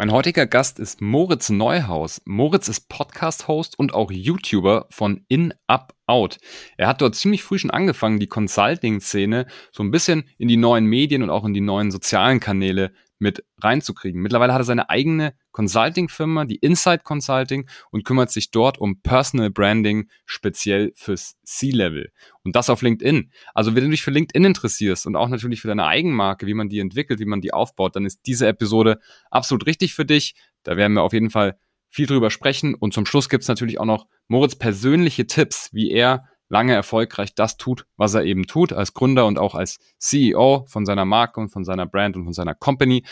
Mein 0.00 0.12
heutiger 0.12 0.46
Gast 0.46 0.78
ist 0.78 1.00
Moritz 1.00 1.50
Neuhaus. 1.50 2.22
Moritz 2.24 2.68
ist 2.68 2.88
Podcast-Host 2.88 3.76
und 3.76 3.94
auch 3.94 4.12
YouTuber 4.12 4.86
von 4.90 5.24
In 5.26 5.52
Up 5.66 5.92
Out. 6.06 6.38
Er 6.76 6.86
hat 6.86 7.00
dort 7.00 7.16
ziemlich 7.16 7.42
früh 7.42 7.58
schon 7.58 7.72
angefangen, 7.72 8.20
die 8.20 8.28
Consulting-Szene 8.28 9.48
so 9.72 9.82
ein 9.82 9.90
bisschen 9.90 10.22
in 10.38 10.46
die 10.46 10.56
neuen 10.56 10.84
Medien 10.84 11.24
und 11.24 11.30
auch 11.30 11.44
in 11.44 11.52
die 11.52 11.60
neuen 11.60 11.90
sozialen 11.90 12.38
Kanäle 12.38 12.92
mit 13.18 13.44
reinzukriegen. 13.60 14.22
Mittlerweile 14.22 14.52
hat 14.52 14.60
er 14.60 14.66
seine 14.66 14.88
eigene 14.88 15.34
Consulting-Firma, 15.58 16.44
die 16.44 16.54
Insight 16.54 17.02
Consulting, 17.02 17.68
und 17.90 18.04
kümmert 18.04 18.30
sich 18.30 18.52
dort 18.52 18.78
um 18.78 19.00
Personal 19.02 19.50
Branding 19.50 20.08
speziell 20.24 20.92
fürs 20.94 21.34
C-Level. 21.42 22.12
Und 22.44 22.54
das 22.54 22.70
auf 22.70 22.80
LinkedIn. 22.80 23.32
Also 23.54 23.74
wenn 23.74 23.82
du 23.82 23.90
dich 23.90 24.02
für 24.02 24.12
LinkedIn 24.12 24.44
interessierst 24.44 25.04
und 25.04 25.16
auch 25.16 25.28
natürlich 25.28 25.60
für 25.60 25.66
deine 25.66 25.84
Eigenmarke, 25.84 26.46
wie 26.46 26.54
man 26.54 26.68
die 26.68 26.78
entwickelt, 26.78 27.18
wie 27.18 27.24
man 27.24 27.40
die 27.40 27.52
aufbaut, 27.52 27.96
dann 27.96 28.06
ist 28.06 28.20
diese 28.24 28.46
Episode 28.46 29.00
absolut 29.32 29.66
richtig 29.66 29.94
für 29.94 30.04
dich. 30.04 30.36
Da 30.62 30.76
werden 30.76 30.92
wir 30.92 31.02
auf 31.02 31.12
jeden 31.12 31.30
Fall 31.30 31.58
viel 31.88 32.06
drüber 32.06 32.30
sprechen. 32.30 32.76
Und 32.76 32.94
zum 32.94 33.04
Schluss 33.04 33.28
gibt's 33.28 33.48
natürlich 33.48 33.80
auch 33.80 33.84
noch 33.84 34.06
Moritz 34.28 34.54
persönliche 34.54 35.26
Tipps, 35.26 35.70
wie 35.72 35.90
er 35.90 36.28
lange 36.48 36.72
erfolgreich 36.72 37.34
das 37.34 37.56
tut, 37.56 37.86
was 37.96 38.14
er 38.14 38.24
eben 38.24 38.46
tut, 38.46 38.72
als 38.72 38.94
Gründer 38.94 39.26
und 39.26 39.38
auch 39.38 39.54
als 39.54 39.78
CEO 39.98 40.66
von 40.68 40.86
seiner 40.86 41.04
Marke 41.04 41.40
und 41.40 41.48
von 41.50 41.64
seiner 41.64 41.86
Brand 41.86 42.16
und 42.16 42.24
von 42.24 42.32
seiner 42.32 42.54
Company. 42.54 43.04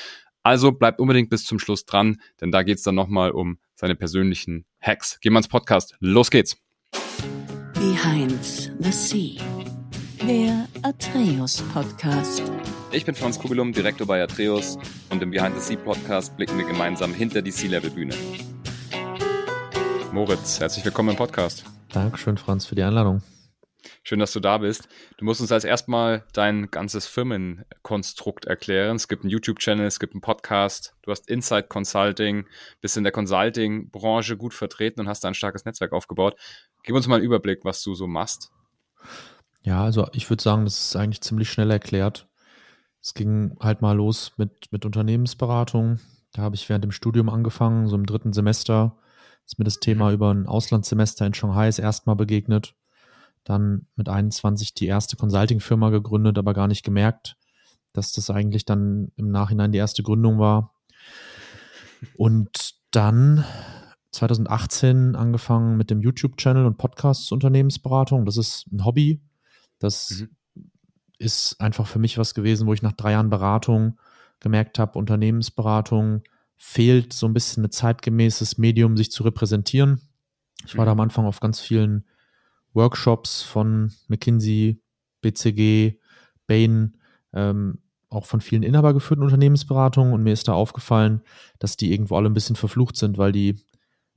Also 0.47 0.71
bleibt 0.71 1.01
unbedingt 1.01 1.29
bis 1.29 1.45
zum 1.45 1.59
Schluss 1.59 1.87
dran, 1.87 2.21
denn 2.41 2.53
da 2.53 2.63
geht's 2.63 2.85
dann 2.85 2.95
nochmal 2.95 3.33
um 3.33 3.59
seine 3.75 3.97
persönlichen 3.97 4.65
Hacks. 4.81 5.19
Gehen 5.19 5.33
wir 5.33 5.39
ins 5.39 5.49
Podcast. 5.49 5.97
Los 5.99 6.31
geht's. 6.31 6.57
Behind 7.75 8.45
the 8.79 8.93
Sea. 8.93 9.43
Der 10.23 10.69
Atreus 10.83 11.63
Podcast. 11.75 12.45
Ich 12.93 13.05
bin 13.05 13.17
Franz 13.17 13.41
Kugelum, 13.41 13.73
Direktor 13.73 14.07
bei 14.07 14.23
Atreus 14.23 14.79
und 15.11 15.21
im 15.21 15.33
Behind 15.33 15.57
the 15.57 15.61
Sea 15.61 15.79
Podcast 15.79 16.37
blicken 16.37 16.57
wir 16.59 16.65
gemeinsam 16.65 17.13
hinter 17.13 17.43
die 17.43 17.51
Sea-Level-Bühne. 17.51 18.15
Moritz, 20.13 20.61
herzlich 20.61 20.85
willkommen 20.85 21.09
im 21.09 21.17
Podcast. 21.17 21.65
Dankeschön, 21.89 22.39
Franz, 22.39 22.67
für 22.67 22.77
die 22.77 22.85
Einladung. 22.85 23.21
Schön, 24.03 24.19
dass 24.19 24.33
du 24.33 24.41
da 24.41 24.59
bist. 24.59 24.89
Du 25.19 25.25
musst 25.25 25.41
uns 25.41 25.53
als 25.53 25.65
erstmal 25.65 26.25
dein 26.33 26.71
ganzes 26.71 27.07
Firmenkonstrukt 27.07 28.45
erklären. 28.45 28.97
Es 28.97 29.09
gibt 29.09 29.23
einen 29.23 29.31
YouTube-Channel, 29.31 29.87
es 29.87 30.01
gibt 30.01 30.15
einen 30.15 30.21
Podcast, 30.21 30.95
du 31.03 31.11
hast 31.11 31.29
Inside 31.29 31.65
Consulting, 31.65 32.47
bist 32.81 32.97
in 32.97 33.05
der 33.05 33.13
Consulting-Branche 33.13 34.37
gut 34.37 34.55
vertreten 34.55 35.01
und 35.01 35.09
hast 35.09 35.25
da 35.25 35.29
ein 35.29 35.35
starkes 35.35 35.65
Netzwerk 35.65 35.93
aufgebaut. 35.93 36.37
Gib 36.83 36.95
uns 36.95 37.07
mal 37.07 37.17
einen 37.17 37.25
Überblick, 37.25 37.65
was 37.65 37.83
du 37.83 37.95
so 37.95 38.07
machst. 38.07 38.51
Ja, 39.63 39.83
also 39.83 40.09
ich 40.13 40.31
würde 40.31 40.43
sagen, 40.43 40.65
das 40.65 40.79
ist 40.79 40.97
eigentlich 40.97 41.23
ziemlich 41.23 41.51
schnell 41.51 41.71
erklärt. 41.71 42.29
Es 43.03 43.15
ging 43.15 43.57
halt 43.61 43.83
mal 43.83 43.97
los 43.97 44.33
mit, 44.37 44.73
mit 44.73 44.85
Unternehmensberatung. 44.85 46.01
Da 46.33 46.43
habe 46.43 46.55
ich 46.55 46.69
während 46.69 46.85
dem 46.85 46.93
Studium 46.93 47.29
angefangen, 47.29 47.89
so 47.89 47.97
im 47.97 48.07
dritten 48.07 48.33
Semester 48.33 48.99
ist 49.47 49.59
mir 49.59 49.65
das 49.65 49.79
Thema 49.79 50.13
über 50.13 50.33
ein 50.33 50.47
Auslandssemester 50.47 51.25
in 51.25 51.35
Shanghai 51.35 51.69
erstmal 51.69 52.17
begegnet. 52.17 52.75
Dann 53.47 53.87
mit 53.95 54.09
21 54.09 54.75
die 54.75 54.87
erste 54.87 55.17
Consulting-Firma 55.17 55.91
gegründet, 55.91 56.37
aber 56.37 56.53
gar 56.53 56.67
nicht 56.67 56.85
gemerkt, 56.85 57.37
dass 57.93 58.13
das 58.13 58.29
eigentlich 58.29 58.65
dann 58.65 59.13
im 59.15 59.31
Nachhinein 59.31 59.71
die 59.71 59.79
erste 59.79 60.03
Gründung 60.03 60.41
war. 60.41 60.75
Und 62.17 62.75
dann 62.91 63.45
2018 64.11 65.15
angefangen 65.15 65.77
mit 65.77 65.91
dem 65.91 66.01
YouTube-Channel 66.01 66.67
und 66.67 66.77
Podcasts 66.77 67.31
Unternehmensberatung. 67.31 68.27
Das 68.27 68.37
ist 68.37 68.67
ein 68.73 68.85
Hobby. 68.85 69.23
Das 69.79 70.27
mhm. 70.55 70.67
ist 71.19 71.61
einfach 71.61 71.87
für 71.87 72.01
mich 72.01 72.19
was 72.19 72.35
gewesen, 72.35 72.67
wo 72.67 72.73
ich 72.73 72.83
nach 72.83 72.93
drei 72.93 73.13
Jahren 73.13 73.31
Beratung 73.31 73.97
gemerkt 74.41 74.79
habe, 74.81 74.99
Unternehmensberatung 74.99 76.23
fehlt 76.57 77.13
so 77.13 77.27
ein 77.27 77.35
bisschen 77.35 77.65
ein 77.65 77.71
zeitgemäßes 77.71 78.59
Medium, 78.59 78.97
sich 78.97 79.11
zu 79.11 79.23
repräsentieren. 79.23 80.01
Ich 80.65 80.77
war 80.77 80.87
da 80.87 80.93
am 80.93 81.01
Anfang 81.01 81.27
auf 81.27 81.41
ganz 81.41 81.61
vielen 81.61 82.07
Workshops 82.77 83.43
von 83.43 83.93
McKinsey, 84.09 84.81
BCG, 85.23 85.99
Bain, 86.47 86.97
ähm, 87.33 87.79
auch 88.09 88.27
von 88.27 88.41
vielen 88.41 88.63
inhabergeführten 88.63 89.25
Unternehmensberatungen 89.25 90.13
und 90.13 90.23
mir 90.23 90.33
ist 90.33 90.47
da 90.47 90.53
aufgefallen, 90.53 91.23
dass 91.59 91.77
die 91.77 91.93
irgendwo 91.93 92.17
alle 92.17 92.29
ein 92.31 92.35
bisschen 92.35 92.57
verflucht 92.57 92.97
sind, 92.97 93.19
weil 93.19 93.33
die 93.33 93.59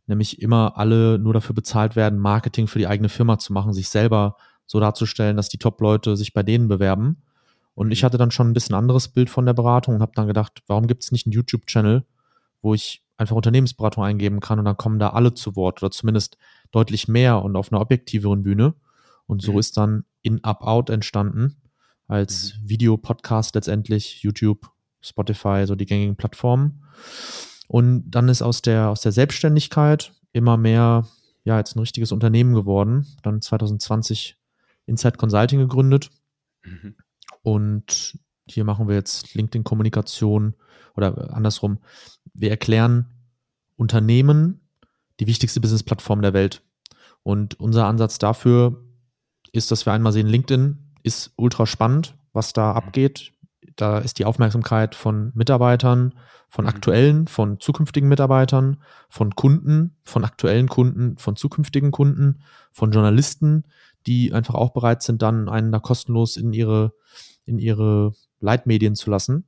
nämlich 0.05 0.41
immer 0.41 0.77
alle 0.77 1.17
nur 1.17 1.33
dafür 1.33 1.55
bezahlt 1.55 1.95
werden, 1.95 2.19
Marketing 2.19 2.67
für 2.67 2.79
die 2.79 2.87
eigene 2.87 3.09
Firma 3.09 3.39
zu 3.39 3.53
machen, 3.53 3.73
sich 3.73 3.89
selber 3.89 4.35
so 4.65 4.79
darzustellen, 4.79 5.37
dass 5.37 5.49
die 5.49 5.57
Top-Leute 5.57 6.15
sich 6.15 6.33
bei 6.33 6.43
denen 6.43 6.67
bewerben. 6.67 7.23
Und 7.73 7.91
ich 7.91 8.01
mhm. 8.01 8.05
hatte 8.05 8.17
dann 8.17 8.31
schon 8.31 8.49
ein 8.49 8.53
bisschen 8.53 8.75
anderes 8.75 9.07
Bild 9.07 9.29
von 9.29 9.45
der 9.45 9.53
Beratung 9.53 9.95
und 9.95 10.01
habe 10.01 10.11
dann 10.15 10.27
gedacht, 10.27 10.61
warum 10.67 10.87
gibt 10.87 11.03
es 11.03 11.11
nicht 11.11 11.25
einen 11.25 11.33
YouTube-Channel, 11.33 12.05
wo 12.61 12.73
ich 12.73 13.03
einfach 13.17 13.35
Unternehmensberatung 13.35 14.03
eingeben 14.03 14.39
kann 14.39 14.59
und 14.59 14.65
dann 14.65 14.77
kommen 14.77 14.99
da 14.99 15.09
alle 15.09 15.33
zu 15.33 15.55
Wort 15.55 15.83
oder 15.83 15.91
zumindest 15.91 16.37
deutlich 16.71 17.07
mehr 17.07 17.43
und 17.43 17.55
auf 17.55 17.71
einer 17.71 17.81
objektiveren 17.81 18.43
Bühne. 18.43 18.75
Und 19.27 19.41
so 19.41 19.53
mhm. 19.53 19.59
ist 19.59 19.77
dann 19.77 20.05
In 20.21 20.43
Up 20.43 20.61
Out 20.63 20.89
entstanden 20.89 21.61
als 22.07 22.55
mhm. 22.55 22.69
Videopodcast 22.69 23.55
letztendlich, 23.55 24.23
YouTube, 24.23 24.71
Spotify, 25.01 25.63
so 25.65 25.75
die 25.75 25.85
gängigen 25.85 26.15
Plattformen. 26.15 26.83
Und 27.67 28.09
dann 28.09 28.29
ist 28.29 28.41
aus 28.41 28.61
der, 28.61 28.89
aus 28.89 29.01
der 29.01 29.11
Selbstständigkeit 29.11 30.11
immer 30.31 30.57
mehr, 30.57 31.07
ja, 31.43 31.57
jetzt 31.57 31.75
ein 31.75 31.79
richtiges 31.79 32.11
Unternehmen 32.11 32.53
geworden. 32.53 33.05
Dann 33.21 33.41
2020 33.41 34.37
Inside 34.85 35.17
Consulting 35.17 35.59
gegründet. 35.59 36.09
Mhm. 36.63 36.95
Und 37.43 38.17
hier 38.51 38.63
machen 38.63 38.87
wir 38.87 38.95
jetzt 38.95 39.35
LinkedIn-Kommunikation 39.35 40.55
oder 40.95 41.33
andersrum. 41.33 41.79
Wir 42.33 42.49
erklären 42.49 43.05
Unternehmen 43.75 44.61
die 45.19 45.27
wichtigste 45.27 45.61
Business-Plattform 45.61 46.21
der 46.21 46.33
Welt. 46.33 46.63
Und 47.23 47.59
unser 47.59 47.85
Ansatz 47.85 48.17
dafür 48.17 48.83
ist, 49.51 49.71
dass 49.71 49.85
wir 49.85 49.93
einmal 49.93 50.13
sehen, 50.13 50.27
LinkedIn 50.27 50.95
ist 51.03 51.33
ultra 51.35 51.65
spannend, 51.65 52.15
was 52.33 52.53
da 52.53 52.73
abgeht. 52.73 53.33
Da 53.75 53.99
ist 53.99 54.19
die 54.19 54.25
Aufmerksamkeit 54.25 54.95
von 54.95 55.31
Mitarbeitern, 55.35 56.13
von 56.49 56.65
mhm. 56.65 56.69
aktuellen, 56.69 57.27
von 57.27 57.59
zukünftigen 57.59 58.09
Mitarbeitern, 58.09 58.81
von 59.09 59.35
Kunden, 59.35 59.95
von 60.03 60.25
aktuellen 60.25 60.67
Kunden, 60.67 61.17
von 61.17 61.35
zukünftigen 61.35 61.91
Kunden, 61.91 62.41
von 62.71 62.91
Journalisten, 62.91 63.63
die 64.07 64.33
einfach 64.33 64.55
auch 64.55 64.71
bereit 64.71 65.03
sind, 65.03 65.21
dann 65.21 65.49
einen 65.49 65.71
da 65.71 65.79
kostenlos 65.79 66.37
in 66.37 66.53
ihre, 66.53 66.93
in 67.45 67.59
ihre 67.59 68.13
Leitmedien 68.39 68.95
zu 68.95 69.09
lassen. 69.09 69.45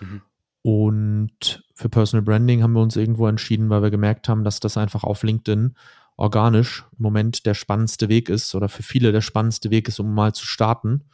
Mhm. 0.00 0.22
Und 0.62 1.64
für 1.74 1.88
Personal 1.88 2.22
Branding 2.22 2.62
haben 2.62 2.72
wir 2.72 2.82
uns 2.82 2.96
irgendwo 2.96 3.26
entschieden, 3.26 3.68
weil 3.68 3.82
wir 3.82 3.90
gemerkt 3.90 4.28
haben, 4.28 4.44
dass 4.44 4.60
das 4.60 4.76
einfach 4.76 5.02
auf 5.02 5.22
LinkedIn 5.22 5.74
organisch 6.16 6.84
im 6.96 7.02
Moment 7.02 7.46
der 7.46 7.54
spannendste 7.54 8.08
Weg 8.08 8.28
ist 8.28 8.54
oder 8.54 8.68
für 8.68 8.82
viele 8.82 9.12
der 9.12 9.22
spannendste 9.22 9.70
Weg 9.70 9.88
ist, 9.88 9.98
um 9.98 10.14
mal 10.14 10.32
zu 10.34 10.46
starten. 10.46 11.04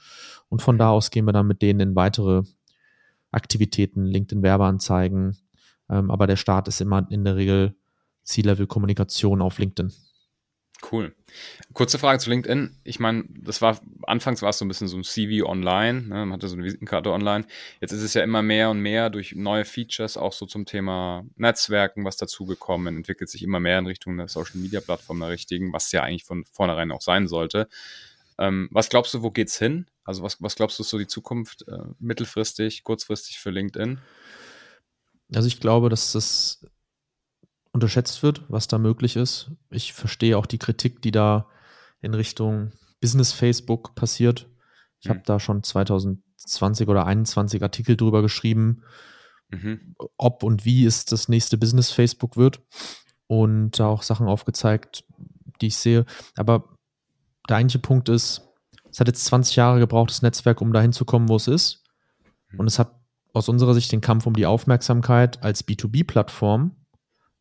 Und 0.48 0.60
von 0.60 0.76
da 0.76 0.90
aus 0.90 1.10
gehen 1.10 1.24
wir 1.24 1.32
dann 1.32 1.46
mit 1.46 1.62
denen 1.62 1.80
in 1.80 1.96
weitere 1.96 2.42
Aktivitäten, 3.30 4.04
LinkedIn-Werbeanzeigen. 4.04 5.36
Ähm, 5.88 6.10
aber 6.10 6.26
der 6.26 6.36
Start 6.36 6.68
ist 6.68 6.80
immer 6.80 7.06
in 7.10 7.24
der 7.24 7.36
Regel 7.36 7.74
C-Level-Kommunikation 8.24 9.40
auf 9.40 9.58
LinkedIn. 9.58 9.92
Cool. 10.80 11.12
Kurze 11.72 11.98
Frage 11.98 12.20
zu 12.20 12.30
LinkedIn. 12.30 12.76
Ich 12.84 13.00
meine, 13.00 13.24
das 13.28 13.60
war 13.60 13.80
anfangs 14.06 14.42
war 14.42 14.50
es 14.50 14.58
so 14.58 14.64
ein 14.64 14.68
bisschen 14.68 14.86
so 14.86 14.96
ein 14.96 15.02
CV 15.02 15.44
online, 15.44 16.02
ne? 16.02 16.14
man 16.26 16.32
hatte 16.32 16.48
so 16.48 16.54
eine 16.54 16.64
Visitenkarte 16.64 17.10
online. 17.10 17.46
Jetzt 17.80 17.92
ist 17.92 18.02
es 18.02 18.14
ja 18.14 18.22
immer 18.22 18.42
mehr 18.42 18.70
und 18.70 18.80
mehr 18.80 19.10
durch 19.10 19.34
neue 19.34 19.64
Features, 19.64 20.16
auch 20.16 20.32
so 20.32 20.46
zum 20.46 20.66
Thema 20.66 21.24
Netzwerken, 21.36 22.04
was 22.04 22.16
dazugekommen, 22.16 22.96
entwickelt 22.96 23.28
sich 23.28 23.42
immer 23.42 23.58
mehr 23.58 23.80
in 23.80 23.86
Richtung 23.86 24.16
der 24.16 24.28
Social 24.28 24.58
Media 24.58 24.80
Plattform 24.80 25.18
der 25.18 25.30
richtigen, 25.30 25.72
was 25.72 25.90
ja 25.90 26.02
eigentlich 26.02 26.24
von 26.24 26.44
vornherein 26.44 26.92
auch 26.92 27.02
sein 27.02 27.26
sollte. 27.26 27.68
Ähm, 28.38 28.68
was 28.70 28.88
glaubst 28.88 29.12
du, 29.14 29.22
wo 29.22 29.32
geht's 29.32 29.58
hin? 29.58 29.86
Also 30.04 30.22
was, 30.22 30.40
was 30.40 30.54
glaubst 30.54 30.78
du, 30.78 30.84
ist 30.84 30.90
so 30.90 30.98
die 30.98 31.08
Zukunft 31.08 31.66
äh, 31.66 31.78
mittelfristig, 31.98 32.84
kurzfristig 32.84 33.40
für 33.40 33.50
LinkedIn? 33.50 33.98
Also 35.34 35.48
ich 35.48 35.60
glaube, 35.60 35.88
dass 35.88 36.12
das 36.12 36.64
unterschätzt 37.78 38.22
wird, 38.22 38.42
was 38.48 38.66
da 38.66 38.76
möglich 38.78 39.16
ist. 39.16 39.52
Ich 39.70 39.92
verstehe 39.92 40.36
auch 40.36 40.46
die 40.46 40.58
Kritik, 40.58 41.00
die 41.00 41.12
da 41.12 41.46
in 42.00 42.12
Richtung 42.12 42.72
Business 43.00 43.32
Facebook 43.32 43.94
passiert. 43.94 44.48
Ich 45.00 45.08
mhm. 45.08 45.14
habe 45.14 45.22
da 45.24 45.38
schon 45.38 45.62
2020 45.62 46.88
oder 46.88 47.02
2021 47.02 47.62
Artikel 47.62 47.96
drüber 47.96 48.20
geschrieben, 48.20 48.82
mhm. 49.50 49.94
ob 50.16 50.42
und 50.42 50.64
wie 50.64 50.84
es 50.84 51.04
das 51.04 51.28
nächste 51.28 51.56
Business 51.56 51.92
Facebook 51.92 52.36
wird 52.36 52.60
und 53.28 53.78
da 53.78 53.86
auch 53.86 54.02
Sachen 54.02 54.26
aufgezeigt, 54.26 55.04
die 55.60 55.68
ich 55.68 55.76
sehe. 55.76 56.04
Aber 56.36 56.76
der 57.48 57.58
eigentliche 57.58 57.78
Punkt 57.78 58.08
ist, 58.08 58.42
es 58.90 58.98
hat 58.98 59.06
jetzt 59.06 59.24
20 59.26 59.54
Jahre 59.54 59.78
gebraucht, 59.78 60.10
das 60.10 60.22
Netzwerk, 60.22 60.60
um 60.60 60.72
dahin 60.72 60.92
zu 60.92 61.04
kommen, 61.04 61.28
wo 61.28 61.36
es 61.36 61.46
ist. 61.46 61.84
Mhm. 62.50 62.60
Und 62.60 62.66
es 62.66 62.80
hat 62.80 62.98
aus 63.32 63.48
unserer 63.48 63.74
Sicht 63.74 63.92
den 63.92 64.00
Kampf 64.00 64.26
um 64.26 64.34
die 64.34 64.46
Aufmerksamkeit 64.46 65.42
als 65.44 65.66
B2B-Plattform 65.66 66.74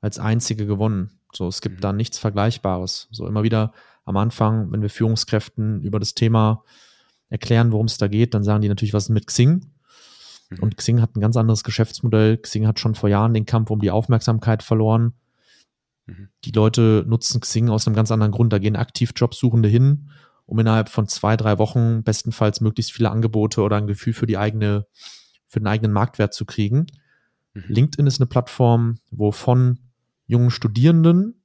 als 0.08 0.20
einzige 0.20 0.66
gewonnen. 0.66 1.20
So, 1.34 1.48
es 1.48 1.60
gibt 1.60 1.78
mhm. 1.78 1.82
da 1.82 1.94
nichts 1.94 2.18
Vergleichbares. 2.18 3.10
So 3.12 3.28
immer 3.28 3.44
wieder 3.44 3.74
am 4.06 4.16
Anfang, 4.16 4.72
wenn 4.72 4.82
wir 4.82 4.90
Führungskräften 4.90 5.82
über 5.82 6.00
das 6.00 6.14
Thema 6.14 6.64
erklären, 7.30 7.74
worum 7.74 7.88
es 7.88 7.98
da 7.98 8.08
geht, 8.08 8.34
dann 8.34 8.44
sagen 8.44 8.62
die 8.62 8.70
natürlich, 8.70 8.94
was 8.94 9.04
ist 9.04 9.10
mit 9.10 9.28
Xing? 9.28 9.70
Mhm. 10.50 10.60
Und 10.62 10.78
Xing 10.78 11.02
hat 11.02 11.16
ein 11.16 11.20
ganz 11.20 11.36
anderes 11.36 11.66
Geschäftsmodell. 11.66 12.38
Xing 12.38 12.66
hat 12.66 12.80
schon 12.80 12.96
vor 12.96 13.10
Jahren 13.10 13.34
den 13.34 13.46
Kampf 13.46 13.70
um 13.70 13.82
die 13.82 13.92
Aufmerksamkeit 13.92 14.64
verloren. 14.64 15.14
Mhm. 16.06 16.30
Die 16.46 16.52
Leute 16.52 17.04
nutzen 17.06 17.42
Xing 17.42 17.70
aus 17.70 17.86
einem 17.86 17.98
ganz 17.98 18.10
anderen 18.10 18.32
Grund. 18.32 18.54
Da 18.54 18.60
gehen 18.60 18.78
aktiv 18.78 19.12
Jobsuchende 19.14 19.68
hin, 19.68 20.10
um 20.46 20.58
innerhalb 20.58 20.88
von 20.88 21.10
zwei, 21.10 21.36
drei 21.36 21.60
Wochen 21.60 22.04
bestenfalls 22.04 22.62
möglichst 22.62 22.94
viele 22.94 23.12
Angebote 23.12 23.62
oder 23.62 23.76
ein 23.76 23.88
Gefühl 23.88 24.14
für 24.14 24.26
die 24.26 24.38
eigene, 24.38 24.88
für 25.48 25.60
den 25.60 25.68
eigenen 25.68 25.92
Marktwert 25.92 26.34
zu 26.34 26.46
kriegen. 26.46 26.88
Mhm. 27.54 27.64
LinkedIn 27.68 28.08
ist 28.08 28.22
eine 28.22 28.28
Plattform, 28.28 29.00
wo 29.12 29.34
von 29.34 29.80
jungen 30.28 30.52
Studierenden, 30.52 31.42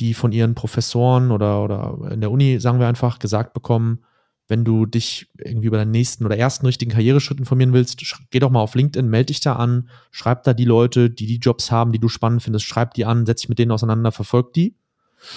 die 0.00 0.14
von 0.14 0.32
ihren 0.32 0.54
Professoren 0.54 1.30
oder, 1.30 1.62
oder 1.62 2.10
in 2.10 2.20
der 2.20 2.30
Uni, 2.30 2.58
sagen 2.58 2.80
wir 2.80 2.88
einfach, 2.88 3.18
gesagt 3.18 3.52
bekommen, 3.52 4.04
wenn 4.48 4.64
du 4.64 4.84
dich 4.84 5.30
irgendwie 5.38 5.68
über 5.68 5.78
deinen 5.78 5.92
nächsten 5.92 6.26
oder 6.26 6.36
ersten 6.36 6.66
richtigen 6.66 6.90
Karriereschritt 6.90 7.38
informieren 7.38 7.72
willst, 7.72 8.02
geh 8.30 8.38
doch 8.40 8.50
mal 8.50 8.60
auf 8.60 8.74
LinkedIn, 8.74 9.08
melde 9.08 9.26
dich 9.26 9.40
da 9.40 9.56
an, 9.56 9.88
schreib 10.10 10.42
da 10.42 10.52
die 10.52 10.66
Leute, 10.66 11.08
die 11.08 11.26
die 11.26 11.38
Jobs 11.38 11.70
haben, 11.70 11.92
die 11.92 11.98
du 11.98 12.08
spannend 12.08 12.42
findest, 12.42 12.66
schreib 12.66 12.94
die 12.94 13.06
an, 13.06 13.24
setz 13.24 13.42
dich 13.42 13.48
mit 13.48 13.58
denen 13.58 13.70
auseinander, 13.70 14.12
verfolg 14.12 14.52
die. 14.52 14.76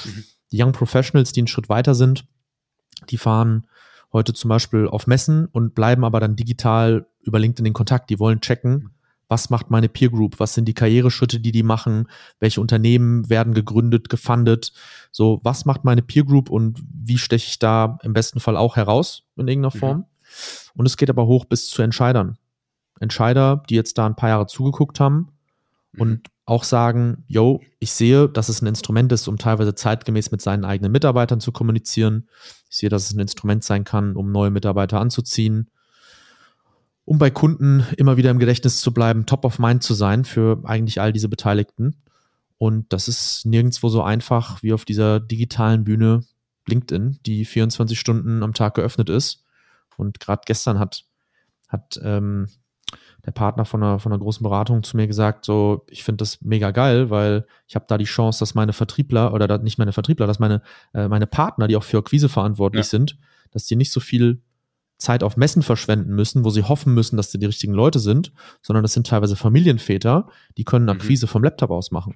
Mhm. 0.04 0.24
Die 0.52 0.62
Young 0.62 0.72
Professionals, 0.74 1.32
die 1.32 1.42
einen 1.42 1.48
Schritt 1.48 1.70
weiter 1.70 1.96
sind, 1.96 2.26
die 3.10 3.18
fahren 3.18 3.68
heute 4.12 4.34
zum 4.34 4.50
Beispiel 4.50 4.88
auf 4.88 5.08
Messen 5.08 5.46
und 5.46 5.76
bleiben 5.76 6.04
aber 6.04 6.20
dann 6.20 6.36
digital 6.36 7.08
über 7.22 7.40
LinkedIn 7.40 7.66
in 7.66 7.74
Kontakt. 7.74 8.10
Die 8.10 8.20
wollen 8.20 8.42
checken, 8.42 8.72
mhm 8.72 8.97
was 9.30 9.50
macht 9.50 9.70
meine 9.70 9.90
Peer 9.90 10.10
Group, 10.10 10.40
was 10.40 10.54
sind 10.54 10.66
die 10.66 10.74
Karriereschritte, 10.74 11.40
die 11.40 11.52
die 11.52 11.64
machen, 11.64 12.08
welche 12.40 12.62
Unternehmen 12.62 13.30
werden 13.30 13.54
gegründet, 13.54 14.10
gefundet, 14.10 14.72
so 15.12 15.42
was 15.44 15.66
macht 15.66 15.84
meine 15.84 16.02
Peer 16.02 16.24
Group 16.24 16.50
und 16.50 16.82
wie 16.92 17.18
steche 17.18 17.48
ich 17.48 17.60
da 17.60 17.98
im 18.04 18.14
besten 18.14 18.40
Fall 18.40 18.56
auch 18.56 18.76
heraus 18.76 19.24
in 19.36 19.48
irgendeiner 19.48 19.76
mhm. 19.76 19.80
Form. 19.80 19.98
Mhm. 19.98 20.06
Und 20.76 20.86
es 20.86 20.98
geht 20.98 21.10
aber 21.10 21.28
hoch 21.28 21.46
bis 21.46 21.68
zu 21.68 21.82
Entscheidern. 21.82 22.38
Entscheider, 23.00 23.64
die 23.70 23.76
jetzt 23.76 23.98
da 23.98 24.06
ein 24.06 24.16
paar 24.16 24.30
Jahre 24.30 24.48
zugeguckt 24.48 25.00
haben 25.00 25.30
mhm. 25.92 26.02
und 26.02 26.28
auch 26.46 26.64
sagen, 26.64 27.26
yo, 27.28 27.62
ich 27.80 27.92
sehe, 27.92 28.30
dass 28.30 28.48
es 28.48 28.62
ein 28.62 28.68
Instrument 28.68 29.12
ist, 29.12 29.28
um 29.28 29.38
teilweise 29.38 29.76
zeitgemäß 29.76 30.32
mit 30.32 30.42
seinen 30.42 30.64
eigenen 30.64 30.94
Mitarbeitern 30.94 31.42
zu 31.42 31.52
kommunizieren. 31.52 32.30
Ich 32.70 32.78
sehe, 32.78 32.90
dass 32.90 33.04
es 33.04 33.14
ein 33.14 33.20
Instrument 33.20 33.66
sein 33.66 33.84
kann, 33.84 34.16
um 34.16 34.32
neue 34.32 34.50
Mitarbeiter 34.50 35.02
anzuziehen 35.02 35.70
um 37.08 37.20
bei 37.20 37.30
Kunden 37.30 37.86
immer 37.96 38.18
wieder 38.18 38.32
im 38.32 38.38
Gedächtnis 38.38 38.82
zu 38.82 38.94
bleiben, 38.94 39.26
top 39.26 39.46
of 39.46 39.60
mind 39.60 39.82
zu 39.82 39.94
sein 39.94 40.26
für 40.26 40.60
eigentlich 40.66 41.00
all 41.00 41.14
diese 41.14 41.30
Beteiligten. 41.30 41.96
Und 42.58 42.92
das 42.92 43.08
ist 43.08 43.46
nirgendwo 43.46 43.88
so 43.88 44.04
einfach 44.04 44.62
wie 44.62 44.74
auf 44.74 44.84
dieser 44.84 45.22
digitalen 45.22 45.86
Bühne 45.86 46.26
LinkedIn, 46.68 47.20
die 47.26 47.46
24 47.46 47.98
Stunden 47.98 48.44
am 48.44 48.54
Tag 48.54 48.74
geöffnet 48.74 49.10
ist. 49.10 49.46
Und 49.96 50.20
gerade 50.20 50.42
gestern 50.46 50.80
hat, 50.80 51.06
hat 51.70 51.98
ähm, 52.04 52.50
der 53.26 53.32
Partner 53.32 53.64
von 53.64 53.82
einer, 53.82 54.00
von 54.00 54.12
einer 54.12 54.20
großen 54.20 54.44
Beratung 54.44 54.84
zu 54.84 54.98
mir 54.98 55.08
gesagt, 55.08 55.46
so, 55.46 55.86
ich 55.90 56.04
finde 56.04 56.24
das 56.24 56.42
mega 56.42 56.72
geil, 56.72 57.10
weil 57.10 57.48
ich 57.70 57.76
habe 57.76 57.86
da 57.88 57.98
die 57.98 58.04
Chance, 58.04 58.40
dass 58.40 58.54
meine 58.54 58.74
Vertriebler 58.74 59.34
oder 59.34 59.58
nicht 59.60 59.78
meine 59.78 59.94
Vertriebler, 59.94 60.28
dass 60.28 60.40
meine, 60.40 60.62
äh, 60.94 61.08
meine 61.08 61.26
Partner, 61.26 61.70
die 61.70 61.78
auch 61.78 61.84
für 61.86 62.00
Akquise 62.00 62.28
verantwortlich 62.28 62.88
ja. 62.88 62.90
sind, 62.90 63.18
dass 63.52 63.64
die 63.64 63.78
nicht 63.78 63.94
so 63.94 64.02
viel 64.02 64.42
Zeit 64.98 65.24
auf 65.24 65.38
Messen 65.38 65.62
verschwenden 65.62 66.14
müssen, 66.16 66.44
wo 66.44 66.50
sie 66.50 66.64
hoffen 66.64 66.94
müssen, 66.94 67.18
dass 67.18 67.32
sie 67.32 67.38
die 67.38 67.46
richtigen 67.46 67.74
Leute 67.74 68.00
sind, 68.00 68.32
sondern 68.62 68.84
das 68.84 68.94
sind 68.94 69.08
teilweise 69.08 69.36
Familienväter, 69.36 70.28
die 70.58 70.64
können 70.64 70.86
mhm. 70.86 70.92
Akquise 70.92 71.26
mhm. 71.26 71.30
vom 71.30 71.44
Laptop 71.44 71.70
aus 71.70 71.92
machen. 71.92 72.16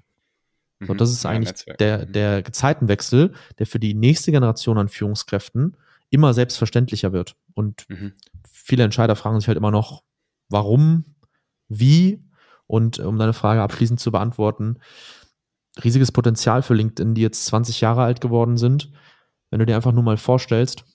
So, 0.79 0.93
mhm. 0.93 0.97
das 0.97 1.11
ist 1.11 1.25
eigentlich 1.25 1.65
ja, 1.67 1.73
der, 1.75 2.07
mhm. 2.07 2.11
der 2.13 2.51
Zeitenwechsel, 2.51 3.33
der 3.59 3.67
für 3.67 3.79
die 3.79 3.93
nächste 3.93 4.31
Generation 4.31 4.77
an 4.77 4.89
Führungskräften 4.89 5.77
immer 6.09 6.33
selbstverständlicher 6.33 7.13
wird. 7.13 7.35
Und 7.53 7.85
mhm. 7.89 8.13
viele 8.51 8.83
Entscheider 8.83 9.15
fragen 9.15 9.39
sich 9.39 9.47
halt 9.47 9.57
immer 9.57 9.71
noch, 9.71 10.03
warum, 10.49 11.05
wie? 11.67 12.23
Und 12.67 12.99
um 12.99 13.17
deine 13.17 13.33
Frage 13.33 13.61
abschließend 13.61 13.99
zu 13.99 14.11
beantworten, 14.11 14.77
riesiges 15.83 16.11
Potenzial 16.11 16.63
für 16.63 16.73
LinkedIn, 16.73 17.13
die 17.13 17.21
jetzt 17.21 17.45
20 17.45 17.79
Jahre 17.81 18.03
alt 18.03 18.21
geworden 18.21 18.57
sind. 18.57 18.91
Wenn 19.49 19.59
du 19.59 19.65
dir 19.65 19.75
einfach 19.75 19.91
nur 19.91 20.03
mal 20.03 20.17
vorstellst, 20.17 20.85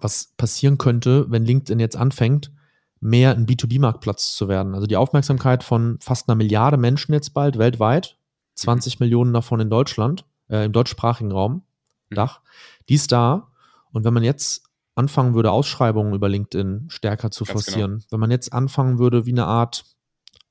was 0.00 0.32
passieren 0.36 0.78
könnte, 0.78 1.30
wenn 1.30 1.44
LinkedIn 1.44 1.80
jetzt 1.80 1.96
anfängt, 1.96 2.50
mehr 3.00 3.32
ein 3.32 3.46
B2B-Marktplatz 3.46 4.34
zu 4.34 4.48
werden. 4.48 4.74
Also 4.74 4.86
die 4.86 4.96
Aufmerksamkeit 4.96 5.64
von 5.64 5.98
fast 6.00 6.28
einer 6.28 6.36
Milliarde 6.36 6.76
Menschen 6.76 7.12
jetzt 7.12 7.30
bald 7.30 7.58
weltweit, 7.58 8.16
20 8.54 8.98
mhm. 9.00 9.04
Millionen 9.04 9.32
davon 9.32 9.60
in 9.60 9.70
Deutschland, 9.70 10.24
äh, 10.48 10.66
im 10.66 10.72
deutschsprachigen 10.72 11.32
Raum, 11.32 11.62
mhm. 12.10 12.14
Dach, 12.14 12.40
die 12.88 12.94
ist 12.94 13.10
da. 13.12 13.48
Und 13.92 14.04
wenn 14.04 14.14
man 14.14 14.22
jetzt 14.22 14.64
anfangen 14.94 15.34
würde, 15.34 15.50
Ausschreibungen 15.50 16.14
über 16.14 16.28
LinkedIn 16.28 16.86
stärker 16.88 17.30
zu 17.30 17.44
Ganz 17.44 17.52
forcieren, 17.52 17.90
genau. 17.92 18.04
wenn 18.10 18.20
man 18.20 18.30
jetzt 18.30 18.52
anfangen 18.52 18.98
würde, 18.98 19.24
wie 19.24 19.32
eine 19.32 19.46
Art 19.46 19.84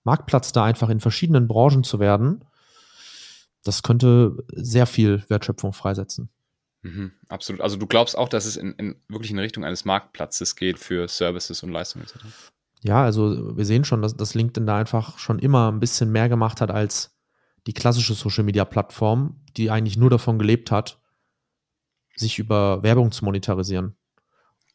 Marktplatz 0.04 0.52
da 0.52 0.64
einfach 0.64 0.90
in 0.90 1.00
verschiedenen 1.00 1.48
Branchen 1.48 1.84
zu 1.84 2.00
werden, 2.00 2.44
das 3.64 3.84
könnte 3.84 4.44
sehr 4.54 4.88
viel 4.88 5.24
Wertschöpfung 5.28 5.74
freisetzen. 5.74 6.30
Mhm, 6.82 7.12
absolut. 7.28 7.62
Also 7.62 7.78
du 7.78 7.88
glaubst 7.88 8.18
auch, 8.18 8.30
dass 8.30 8.46
es 8.46 8.56
in, 8.56 8.74
in, 8.74 8.96
wirklich 9.08 9.32
in 9.32 9.40
Richtung 9.40 9.66
eines 9.66 9.86
Marktplatzes 9.86 10.56
geht 10.56 10.80
für 10.80 11.08
Services 11.08 11.62
und 11.64 11.72
Leistungen 11.72 12.06
etc. 12.06 12.16
Ja, 12.82 13.04
also 13.04 13.58
wir 13.58 13.66
sehen 13.66 13.84
schon, 13.84 14.02
dass, 14.02 14.16
dass 14.16 14.36
LinkedIn 14.36 14.66
da 14.66 14.78
einfach 14.78 15.20
schon 15.20 15.40
immer 15.40 15.72
ein 15.72 15.82
bisschen 15.82 16.12
mehr 16.12 16.30
gemacht 16.30 16.62
hat 16.62 16.72
als 16.72 17.18
die 17.68 17.74
klassische 17.74 18.14
Social 18.14 18.46
Media 18.46 18.64
Plattform, 18.64 19.42
die 19.58 19.70
eigentlich 19.70 19.98
nur 19.98 20.10
davon 20.10 20.40
gelebt 20.40 20.72
hat, 20.72 21.02
sich 22.16 22.40
über 22.40 22.82
Werbung 22.84 23.12
zu 23.12 23.26
monetarisieren. 23.26 23.96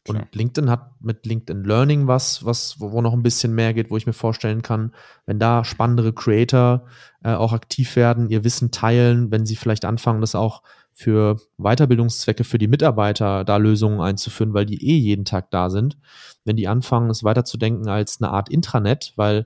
Und 0.07 0.17
Klar. 0.17 0.27
LinkedIn 0.33 0.69
hat 0.69 1.01
mit 1.01 1.25
LinkedIn 1.25 1.63
Learning 1.63 2.05
was, 2.05 2.45
was, 2.45 2.79
wo, 2.79 2.91
wo, 2.91 3.01
noch 3.01 3.13
ein 3.13 3.23
bisschen 3.23 3.55
mehr 3.55 3.73
geht, 3.73 3.89
wo 3.89 3.97
ich 3.97 4.05
mir 4.05 4.13
vorstellen 4.13 4.61
kann, 4.61 4.93
wenn 5.25 5.39
da 5.39 5.63
spannendere 5.63 6.13
Creator 6.13 6.85
äh, 7.23 7.33
auch 7.33 7.53
aktiv 7.53 7.95
werden, 7.95 8.29
ihr 8.29 8.43
Wissen 8.43 8.69
teilen, 8.69 9.31
wenn 9.31 9.47
sie 9.47 9.55
vielleicht 9.55 9.83
anfangen, 9.83 10.21
das 10.21 10.35
auch 10.35 10.61
für 10.97 11.41
Weiterbildungszwecke 11.57 12.45
für 12.45 12.57
die 12.57 12.69
Mitarbeiter 12.69 13.43
da 13.43 13.57
Lösungen 13.57 13.99
einzuführen, 13.99 14.53
weil 14.53 14.65
die 14.65 14.81
eh 14.81 14.97
jeden 14.97 15.25
Tag 15.25 15.51
da 15.51 15.69
sind. 15.69 15.97
Wenn 16.45 16.55
die 16.55 16.69
anfangen, 16.69 17.09
es 17.09 17.25
weiterzudenken 17.25 17.89
als 17.89 18.21
eine 18.21 18.31
Art 18.31 18.47
Intranet, 18.47 19.11
weil 19.17 19.45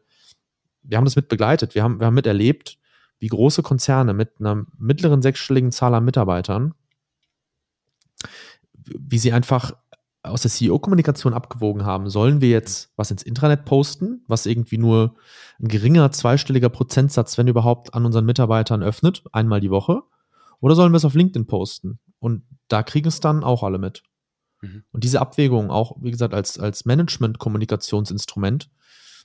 wir 0.83 0.97
haben 0.97 1.05
das 1.05 1.15
mit 1.15 1.27
begleitet, 1.27 1.73
wir 1.73 1.81
haben, 1.81 1.99
wir 1.99 2.05
haben 2.05 2.13
miterlebt, 2.13 2.77
wie 3.17 3.27
große 3.27 3.63
Konzerne 3.63 4.13
mit 4.13 4.33
einer 4.39 4.67
mittleren 4.77 5.23
sechsstelligen 5.23 5.71
Zahl 5.71 5.95
an 5.95 6.05
Mitarbeitern, 6.05 6.75
wie 8.85 9.17
sie 9.17 9.33
einfach 9.33 9.73
aus 10.21 10.43
der 10.43 10.51
CEO-Kommunikation 10.51 11.33
abgewogen 11.33 11.83
haben, 11.83 12.11
sollen 12.11 12.41
wir 12.41 12.49
jetzt 12.49 12.91
was 12.95 13.09
ins 13.09 13.23
Intranet 13.23 13.65
posten, 13.65 14.23
was 14.27 14.45
irgendwie 14.45 14.77
nur 14.77 15.15
ein 15.59 15.67
geringer 15.67 16.11
zweistelliger 16.11 16.69
Prozentsatz, 16.69 17.39
wenn 17.39 17.47
überhaupt, 17.47 17.95
an 17.95 18.05
unseren 18.05 18.25
Mitarbeitern 18.25 18.83
öffnet, 18.83 19.23
einmal 19.31 19.61
die 19.61 19.71
Woche, 19.71 20.03
oder 20.59 20.75
sollen 20.75 20.92
wir 20.92 20.97
es 20.97 21.06
auf 21.06 21.16
LinkedIn 21.16 21.47
posten? 21.47 21.99
Und 22.19 22.44
da 22.68 22.83
kriegen 22.83 23.07
es 23.07 23.19
dann 23.19 23.44
auch 23.44 23.63
alle 23.63 23.78
mit. 23.78 24.04
Mhm. 24.61 24.83
Und 24.92 25.04
diese 25.04 25.21
Abwägung, 25.21 25.71
auch 25.71 25.97
wie 26.01 26.11
gesagt, 26.11 26.33
als, 26.33 26.59
als 26.59 26.85
Management-Kommunikationsinstrument, 26.85 28.69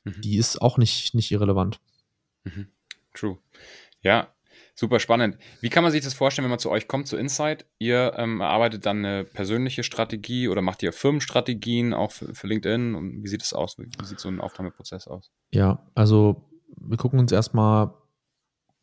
mhm. 0.05 0.21
die 0.21 0.37
ist 0.37 0.61
auch 0.63 0.79
nicht, 0.79 1.15
nicht 1.15 1.31
irrelevant. 1.33 1.81
Mhm. 2.45 2.69
True. 3.15 3.39
Ja, 4.01 4.29
super 4.75 5.01
spannend. 5.01 5.39
Wie 5.61 5.71
kann 5.71 5.83
man 5.83 5.93
sich 5.93 6.05
das 6.05 6.15
vorstellen, 6.15 6.45
wenn 6.45 6.51
man 6.51 6.59
zu 6.59 6.71
euch 6.71 6.89
kommt, 6.89 7.09
zu 7.09 7.17
Insight? 7.17 7.67
Ihr 7.79 8.13
ähm, 8.17 8.41
erarbeitet 8.41 8.87
dann 8.87 9.05
eine 9.05 9.25
persönliche 9.25 9.83
Strategie 9.83 10.49
oder 10.49 10.63
macht 10.63 10.83
ihr 10.83 10.93
Firmenstrategien 10.93 11.95
auch 11.95 12.13
für, 12.13 12.35
für 12.35 12.47
LinkedIn? 12.47 12.95
Und 12.95 13.23
wie 13.23 13.29
sieht 13.29 13.43
das 13.43 13.53
aus? 13.53 13.79
Wie, 13.79 13.87
wie 13.99 14.05
sieht 14.05 14.21
so 14.21 14.29
ein 14.29 14.41
Aufnahmeprozess 14.41 15.09
aus? 15.09 15.31
Ja, 15.53 15.87
also 15.95 16.49
wir 16.77 16.97
gucken 16.97 17.19
uns 17.19 17.33
erstmal 17.33 17.95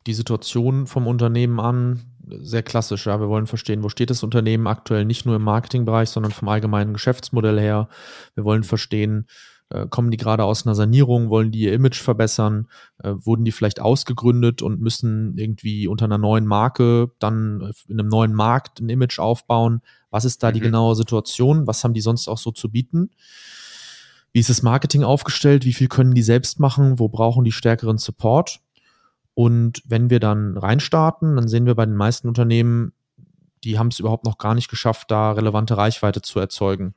die 0.06 0.14
Situation 0.14 0.86
vom 0.86 1.06
Unternehmen 1.06 1.60
an, 1.60 2.02
sehr 2.26 2.62
klassisch. 2.62 3.06
Ja, 3.06 3.20
wir 3.20 3.28
wollen 3.28 3.46
verstehen, 3.46 3.82
wo 3.82 3.88
steht 3.88 4.10
das 4.10 4.22
Unternehmen 4.22 4.66
aktuell 4.66 5.04
nicht 5.04 5.26
nur 5.26 5.36
im 5.36 5.42
Marketingbereich, 5.42 6.08
sondern 6.08 6.32
vom 6.32 6.48
allgemeinen 6.48 6.92
Geschäftsmodell 6.92 7.58
her. 7.60 7.88
Wir 8.34 8.44
wollen 8.44 8.64
verstehen, 8.64 9.26
äh, 9.70 9.86
kommen 9.88 10.10
die 10.10 10.16
gerade 10.16 10.44
aus 10.44 10.66
einer 10.66 10.74
Sanierung, 10.74 11.30
wollen 11.30 11.50
die 11.50 11.60
ihr 11.60 11.72
Image 11.72 12.00
verbessern, 12.00 12.68
äh, 13.02 13.12
wurden 13.16 13.44
die 13.44 13.52
vielleicht 13.52 13.80
ausgegründet 13.80 14.62
und 14.62 14.80
müssen 14.80 15.36
irgendwie 15.36 15.88
unter 15.88 16.04
einer 16.04 16.18
neuen 16.18 16.46
Marke 16.46 17.10
dann 17.18 17.72
in 17.88 17.98
einem 17.98 18.08
neuen 18.08 18.34
Markt 18.34 18.80
ein 18.80 18.88
Image 18.88 19.18
aufbauen. 19.18 19.80
Was 20.10 20.24
ist 20.24 20.42
da 20.42 20.50
mhm. 20.50 20.54
die 20.54 20.60
genaue 20.60 20.94
Situation? 20.94 21.66
Was 21.66 21.82
haben 21.84 21.94
die 21.94 22.00
sonst 22.00 22.28
auch 22.28 22.38
so 22.38 22.50
zu 22.50 22.70
bieten? 22.70 23.10
Wie 24.32 24.40
ist 24.40 24.50
das 24.50 24.62
Marketing 24.62 25.04
aufgestellt? 25.04 25.64
Wie 25.64 25.74
viel 25.74 25.88
können 25.88 26.14
die 26.14 26.22
selbst 26.22 26.58
machen? 26.58 26.98
Wo 26.98 27.08
brauchen 27.08 27.44
die 27.44 27.52
stärkeren 27.52 27.98
Support? 27.98 28.60
Und 29.34 29.82
wenn 29.86 30.10
wir 30.10 30.20
dann 30.20 30.56
reinstarten, 30.56 31.36
dann 31.36 31.48
sehen 31.48 31.66
wir 31.66 31.74
bei 31.74 31.86
den 31.86 31.96
meisten 31.96 32.28
Unternehmen, 32.28 32.92
die 33.64 33.78
haben 33.78 33.88
es 33.88 33.98
überhaupt 33.98 34.24
noch 34.24 34.38
gar 34.38 34.54
nicht 34.54 34.68
geschafft, 34.68 35.10
da 35.10 35.32
relevante 35.32 35.76
Reichweite 35.76 36.20
zu 36.20 36.38
erzeugen. 36.38 36.94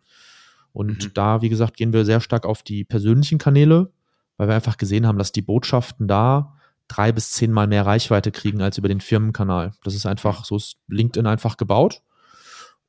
Und 0.73 1.05
mhm. 1.05 1.13
da, 1.13 1.41
wie 1.41 1.49
gesagt, 1.49 1.77
gehen 1.77 1.93
wir 1.93 2.03
sehr 2.03 2.19
stark 2.19 2.45
auf 2.45 2.63
die 2.63 2.83
persönlichen 2.83 3.37
Kanäle, 3.37 3.93
weil 4.37 4.49
wir 4.49 4.55
einfach 4.55 4.77
gesehen 4.77 5.07
haben, 5.07 5.17
dass 5.17 5.31
die 5.31 5.41
Botschaften 5.41 6.07
da 6.07 6.57
drei 6.87 7.11
bis 7.11 7.31
zehnmal 7.31 7.67
mehr 7.67 7.85
Reichweite 7.85 8.31
kriegen 8.31 8.61
als 8.61 8.77
über 8.77 8.89
den 8.89 9.01
Firmenkanal. 9.01 9.73
Das 9.83 9.95
ist 9.95 10.05
einfach, 10.05 10.45
so 10.45 10.57
ist 10.57 10.77
LinkedIn 10.87 11.25
einfach 11.25 11.57
gebaut. 11.57 12.01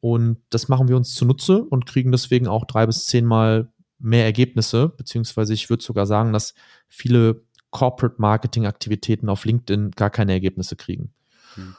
Und 0.01 0.39
das 0.51 0.69
machen 0.69 0.89
wir 0.89 0.97
uns 0.97 1.15
zunutze 1.15 1.63
und 1.63 1.87
kriegen 1.87 2.13
deswegen 2.13 2.49
auch 2.49 2.65
drei 2.65 2.87
bis 2.87 3.07
zehnmal 3.07 3.73
mehr 3.99 4.25
Ergebnisse, 4.25 4.89
beziehungsweise 4.89 5.55
ich 5.55 5.71
würde 5.71 5.83
sogar 5.83 6.07
sagen, 6.07 6.33
dass 6.33 6.55
viele 6.89 7.46
Corporate 7.71 8.17
Marketing 8.19 8.67
Aktivitäten 8.67 9.29
auf 9.29 9.45
LinkedIn 9.45 9.93
gar 9.93 10.11
keine 10.11 10.33
Ergebnisse 10.33 10.77
kriegen. 10.77 11.13
Hm. 11.55 11.75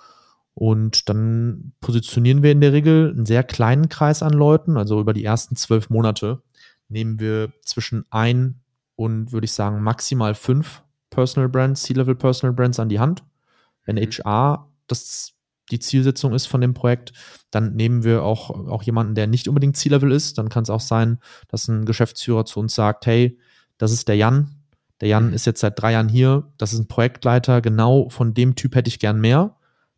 Und 0.54 1.10
dann 1.10 1.74
positionieren 1.82 2.42
wir 2.42 2.52
in 2.52 2.62
der 2.62 2.74
Regel 2.74 3.12
einen 3.12 3.26
sehr 3.26 3.44
kleinen 3.44 3.90
Kreis 3.90 4.24
an 4.24 4.34
Leuten, 4.34 4.78
also 4.78 5.00
über 5.00 5.14
die 5.14 5.24
ersten 5.24 5.56
zwölf 5.56 5.90
Monate 5.90 6.42
nehmen 6.90 7.20
wir 7.20 7.52
zwischen 7.64 8.06
ein 8.10 8.62
und 8.96 9.32
würde 9.32 9.46
ich 9.46 9.52
sagen 9.52 9.82
maximal 9.82 10.36
fünf 10.36 10.84
Personal 11.10 11.50
Brands, 11.50 11.84
C-Level 11.84 12.16
Personal 12.16 12.54
Brands 12.54 12.80
an 12.80 12.90
die 12.90 13.00
Hand. 13.00 13.24
Wenn 13.86 13.98
HR 13.98 14.58
mhm. 14.58 14.72
das 14.88 15.34
die 15.70 15.80
Zielsetzung 15.80 16.34
ist 16.34 16.46
von 16.46 16.62
dem 16.62 16.74
Projekt, 16.74 17.12
dann 17.52 17.76
nehmen 17.76 18.06
wir 18.06 18.24
auch, 18.24 18.50
auch 18.50 18.84
jemanden, 18.84 19.16
der 19.16 19.28
nicht 19.28 19.50
unbedingt 19.50 19.76
C-Level 19.76 20.14
ist. 20.14 20.38
Dann 20.38 20.48
kann 20.48 20.64
es 20.64 20.70
auch 20.70 20.80
sein, 20.80 21.20
dass 21.50 21.68
ein 21.68 21.84
Geschäftsführer 21.84 22.46
zu 22.46 22.62
uns 22.62 22.74
sagt, 22.74 23.06
hey, 23.06 23.38
das 23.78 23.92
ist 23.92 24.08
der 24.08 24.16
Jan. 24.16 24.57
Der 25.02 25.10
Jan 25.10 25.28
mhm. 25.28 25.34
ist 25.34 25.46
jetzt 25.46 25.62
seit 25.62 25.80
drei 25.80 25.94
Jahren 25.94 26.10
hier. 26.10 26.52
Das 26.58 26.74
ist 26.74 26.80
ein 26.80 26.88
Projektleiter. 26.88 27.62
Genau 27.62 28.10
von 28.10 28.34
dem 28.34 28.56
Typ 28.56 28.76
hätte 28.76 28.88
ich 28.88 29.00
gern 29.00 29.20
mehr. 29.20 29.56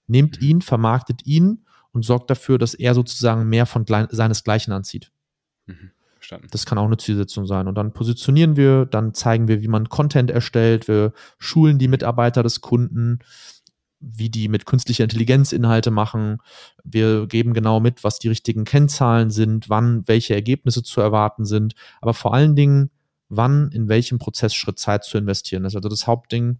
Nehmt 0.07 0.41
mhm. 0.41 0.47
ihn, 0.47 0.61
vermarktet 0.61 1.25
ihn 1.25 1.65
und 1.91 2.03
sorgt 2.03 2.29
dafür, 2.29 2.57
dass 2.57 2.73
er 2.73 2.93
sozusagen 2.93 3.47
mehr 3.47 3.65
von 3.65 3.85
seinesgleichen 3.87 4.73
anzieht. 4.73 5.11
Mhm. 5.65 5.91
Das 6.51 6.65
kann 6.65 6.77
auch 6.77 6.85
eine 6.85 6.97
Zielsetzung 6.97 7.47
sein. 7.47 7.67
Und 7.67 7.75
dann 7.75 7.93
positionieren 7.93 8.55
wir, 8.55 8.85
dann 8.85 9.13
zeigen 9.13 9.47
wir, 9.47 9.61
wie 9.61 9.67
man 9.67 9.89
Content 9.89 10.29
erstellt, 10.29 10.87
wir 10.87 11.13
schulen 11.39 11.79
die 11.79 11.87
Mitarbeiter 11.87 12.43
des 12.43 12.61
Kunden, 12.61 13.19
wie 13.99 14.29
die 14.29 14.47
mit 14.47 14.65
künstlicher 14.65 15.03
Intelligenz 15.03 15.51
Inhalte 15.51 15.91
machen. 15.91 16.37
Wir 16.83 17.27
geben 17.27 17.53
genau 17.53 17.79
mit, 17.79 18.03
was 18.03 18.19
die 18.19 18.29
richtigen 18.29 18.63
Kennzahlen 18.63 19.29
sind, 19.29 19.69
wann 19.69 20.07
welche 20.07 20.35
Ergebnisse 20.35 20.83
zu 20.83 21.01
erwarten 21.01 21.45
sind, 21.45 21.73
aber 22.01 22.13
vor 22.13 22.33
allen 22.33 22.55
Dingen, 22.55 22.91
wann 23.29 23.71
in 23.71 23.87
welchem 23.87 24.17
Prozessschritt 24.17 24.79
Zeit 24.79 25.03
zu 25.03 25.17
investieren 25.17 25.63
ist. 25.65 25.75
Also 25.75 25.87
das 25.87 26.07
Hauptding, 26.07 26.59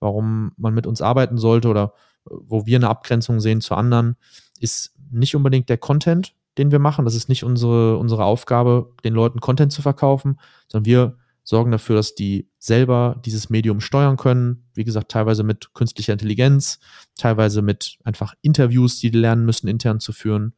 warum 0.00 0.52
man 0.56 0.74
mit 0.74 0.86
uns 0.86 1.00
arbeiten 1.00 1.38
sollte 1.38 1.68
oder 1.68 1.94
wo 2.24 2.66
wir 2.66 2.76
eine 2.76 2.90
Abgrenzung 2.90 3.40
sehen 3.40 3.60
zu 3.60 3.74
anderen, 3.74 4.16
ist 4.60 4.94
nicht 5.10 5.34
unbedingt 5.34 5.68
der 5.68 5.78
Content, 5.78 6.34
den 6.58 6.72
wir 6.72 6.80
machen. 6.80 7.04
Das 7.04 7.14
ist 7.14 7.28
nicht 7.28 7.44
unsere, 7.44 7.96
unsere 7.96 8.24
Aufgabe, 8.24 8.92
den 9.04 9.14
Leuten 9.14 9.40
Content 9.40 9.72
zu 9.72 9.80
verkaufen, 9.80 10.38
sondern 10.66 10.86
wir 10.86 11.16
sorgen 11.44 11.70
dafür, 11.70 11.96
dass 11.96 12.14
die 12.14 12.50
selber 12.58 13.18
dieses 13.24 13.48
Medium 13.48 13.80
steuern 13.80 14.18
können. 14.18 14.68
Wie 14.74 14.84
gesagt, 14.84 15.10
teilweise 15.10 15.44
mit 15.44 15.72
künstlicher 15.72 16.12
Intelligenz, 16.12 16.78
teilweise 17.16 17.62
mit 17.62 17.98
einfach 18.04 18.34
Interviews, 18.42 18.98
die 18.98 19.10
die 19.10 19.18
lernen 19.18 19.46
müssen, 19.46 19.68
intern 19.68 20.00
zu 20.00 20.12
führen, 20.12 20.52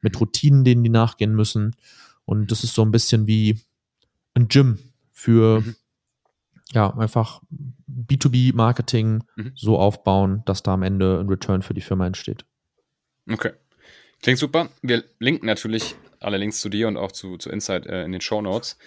mit 0.00 0.18
Routinen, 0.18 0.64
denen 0.64 0.82
die 0.82 0.88
nachgehen 0.88 1.34
müssen. 1.34 1.76
Und 2.24 2.50
das 2.50 2.64
ist 2.64 2.74
so 2.74 2.82
ein 2.82 2.90
bisschen 2.90 3.26
wie 3.26 3.60
ein 4.32 4.48
Gym 4.48 4.78
für, 5.20 5.60
mhm. 5.60 5.76
ja, 6.72 6.96
einfach 6.96 7.42
B2B-Marketing 7.88 9.22
mhm. 9.36 9.52
so 9.54 9.78
aufbauen, 9.78 10.42
dass 10.46 10.62
da 10.62 10.72
am 10.74 10.82
Ende 10.82 11.20
ein 11.20 11.28
Return 11.28 11.62
für 11.62 11.74
die 11.74 11.82
Firma 11.82 12.06
entsteht. 12.06 12.46
Okay. 13.30 13.52
Klingt 14.22 14.38
super. 14.38 14.70
Wir 14.80 15.04
linken 15.18 15.46
natürlich 15.46 15.94
alle 16.20 16.38
Links 16.38 16.60
zu 16.60 16.70
dir 16.70 16.88
und 16.88 16.96
auch 16.96 17.12
zu, 17.12 17.36
zu 17.36 17.50
Insight 17.50 17.86
äh, 17.86 18.04
in 18.04 18.12
den 18.12 18.20
Show 18.22 18.40
Notes. 18.40 18.78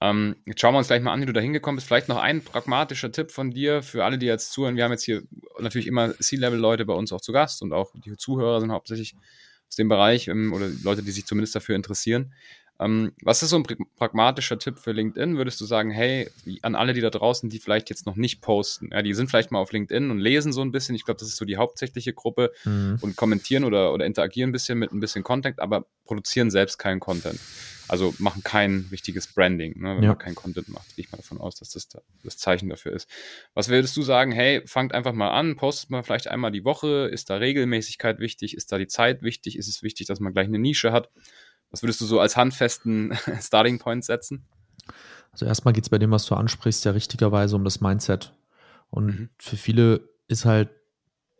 Ähm, 0.00 0.36
jetzt 0.44 0.60
schauen 0.60 0.74
wir 0.74 0.78
uns 0.78 0.88
gleich 0.88 1.02
mal 1.02 1.12
an, 1.12 1.22
wie 1.22 1.26
du 1.26 1.32
da 1.32 1.40
hingekommen 1.40 1.76
bist. 1.76 1.88
Vielleicht 1.88 2.08
noch 2.08 2.18
ein 2.18 2.42
pragmatischer 2.42 3.10
Tipp 3.10 3.30
von 3.30 3.50
dir 3.50 3.82
für 3.82 4.04
alle, 4.04 4.18
die 4.18 4.26
jetzt 4.26 4.52
zuhören. 4.52 4.76
Wir 4.76 4.84
haben 4.84 4.92
jetzt 4.92 5.04
hier 5.04 5.22
natürlich 5.58 5.86
immer 5.86 6.14
C-Level-Leute 6.18 6.84
bei 6.84 6.94
uns 6.94 7.12
auch 7.12 7.20
zu 7.20 7.32
Gast 7.32 7.62
und 7.62 7.72
auch 7.72 7.92
die 8.04 8.16
Zuhörer 8.16 8.60
sind 8.60 8.72
hauptsächlich 8.72 9.14
aus 9.68 9.76
dem 9.76 9.88
Bereich 9.88 10.28
ähm, 10.28 10.52
oder 10.52 10.68
Leute, 10.82 11.02
die 11.02 11.10
sich 11.10 11.26
zumindest 11.26 11.54
dafür 11.54 11.76
interessieren. 11.76 12.32
Ähm, 12.80 13.12
was 13.22 13.42
ist 13.42 13.50
so 13.50 13.56
ein 13.56 13.64
pragmatischer 13.96 14.58
Tipp 14.58 14.78
für 14.78 14.92
LinkedIn? 14.92 15.36
Würdest 15.36 15.60
du 15.60 15.64
sagen, 15.64 15.90
hey, 15.90 16.30
an 16.62 16.74
alle, 16.74 16.92
die 16.92 17.00
da 17.00 17.10
draußen, 17.10 17.50
die 17.50 17.58
vielleicht 17.58 17.90
jetzt 17.90 18.06
noch 18.06 18.16
nicht 18.16 18.40
posten, 18.40 18.90
ja, 18.92 19.02
die 19.02 19.14
sind 19.14 19.28
vielleicht 19.30 19.50
mal 19.50 19.58
auf 19.58 19.72
LinkedIn 19.72 20.10
und 20.10 20.18
lesen 20.18 20.52
so 20.52 20.62
ein 20.62 20.70
bisschen. 20.70 20.94
Ich 20.94 21.04
glaube, 21.04 21.18
das 21.18 21.28
ist 21.28 21.36
so 21.36 21.44
die 21.44 21.56
hauptsächliche 21.56 22.12
Gruppe 22.12 22.52
mhm. 22.64 22.98
und 23.00 23.16
kommentieren 23.16 23.64
oder, 23.64 23.92
oder 23.92 24.06
interagieren 24.06 24.50
ein 24.50 24.52
bisschen 24.52 24.78
mit 24.78 24.92
ein 24.92 25.00
bisschen 25.00 25.24
Content, 25.24 25.58
aber 25.60 25.86
produzieren 26.04 26.50
selbst 26.50 26.78
keinen 26.78 27.00
Content. 27.00 27.40
Also 27.88 28.14
machen 28.18 28.42
kein 28.44 28.86
richtiges 28.92 29.26
Branding, 29.28 29.80
ne, 29.80 29.96
wenn 29.96 30.02
ja. 30.02 30.10
man 30.10 30.18
kein 30.18 30.34
Content 30.34 30.68
macht. 30.68 30.94
Gehe 30.94 31.06
ich 31.06 31.10
mal 31.10 31.16
davon 31.16 31.40
aus, 31.40 31.56
dass 31.56 31.70
das 31.70 31.88
da, 31.88 32.00
das 32.22 32.36
Zeichen 32.36 32.68
dafür 32.68 32.92
ist. 32.92 33.08
Was 33.54 33.68
würdest 33.68 33.96
du 33.96 34.02
sagen? 34.02 34.30
Hey, 34.30 34.62
fangt 34.66 34.92
einfach 34.92 35.14
mal 35.14 35.30
an, 35.30 35.56
postet 35.56 35.90
mal 35.90 36.02
vielleicht 36.02 36.28
einmal 36.28 36.52
die 36.52 36.64
Woche. 36.64 37.08
Ist 37.10 37.30
da 37.30 37.36
Regelmäßigkeit 37.36 38.20
wichtig? 38.20 38.54
Ist 38.54 38.70
da 38.72 38.78
die 38.78 38.88
Zeit 38.88 39.22
wichtig? 39.22 39.56
Ist 39.56 39.68
es 39.68 39.82
wichtig, 39.82 40.06
dass 40.06 40.20
man 40.20 40.34
gleich 40.34 40.48
eine 40.48 40.58
Nische 40.58 40.92
hat? 40.92 41.08
Was 41.70 41.82
würdest 41.82 42.00
du 42.00 42.06
so 42.06 42.20
als 42.20 42.36
handfesten 42.36 43.16
Starting 43.40 43.78
Point 43.78 44.04
setzen? 44.04 44.46
Also 45.32 45.46
erstmal 45.46 45.74
geht 45.74 45.84
es 45.84 45.90
bei 45.90 45.98
dem, 45.98 46.10
was 46.10 46.26
du 46.26 46.34
ansprichst, 46.34 46.84
ja 46.84 46.92
richtigerweise 46.92 47.56
um 47.56 47.64
das 47.64 47.80
Mindset. 47.80 48.34
Und 48.90 49.06
mhm. 49.06 49.28
für 49.38 49.56
viele 49.56 50.08
ist 50.26 50.44
halt 50.44 50.70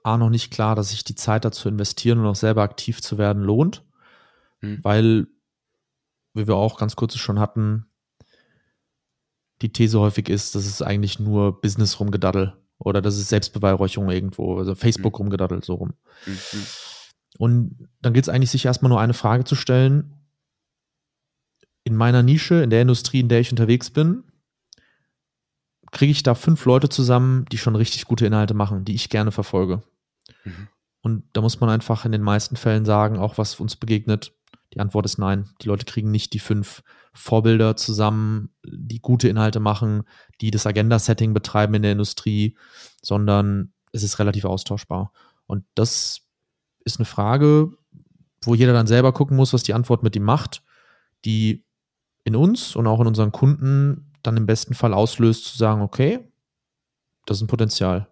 A 0.03 0.17
noch 0.17 0.31
nicht 0.31 0.53
klar, 0.53 0.75
dass 0.75 0.91
sich 0.91 1.05
die 1.05 1.15
Zeit 1.15 1.45
dazu 1.45 1.69
investieren 1.69 2.19
und 2.19 2.27
auch 2.27 2.37
selber 2.37 2.63
aktiv 2.63 3.03
zu 3.03 3.19
werden 3.19 3.43
lohnt, 3.43 3.85
mhm. 4.61 4.79
weil, 4.83 5.27
wie 6.35 6.47
wir 6.47 6.55
auch 6.55 6.79
ganz 6.79 6.97
kurz 6.97 7.17
schon 7.17 7.41
hatten, 7.41 7.87
die 9.61 9.73
These 9.73 9.99
häufig 9.99 10.29
ist, 10.29 10.55
dass 10.55 10.67
es 10.67 10.83
eigentlich 10.83 11.19
nur 11.19 11.61
Business 11.61 11.99
rumgedaddel 11.99 12.57
oder 12.79 13.03
das 13.03 13.19
ist 13.19 13.29
Selbstbeweihräucherung 13.29 14.09
irgendwo, 14.11 14.57
also 14.59 14.75
Facebook 14.75 15.15
mhm. 15.15 15.25
rumgedaddelt 15.25 15.65
so 15.65 15.75
rum. 15.75 15.95
Mhm. 16.27 16.67
Und 17.39 17.89
dann 18.01 18.13
gilt 18.13 18.25
es 18.25 18.29
eigentlich, 18.29 18.51
sich 18.51 18.65
erstmal 18.65 18.89
nur 18.89 19.01
eine 19.01 19.15
Frage 19.15 19.45
zu 19.45 19.57
stellen, 19.57 20.15
in 21.89 21.97
meiner 21.97 22.23
Nische, 22.23 22.63
in 22.63 22.69
der 22.69 22.83
Industrie, 22.83 23.21
in 23.21 23.31
der 23.31 23.41
ich 23.41 23.51
unterwegs 23.51 23.89
bin, 23.89 24.23
kriege 25.91 26.13
ich 26.13 26.23
da 26.23 26.35
fünf 26.35 26.67
Leute 26.67 26.91
zusammen, 26.91 27.47
die 27.51 27.57
schon 27.57 27.77
richtig 27.77 28.05
gute 28.05 28.27
Inhalte 28.27 28.53
machen, 28.53 28.85
die 28.85 28.95
ich 28.95 29.09
gerne 29.09 29.33
verfolge. 29.33 29.83
Mhm. 30.45 30.69
Und 31.01 31.25
da 31.33 31.41
muss 31.41 31.61
man 31.61 31.71
einfach 31.71 32.05
in 32.05 32.13
den 32.13 32.21
meisten 32.21 32.57
Fällen 32.57 32.85
sagen, 32.85 33.17
auch 33.17 33.39
was 33.39 33.59
uns 33.59 33.77
begegnet, 33.77 34.35
die 34.75 34.81
Antwort 34.81 35.07
ist 35.07 35.17
nein. 35.17 35.49
Die 35.63 35.69
Leute 35.69 35.87
kriegen 35.87 36.11
nicht 36.11 36.35
die 36.35 36.41
fünf 36.41 36.83
Vorbilder 37.15 37.75
zusammen, 37.75 38.51
die 38.67 39.01
gute 39.01 39.31
Inhalte 39.31 39.59
machen, 39.59 40.03
die 40.43 40.51
das 40.51 40.67
Agenda-Setting 40.67 41.33
betreiben 41.33 41.73
in 41.73 41.83
der 41.83 41.93
Industrie, 41.93 42.55
sondern 43.01 43.73
es 43.93 44.03
ist 44.03 44.19
relativ 44.19 44.45
austauschbar. 44.45 45.11
Und 45.47 45.65
das 45.75 46.21
ist 46.85 46.99
eine 46.99 47.07
Frage, 47.07 47.73
wo 48.43 48.55
jeder 48.55 48.75
dann 48.75 48.87
selber 48.87 49.15
gucken 49.15 49.39
muss, 49.39 49.55
was 49.55 49.63
die 49.63 49.73
Antwort 49.73 50.03
mit 50.03 50.15
ihm 50.17 50.25
macht, 50.25 50.63
die 51.25 51.65
in 52.29 52.37
uns 52.37 52.77
und 52.77 52.87
auch 52.87 53.01
in 53.01 53.07
unseren 53.07 53.33
Kunden 53.33 54.13
dann 54.23 54.37
im 54.37 54.47
besten 54.47 54.75
Fall 54.75 54.95
auslöst, 54.95 55.45
zu 55.47 55.59
sagen, 55.59 55.83
okay, 55.83 56.21
das 57.27 57.39
ist 57.39 57.43
ein 57.43 57.49
Potenzial. 57.49 58.09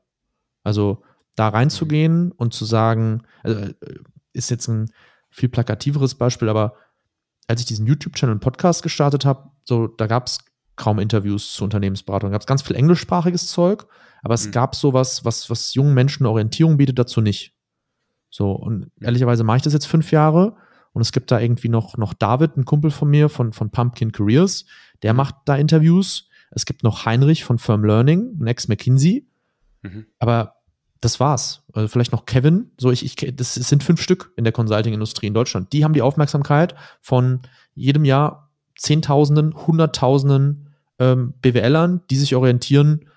Also 0.65 1.03
da 1.37 1.49
reinzugehen 1.49 2.33
und 2.33 2.55
zu 2.55 2.65
sagen, 2.65 3.23
also 3.43 3.61
äh, 3.61 3.75
ist 4.33 4.51
jetzt 4.51 4.69
ein 4.69 4.91
viel 5.31 5.49
plakativeres 5.49 6.15
Beispiel, 6.15 6.49
aber 6.49 6.75
als 7.47 7.61
ich 7.61 7.67
diesen 7.67 7.87
YouTube-Channel 7.87 8.35
und 8.35 8.41
Podcast 8.41 8.83
gestartet 8.83 9.25
habe, 9.25 9.51
so, 9.65 9.87
da 9.87 10.07
gab 10.07 10.27
es 10.27 10.39
kaum 10.77 10.99
Interviews 10.99 11.55
zu 11.55 11.65
Unternehmensberatung. 11.65 12.31
Da 12.31 12.35
gab 12.35 12.43
es 12.43 12.47
ganz 12.47 12.63
viel 12.63 12.77
englischsprachiges 12.77 13.49
Zeug, 13.49 13.87
aber 14.23 14.35
es 14.35 14.47
mhm. 14.47 14.53
gab 14.53 14.75
sowas, 14.75 15.25
was, 15.25 15.49
was 15.49 15.75
jungen 15.75 15.95
Menschen 15.95 16.27
Orientierung 16.27 16.77
bietet, 16.77 16.99
dazu 16.99 17.21
nicht. 17.21 17.55
So, 18.31 18.53
und 18.53 18.91
ehrlicherweise 19.01 19.45
mache 19.45 19.59
ich 19.59 19.63
das 19.63 19.73
jetzt 19.73 19.87
fünf 19.87 20.11
Jahre 20.11 20.57
und 20.97 21.03
es 21.03 21.13
gibt 21.13 21.31
da 21.31 21.39
irgendwie 21.39 21.69
noch, 21.69 21.99
noch 21.99 22.15
David, 22.15 22.57
ein 22.57 22.65
Kumpel 22.65 22.91
von 22.91 23.11
mir 23.11 23.29
von, 23.29 23.53
von 23.53 23.69
Pumpkin 23.69 24.13
Careers, 24.13 24.65
der 25.03 25.13
mhm. 25.13 25.19
macht 25.19 25.35
da 25.45 25.55
Interviews. 25.55 26.31
Es 26.51 26.65
gibt 26.65 26.85
noch 26.85 27.05
Heinrich 27.05 27.45
von 27.45 27.59
Firm 27.59 27.85
Learning, 27.85 28.39
Next 28.39 28.71
McKinsey. 28.71 29.29
Mhm. 29.83 30.07
Aber 30.19 30.55
das 31.03 31.21
war's. 31.21 31.65
Also 31.75 31.89
vielleicht 31.89 32.13
noch 32.13 32.25
Kevin. 32.25 32.71
So, 32.79 32.91
ich, 32.91 33.05
ich, 33.05 33.37
das 33.37 33.57
sind 33.57 33.85
fünf 33.85 34.01
Stück 34.01 34.33
in 34.37 34.45
der 34.45 34.55
Consulting-Industrie 34.55 35.27
in 35.27 35.35
Deutschland. 35.35 35.71
Die 35.75 35.85
haben 35.85 35.93
die 35.93 36.01
Aufmerksamkeit 36.01 36.75
von 37.03 37.43
jedem 37.75 38.07
Jahr 38.07 38.51
Zehntausenden, 38.75 39.55
Hunderttausenden 39.67 40.77
ähm, 40.99 41.35
BWLern, 41.43 42.01
die 42.09 42.17
sich 42.17 42.35
orientieren, 42.35 43.11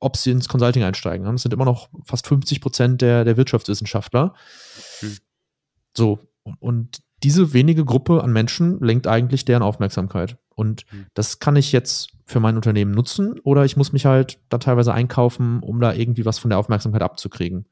ob 0.00 0.18
sie 0.18 0.32
ins 0.32 0.48
Consulting 0.48 0.82
einsteigen. 0.82 1.24
Das 1.24 1.40
sind 1.40 1.54
immer 1.54 1.64
noch 1.64 1.88
fast 2.04 2.26
50 2.26 2.60
Prozent 2.60 3.00
der, 3.00 3.24
der 3.24 3.38
Wirtschaftswissenschaftler. 3.38 4.34
Hm. 4.98 5.16
So, 5.96 6.29
und 6.58 7.02
diese 7.22 7.52
wenige 7.52 7.84
Gruppe 7.84 8.22
an 8.22 8.32
Menschen 8.32 8.80
lenkt 8.80 9.06
eigentlich 9.06 9.44
deren 9.44 9.62
Aufmerksamkeit. 9.62 10.38
Und 10.54 10.84
mhm. 10.92 11.06
das 11.14 11.38
kann 11.38 11.56
ich 11.56 11.72
jetzt 11.72 12.12
für 12.24 12.40
mein 12.40 12.56
Unternehmen 12.56 12.92
nutzen 12.92 13.38
oder 13.40 13.64
ich 13.64 13.76
muss 13.76 13.92
mich 13.92 14.06
halt 14.06 14.38
da 14.48 14.58
teilweise 14.58 14.94
einkaufen, 14.94 15.60
um 15.60 15.80
da 15.80 15.92
irgendwie 15.92 16.24
was 16.24 16.38
von 16.38 16.50
der 16.50 16.58
Aufmerksamkeit 16.58 17.02
abzukriegen. 17.02 17.66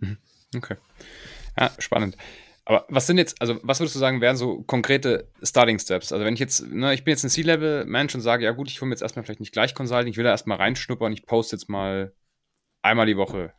Mhm. 0.00 0.18
Okay. 0.54 0.76
Ja, 1.58 1.70
spannend. 1.78 2.16
Aber 2.64 2.84
was 2.88 3.06
sind 3.06 3.18
jetzt, 3.18 3.40
also 3.40 3.60
was 3.62 3.78
würdest 3.78 3.94
du 3.94 4.00
sagen, 4.00 4.20
wären 4.20 4.36
so 4.36 4.62
konkrete 4.62 5.28
Starting 5.42 5.78
Steps? 5.78 6.12
Also 6.12 6.24
wenn 6.24 6.34
ich 6.34 6.40
jetzt, 6.40 6.66
ne, 6.66 6.94
ich 6.94 7.04
bin 7.04 7.12
jetzt 7.12 7.22
ein 7.24 7.30
C-Level-Mensch 7.30 8.14
und 8.14 8.22
sage, 8.22 8.44
ja 8.44 8.50
gut, 8.50 8.68
ich 8.68 8.80
hole 8.80 8.88
mir 8.88 8.94
jetzt 8.94 9.02
erstmal 9.02 9.24
vielleicht 9.24 9.40
nicht 9.40 9.52
gleich 9.52 9.74
Consulting, 9.74 10.10
ich 10.10 10.16
will 10.16 10.24
da 10.24 10.30
erstmal 10.30 10.58
reinschnuppern, 10.58 11.12
ich 11.12 11.26
poste 11.26 11.54
jetzt 11.54 11.68
mal 11.68 12.12
einmal 12.82 13.06
die 13.06 13.16
Woche 13.16 13.52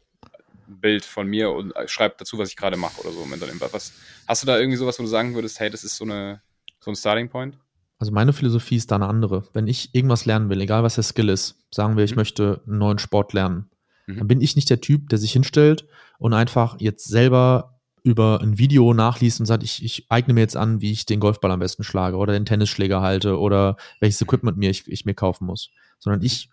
Bild 0.67 1.05
von 1.05 1.27
mir 1.27 1.51
und 1.51 1.75
äh, 1.75 1.87
schreibe 1.87 2.15
dazu, 2.17 2.37
was 2.37 2.49
ich 2.49 2.55
gerade 2.55 2.77
mache 2.77 2.99
oder 3.01 3.11
so. 3.11 3.25
Was, 3.71 3.93
hast 4.27 4.43
du 4.43 4.47
da 4.47 4.57
irgendwie 4.57 4.77
sowas, 4.77 4.99
wo 4.99 5.03
du 5.03 5.09
sagen 5.09 5.35
würdest, 5.35 5.59
hey, 5.59 5.69
das 5.69 5.83
ist 5.83 5.97
so, 5.97 6.05
eine, 6.05 6.41
so 6.79 6.91
ein 6.91 6.95
Starting 6.95 7.29
Point? 7.29 7.57
Also 7.99 8.11
meine 8.11 8.33
Philosophie 8.33 8.75
ist 8.75 8.91
da 8.91 8.95
eine 8.95 9.07
andere. 9.07 9.43
Wenn 9.53 9.67
ich 9.67 9.95
irgendwas 9.95 10.25
lernen 10.25 10.49
will, 10.49 10.61
egal 10.61 10.83
was 10.83 10.95
der 10.95 11.03
Skill 11.03 11.29
ist, 11.29 11.55
sagen 11.71 11.97
wir, 11.97 12.03
ich 12.03 12.11
Mhm. 12.11 12.17
möchte 12.17 12.61
einen 12.67 12.77
neuen 12.77 12.99
Sport 12.99 13.33
lernen, 13.33 13.69
Mhm. 14.05 14.17
dann 14.17 14.27
bin 14.27 14.41
ich 14.41 14.55
nicht 14.55 14.69
der 14.69 14.81
Typ, 14.81 15.09
der 15.09 15.17
sich 15.17 15.31
hinstellt 15.31 15.87
und 16.19 16.33
einfach 16.33 16.75
jetzt 16.79 17.07
selber 17.07 17.73
über 18.03 18.39
ein 18.41 18.57
Video 18.57 18.93
nachliest 18.93 19.39
und 19.39 19.47
sagt, 19.47 19.63
ich, 19.63 19.83
ich 19.83 20.05
eigne 20.09 20.33
mir 20.33 20.39
jetzt 20.41 20.55
an, 20.55 20.79
wie 20.79 20.91
ich 20.91 21.05
den 21.05 21.19
Golfball 21.19 21.51
am 21.51 21.59
besten 21.59 21.83
schlage 21.83 22.15
oder 22.15 22.31
den 22.33 22.45
Tennisschläger 22.45 23.01
halte 23.01 23.37
oder 23.37 23.75
welches 23.99 24.21
Equipment 24.21 24.57
mir 24.57 24.69
ich, 24.69 24.87
ich 24.87 25.03
mir 25.03 25.13
kaufen 25.13 25.45
muss. 25.45 25.71
Sondern 25.99 26.21
ich 26.21 26.49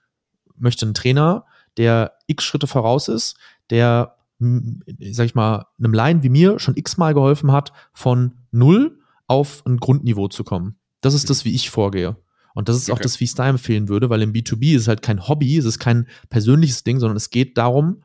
möchte 0.56 0.84
einen 0.86 0.94
Trainer, 0.94 1.44
der 1.76 2.14
x 2.26 2.44
Schritte 2.44 2.66
voraus 2.66 3.08
ist, 3.08 3.36
der, 3.70 4.16
sag 4.38 5.26
ich 5.26 5.34
mal, 5.34 5.66
einem 5.78 5.94
Laien 5.94 6.22
wie 6.22 6.28
mir 6.28 6.58
schon 6.58 6.76
x-mal 6.76 7.14
geholfen 7.14 7.52
hat, 7.52 7.72
von 7.92 8.32
null 8.50 8.98
auf 9.26 9.64
ein 9.66 9.78
Grundniveau 9.78 10.28
zu 10.28 10.44
kommen. 10.44 10.76
Das 11.00 11.14
ist 11.14 11.30
das, 11.30 11.44
wie 11.44 11.54
ich 11.54 11.70
vorgehe. 11.70 12.16
Und 12.54 12.68
das 12.68 12.76
ist 12.76 12.90
auch 12.90 12.94
Okay. 12.94 13.02
das, 13.02 13.20
wie 13.20 13.24
ich 13.24 13.30
es 13.30 13.36
da 13.36 13.48
empfehlen 13.48 13.88
würde, 13.88 14.10
weil 14.10 14.22
im 14.22 14.32
B2B 14.32 14.76
ist 14.76 14.82
es 14.82 14.88
halt 14.88 15.02
kein 15.02 15.26
Hobby, 15.28 15.56
es 15.56 15.64
ist 15.64 15.78
kein 15.78 16.06
persönliches 16.28 16.84
Ding, 16.84 17.00
sondern 17.00 17.16
es 17.16 17.30
geht 17.30 17.58
darum, 17.58 18.04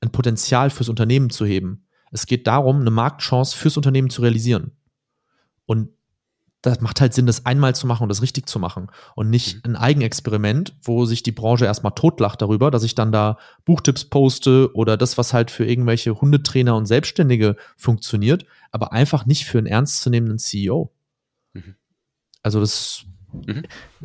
ein 0.00 0.10
Potenzial 0.10 0.70
fürs 0.70 0.88
Unternehmen 0.88 1.28
zu 1.30 1.44
heben. 1.44 1.86
Es 2.10 2.26
geht 2.26 2.46
darum, 2.46 2.80
eine 2.80 2.90
Marktchance 2.90 3.56
fürs 3.56 3.76
Unternehmen 3.76 4.08
zu 4.10 4.22
realisieren. 4.22 4.72
Und 5.66 5.90
das 6.62 6.80
macht 6.80 7.00
halt 7.00 7.14
Sinn, 7.14 7.26
das 7.26 7.46
einmal 7.46 7.74
zu 7.74 7.86
machen 7.86 8.02
und 8.02 8.08
das 8.10 8.20
richtig 8.22 8.46
zu 8.48 8.58
machen. 8.58 8.88
Und 9.14 9.30
nicht 9.30 9.64
ein 9.64 9.76
Eigenexperiment, 9.76 10.74
wo 10.82 11.06
sich 11.06 11.22
die 11.22 11.32
Branche 11.32 11.64
erstmal 11.64 11.94
totlacht 11.94 12.42
darüber, 12.42 12.70
dass 12.70 12.82
ich 12.82 12.94
dann 12.94 13.12
da 13.12 13.38
Buchtipps 13.64 14.04
poste 14.04 14.70
oder 14.74 14.96
das, 14.96 15.16
was 15.16 15.32
halt 15.32 15.50
für 15.50 15.64
irgendwelche 15.66 16.20
Hundetrainer 16.20 16.76
und 16.76 16.86
Selbstständige 16.86 17.56
funktioniert, 17.76 18.44
aber 18.72 18.92
einfach 18.92 19.24
nicht 19.26 19.46
für 19.46 19.58
einen 19.58 19.66
ernstzunehmenden 19.66 20.38
CEO. 20.38 20.92
Mhm. 21.54 21.76
Also 22.42 22.60
das 22.60 23.04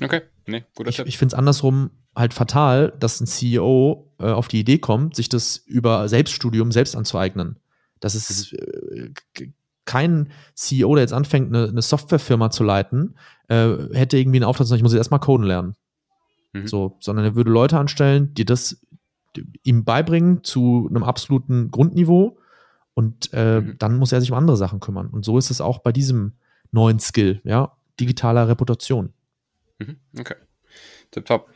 Okay, 0.01 0.21
nee, 0.45 0.63
guter 0.75 0.89
ich, 0.89 0.97
Tipp. 0.97 1.07
ich 1.07 1.17
finde 1.17 1.33
es 1.33 1.38
andersrum 1.38 1.89
halt 2.15 2.33
fatal, 2.33 2.93
dass 3.00 3.19
ein 3.19 3.27
CEO 3.27 4.12
äh, 4.19 4.31
auf 4.31 4.47
die 4.47 4.59
Idee 4.59 4.77
kommt, 4.77 5.15
sich 5.15 5.27
das 5.29 5.57
über 5.57 6.07
Selbststudium 6.07 6.71
selbst 6.71 6.95
anzueignen. 6.95 7.59
Das 8.00 8.15
ist 8.15 8.53
äh, 8.53 9.12
k- 9.33 9.51
kein 9.86 10.32
CEO, 10.56 10.96
der 10.96 11.04
jetzt 11.04 11.13
anfängt, 11.13 11.54
eine, 11.56 11.68
eine 11.70 11.82
Softwarefirma 11.82 12.50
zu 12.51 12.63
leiten, 12.63 13.15
äh, 13.48 13.74
hätte 13.94 14.18
irgendwie 14.18 14.38
einen 14.38 14.46
Auftrag, 14.46 14.68
sagen, 14.68 14.77
ich 14.77 14.84
muss 14.84 14.94
jetzt 14.94 15.00
erstmal 15.00 15.20
coden 15.20 15.46
lernen. 15.46 15.75
Mhm. 16.54 16.68
So, 16.68 16.98
sondern 17.00 17.25
er 17.25 17.36
würde 17.36 17.51
Leute 17.51 17.77
anstellen, 17.77 18.34
die 18.34 18.46
das 18.46 18.82
ihm 19.63 19.84
beibringen 19.84 20.44
zu 20.44 20.88
einem 20.89 21.04
absoluten 21.04 21.70
Grundniveau 21.70 22.38
und 22.94 23.34
äh, 23.34 23.62
Mhm. 23.62 23.77
dann 23.80 23.98
muss 23.98 24.12
er 24.13 24.22
sich 24.22 24.32
um 24.32 24.38
andere 24.38 24.58
Sachen 24.58 24.80
kümmern. 24.80 25.08
Und 25.08 25.25
so 25.25 25.38
ist 25.38 25.51
es 25.51 25.60
auch 25.62 25.80
bei 25.80 25.92
diesem 25.92 26.34
neuen 26.72 27.00
Skill, 27.00 27.42
ja, 27.44 27.74
digitaler 28.00 28.48
Reputation. 28.48 29.13
Mhm, 29.80 29.98
Okay. 30.18 30.36
Tipptopp. 31.12 31.50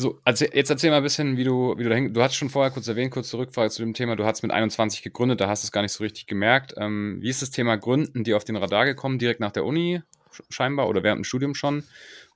So, 0.00 0.18
also 0.24 0.46
jetzt 0.46 0.70
erzähl 0.70 0.90
mal 0.90 0.96
ein 0.98 1.02
bisschen, 1.02 1.36
wie 1.36 1.44
du, 1.44 1.74
wie 1.76 1.82
du 1.82 1.90
dahin, 1.90 2.14
du 2.14 2.22
hast 2.22 2.34
schon 2.34 2.48
vorher 2.48 2.70
kurz 2.70 2.88
erwähnt, 2.88 3.10
kurz 3.10 3.34
Rückfrage 3.34 3.68
zu 3.70 3.82
dem 3.82 3.92
Thema, 3.92 4.16
du 4.16 4.24
hast 4.24 4.42
mit 4.42 4.50
21 4.50 5.02
gegründet, 5.02 5.40
da 5.42 5.48
hast 5.48 5.62
du 5.62 5.66
es 5.66 5.72
gar 5.72 5.82
nicht 5.82 5.92
so 5.92 6.02
richtig 6.02 6.26
gemerkt. 6.26 6.72
Ähm, 6.78 7.18
wie 7.20 7.28
ist 7.28 7.42
das 7.42 7.50
Thema 7.50 7.76
Gründen 7.76 8.24
dir 8.24 8.36
auf 8.38 8.44
den 8.44 8.56
Radar 8.56 8.86
gekommen, 8.86 9.18
direkt 9.18 9.40
nach 9.40 9.52
der 9.52 9.64
Uni 9.66 10.00
sch- 10.32 10.42
scheinbar 10.48 10.88
oder 10.88 11.02
während 11.02 11.18
dem 11.18 11.24
Studium 11.24 11.54
schon? 11.54 11.84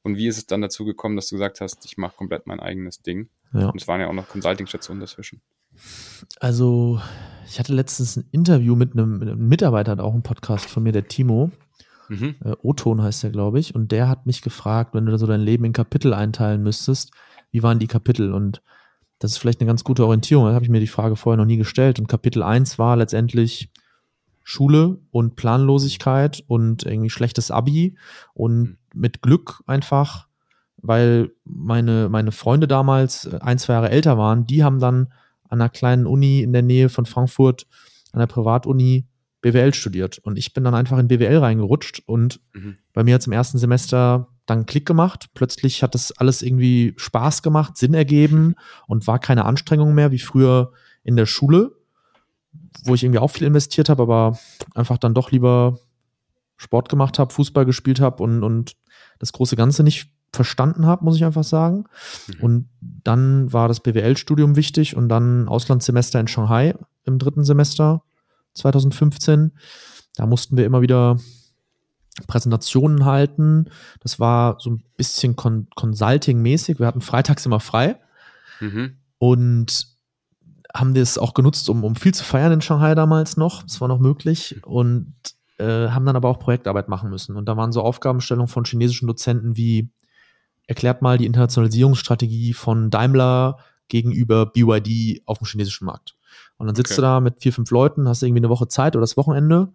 Und 0.03 0.17
wie 0.19 0.27
ist 0.27 0.37
es 0.37 0.47
dann 0.47 0.61
dazu 0.61 0.85
gekommen, 0.85 1.17
dass 1.17 1.29
du 1.29 1.37
gesagt 1.37 1.63
hast, 1.63 1.87
ich 1.87 1.97
mache 1.97 2.15
komplett 2.17 2.47
mein 2.47 2.61
eigenes 2.61 3.01
Ding? 3.01 3.31
Ja. 3.55 3.69
Und 3.71 3.81
es 3.81 3.89
waren 3.89 4.01
ja 4.01 4.09
auch 4.09 4.13
noch 4.13 4.29
Consulting-Stationen 4.29 5.01
dazwischen. 5.01 5.41
Also, 6.41 7.01
ich 7.47 7.59
hatte 7.59 7.73
letztens 7.73 8.17
ein 8.17 8.29
Interview 8.31 8.77
mit 8.77 8.93
einem, 8.93 9.19
mit 9.19 9.29
einem 9.29 9.49
Mitarbeiter, 9.49 9.93
hat 9.93 10.01
auch 10.01 10.13
einen 10.13 10.23
Podcast 10.23 10.67
von 10.69 10.83
mir, 10.83 10.93
der 10.93 11.09
Timo. 11.09 11.51
Mhm. 12.09 12.35
Äh, 12.45 12.53
O-Ton 12.63 13.03
heißt 13.03 13.23
der, 13.23 13.31
glaube 13.31 13.59
ich. 13.59 13.75
Und 13.75 13.93
der 13.93 14.09
hat 14.09 14.27
mich 14.27 14.43
gefragt, 14.43 14.95
wenn 14.95 15.07
du 15.07 15.17
so 15.17 15.27
dein 15.27 15.41
Leben 15.41 15.65
in 15.65 15.73
Kapitel 15.73 16.13
einteilen 16.13 16.63
müsstest, 16.63 17.13
wie 17.55 17.63
waren 17.63 17.79
die 17.79 17.87
Kapitel? 17.87 18.33
Und 18.35 18.63
das 19.21 19.31
ist 19.31 19.39
vielleicht 19.39 19.61
eine 19.61 19.69
ganz 19.69 19.85
gute 19.85 20.05
Orientierung. 20.05 20.47
Da 20.47 20.55
habe 20.55 20.65
ich 20.65 20.71
mir 20.71 20.81
die 20.81 20.89
Frage 20.89 21.15
vorher 21.15 21.37
noch 21.39 21.47
nie 21.47 21.57
gestellt. 21.57 22.01
Und 22.01 22.09
Kapitel 22.09 22.43
1 22.43 22.81
war 22.81 22.97
letztendlich 22.97 23.71
Schule 24.43 24.99
und 25.13 25.37
Planlosigkeit 25.37 26.43
und 26.49 26.83
irgendwie 26.85 27.11
schlechtes 27.11 27.53
Abi 27.53 27.97
und 28.35 28.77
mit 28.93 29.23
Glück 29.23 29.63
einfach, 29.67 30.27
weil 30.79 31.31
meine, 31.45 32.09
meine 32.11 32.33
Freunde 32.33 32.67
damals 32.67 33.27
äh, 33.27 33.39
ein, 33.41 33.59
zwei 33.59 33.75
Jahre 33.75 33.91
älter 33.91 34.19
waren, 34.19 34.47
die 34.47 34.65
haben 34.65 34.81
dann 34.81 35.13
an 35.49 35.61
einer 35.61 35.69
kleinen 35.69 36.07
Uni 36.07 36.41
in 36.43 36.53
der 36.53 36.63
Nähe 36.63 36.89
von 36.89 37.07
Frankfurt, 37.07 37.67
an 38.13 38.19
der 38.19 38.27
Privatuni, 38.27 39.07
BWL 39.43 39.73
studiert. 39.75 40.19
Und 40.19 40.39
ich 40.39 40.53
bin 40.53 40.65
dann 40.65 40.75
einfach 40.75 40.99
in 40.99 41.07
BWL 41.07 41.39
reingerutscht 41.39 42.03
und 42.05 42.41
Mhm. 42.53 42.77
bei 42.93 43.05
mir 43.05 43.15
hat 43.15 43.21
es 43.21 43.27
im 43.29 43.33
ersten 43.33 43.59
Semester 43.59 44.27
dann 44.47 44.67
Klick 44.67 44.87
gemacht. 44.87 45.31
Plötzlich 45.35 45.83
hat 45.83 45.95
das 45.95 46.13
alles 46.13 46.43
irgendwie 46.43 46.95
Spaß 46.97 47.43
gemacht, 47.43 47.77
Sinn 47.77 47.95
ergeben 47.95 48.55
und 48.87 49.07
war 49.07 49.19
keine 49.19 49.45
Anstrengung 49.45 49.95
mehr 49.95 50.11
wie 50.11 50.19
früher 50.19 50.73
in 51.03 51.17
der 51.17 51.27
Schule, 51.27 51.73
wo 52.85 52.95
ich 52.95 53.05
irgendwie 53.05 53.19
auch 53.21 53.31
viel 53.31 53.47
investiert 53.47 53.89
habe, 53.89 54.03
aber 54.03 54.39
einfach 54.75 54.99
dann 54.99 55.15
doch 55.15 55.31
lieber 55.31 55.79
Sport 56.57 56.89
gemacht 56.89 57.19
habe, 57.19 57.33
Fußball 57.33 57.65
gespielt 57.65 58.01
habe 58.01 58.23
und, 58.23 58.43
und 58.43 58.77
das 59.19 59.33
große 59.33 59.57
Ganze 59.57 59.83
nicht 59.83 60.11
verstanden 60.33 60.87
habe, 60.87 61.05
muss 61.05 61.17
ich 61.17 61.25
einfach 61.25 61.45
sagen. 61.45 61.85
Mhm. 62.27 62.45
Und 62.45 62.69
dann 62.81 63.53
war 63.53 63.69
das 63.69 63.81
BWL-Studium 63.81 64.57
wichtig 64.57 64.97
und 64.97 65.09
dann 65.09 65.49
Auslandssemester 65.49 66.21
in 66.21 66.29
Shanghai 66.29 66.75
im 67.05 67.19
dritten 67.19 67.45
Semester 67.45 68.03
2015. 68.55 69.53
Da 70.17 70.27
mussten 70.27 70.57
wir 70.57 70.67
immer 70.67 70.83
wieder 70.83 71.19
Präsentationen 72.27 73.05
halten. 73.05 73.71
Das 74.01 74.21
war 74.21 74.57
so 74.61 74.71
ein 74.71 74.83
bisschen 74.97 75.37
Con 75.37 75.69
Consulting-mäßig. 75.75 76.79
Wir 76.79 76.87
hatten 76.87 77.01
freitags 77.01 77.45
immer 77.47 77.61
frei 77.61 77.99
Mhm. 78.61 78.97
und 79.19 79.87
haben 80.73 80.95
das 80.95 81.19
auch 81.19 81.35
genutzt, 81.35 81.69
um, 81.69 81.85
um 81.85 81.97
viel 81.97 82.15
zu 82.15 82.25
feiern 82.25 82.53
in 82.53 82.61
Shanghai 82.61 82.95
damals 82.95 83.37
noch. 83.37 83.63
Das 83.63 83.81
war 83.81 83.89
noch 83.89 83.99
möglich. 84.01 84.57
Und 84.65 85.15
äh, 85.59 85.89
haben 85.89 86.05
dann 86.07 86.17
aber 86.17 86.29
auch 86.29 86.39
Projektarbeit 86.41 86.89
machen 86.89 87.11
müssen. 87.11 87.37
Und 87.37 87.47
da 87.47 87.57
waren 87.57 87.71
so 87.73 87.81
Aufgabenstellungen 87.83 88.49
von 88.49 88.65
chinesischen 88.65 89.07
Dozenten 89.07 89.57
wie 89.57 89.91
erklärt 90.67 91.03
mal 91.03 91.19
die 91.19 91.27
Internationalisierungsstrategie 91.27 92.55
von 92.55 92.91
Daimler 92.91 93.59
gegenüber 93.89 94.47
BYD 94.47 95.23
auf 95.27 95.39
dem 95.39 95.47
chinesischen 95.47 95.85
Markt. 95.85 96.17
Und 96.57 96.67
dann 96.67 96.75
sitzt 96.75 96.93
Okay. 96.93 96.97
du 96.97 97.03
da 97.03 97.21
mit 97.21 97.41
vier, 97.43 97.53
fünf 97.53 97.71
Leuten, 97.71 98.09
hast 98.09 98.23
irgendwie 98.23 98.41
eine 98.41 98.49
Woche 98.49 98.67
Zeit 98.69 98.97
oder 98.97 99.03
das 99.03 99.17
Wochenende. 99.17 99.73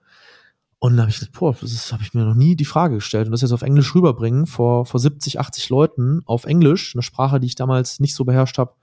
Und 0.79 0.93
dann 0.93 1.01
habe 1.01 1.09
ich 1.11 1.19
gedacht, 1.19 1.37
boah, 1.37 1.55
das 1.59 1.91
habe 1.91 2.03
ich 2.03 2.13
mir 2.13 2.23
noch 2.23 2.35
nie 2.35 2.55
die 2.55 2.65
Frage 2.65 2.95
gestellt. 2.95 3.27
Und 3.27 3.33
das 3.33 3.41
jetzt 3.41 3.51
auf 3.51 3.63
Englisch 3.63 3.93
rüberbringen 3.93 4.45
vor, 4.47 4.85
vor 4.85 4.99
70, 4.99 5.39
80 5.39 5.69
Leuten 5.69 6.21
auf 6.25 6.45
Englisch, 6.45 6.95
eine 6.95 7.01
Sprache, 7.01 7.39
die 7.41 7.47
ich 7.47 7.55
damals 7.55 7.99
nicht 7.99 8.15
so 8.15 8.23
beherrscht 8.23 8.57
habe, 8.57 8.73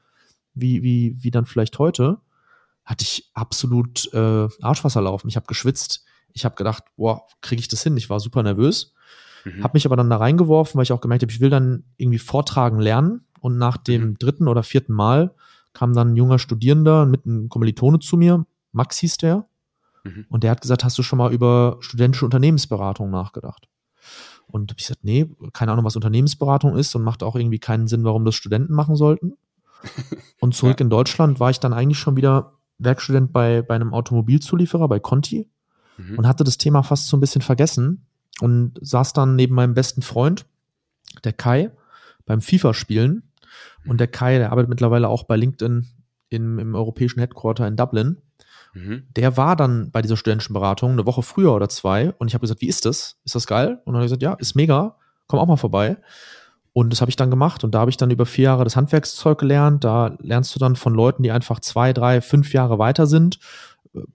wie, 0.55 0.83
wie, 0.83 1.17
wie 1.19 1.31
dann 1.31 1.47
vielleicht 1.47 1.79
heute, 1.79 2.19
hatte 2.85 3.03
ich 3.03 3.31
absolut 3.33 4.13
äh, 4.13 4.49
Arschwasser 4.61 5.01
laufen. 5.01 5.29
Ich 5.29 5.37
habe 5.37 5.47
geschwitzt. 5.47 6.05
Ich 6.33 6.45
habe 6.45 6.55
gedacht, 6.55 6.85
boah, 6.97 7.23
kriege 7.41 7.61
ich 7.61 7.69
das 7.69 7.83
hin? 7.83 7.97
Ich 7.97 8.11
war 8.11 8.21
super 8.21 8.43
nervös. 8.43 8.93
Mhm. 9.45 9.65
Habe 9.65 9.73
mich 9.75 9.87
aber 9.87 9.97
dann 9.97 10.11
da 10.11 10.19
reingeworfen, 10.19 10.77
weil 10.77 10.83
ich 10.83 10.93
auch 10.93 11.01
gemerkt 11.01 11.23
habe, 11.23 11.33
ich 11.33 11.41
will 11.41 11.51
dann 11.51 11.85
irgendwie 11.97 12.19
vortragen 12.19 12.79
lernen. 12.79 13.23
Und 13.41 13.57
nach 13.57 13.79
dem 13.79 14.03
Mhm. 14.11 14.19
dritten 14.19 14.49
oder 14.49 14.63
vierten 14.63 14.93
Mal 14.93 15.35
kam 15.73 15.95
dann 15.95 16.13
ein 16.13 16.17
junger 16.17 16.39
Studierender 16.39 17.07
mit 17.07 17.25
einem 17.25 17.49
Kommilitone 17.49 18.01
zu 18.01 18.19
mir. 18.19 18.45
Max 18.73 18.99
hieß 18.99 19.17
der. 19.17 19.49
Mhm. 20.07 20.27
Und 20.29 20.45
der 20.45 20.51
hat 20.51 20.61
gesagt, 20.61 20.85
hast 20.85 20.97
du 20.99 21.03
schon 21.03 21.19
mal 21.19 21.33
über 21.33 21.77
studentische 21.81 22.25
Unternehmensberatung 22.25 23.11
nachgedacht? 23.11 23.69
Und 24.49 24.71
ich 24.73 24.77
gesagt, 24.79 25.03
nee, 25.05 25.27
keine 25.53 25.73
Ahnung, 25.73 25.85
was 25.85 25.97
Unternehmensberatung 25.97 26.77
ist 26.77 26.95
und 26.95 27.03
macht 27.03 27.23
auch 27.23 27.35
irgendwie 27.37 27.59
keinen 27.59 27.88
Sinn, 27.88 28.05
warum 28.05 28.25
das 28.25 28.35
Studenten 28.37 28.73
machen 28.75 28.95
sollten. 28.97 29.35
Und 30.40 30.55
zurück 30.55 30.81
Ja. 30.81 30.85
in 30.85 30.90
Deutschland 30.90 31.38
war 31.40 31.51
ich 31.51 31.61
dann 31.61 31.73
eigentlich 31.73 31.99
schon 31.99 32.16
wieder 32.16 32.53
Werkstudent 32.79 33.33
bei, 33.33 33.62
bei 33.62 33.75
einem 33.75 33.92
Automobilzulieferer, 33.92 34.88
bei 34.88 35.01
Conti 35.01 35.49
Mhm. 35.99 36.19
und 36.19 36.27
hatte 36.27 36.45
das 36.45 36.59
Thema 36.59 36.83
fast 36.83 37.09
so 37.09 37.16
ein 37.16 37.21
bisschen 37.21 37.40
vergessen 37.42 38.07
und 38.40 38.75
saß 38.83 39.14
dann 39.14 39.35
neben 39.35 39.55
meinem 39.55 39.73
besten 39.75 40.03
Freund, 40.03 40.45
der 41.25 41.33
Kai, 41.33 41.71
beim 42.27 42.40
FIFA-Spielen. 42.42 43.23
Und 43.87 43.99
der 43.99 44.09
Kai, 44.09 44.37
der 44.38 44.51
arbeitet 44.53 44.69
mittlerweile 44.69 45.09
auch 45.09 45.25
bei 45.25 45.37
LinkedIn 45.37 45.87
im, 46.29 46.59
im 46.59 46.75
europäischen 46.75 47.21
Headquarter 47.21 47.66
in 47.66 47.77
Dublin. 47.77 48.19
Mhm. 48.77 49.05
Der 49.17 49.37
war 49.37 49.57
dann 49.57 49.91
bei 49.91 50.03
dieser 50.03 50.17
studentischen 50.17 50.53
Beratung 50.53 50.93
eine 50.93 51.07
Woche 51.07 51.23
früher 51.23 51.55
oder 51.55 51.69
zwei 51.69 52.12
und 52.19 52.29
ich 52.29 52.35
habe 52.35 52.43
gesagt, 52.43 52.61
wie 52.61 52.69
ist 52.69 52.85
das? 52.85 53.17
Ist 53.25 53.35
das 53.35 53.47
geil? 53.47 53.81
Und 53.85 53.95
dann 53.95 53.97
hat 53.97 54.03
er 54.03 54.07
gesagt, 54.07 54.23
ja, 54.23 54.35
ist 54.35 54.55
mega, 54.55 54.97
komm 55.27 55.41
auch 55.41 55.47
mal 55.47 55.57
vorbei. 55.57 55.97
Und 56.73 56.91
das 56.93 57.01
habe 57.01 57.09
ich 57.09 57.17
dann 57.17 57.31
gemacht 57.31 57.65
und 57.65 57.75
da 57.75 57.81
habe 57.81 57.91
ich 57.91 57.97
dann 57.97 58.11
über 58.11 58.27
vier 58.27 58.45
Jahre 58.45 58.65
das 58.65 58.77
Handwerkszeug 58.77 59.39
gelernt. 59.39 59.83
Da 59.83 60.15
lernst 60.21 60.55
du 60.55 60.59
dann 60.59 60.77
von 60.77 60.95
Leuten, 60.95 61.23
die 61.23 61.31
einfach 61.31 61.59
zwei, 61.61 61.95
drei, 61.95 62.21
fünf 62.21 62.53
Jahre 62.53 62.79
weiter 62.79 63.07
sind, 63.07 63.39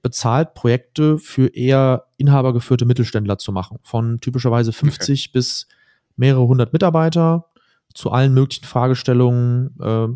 bezahlt 0.03 0.53
Projekte 0.53 1.17
für 1.17 1.47
eher 1.47 2.05
inhabergeführte 2.17 2.85
Mittelständler 2.85 3.39
zu 3.39 3.51
machen. 3.51 3.79
Von 3.81 4.19
typischerweise 4.19 4.73
50 4.73 5.31
bis 5.31 5.67
mehrere 6.15 6.45
hundert 6.45 6.71
Mitarbeiter 6.71 7.45
zu 7.95 8.11
allen 8.11 8.35
möglichen 8.35 8.65
Fragestellungen, 8.65 9.75
äh, 9.81 10.07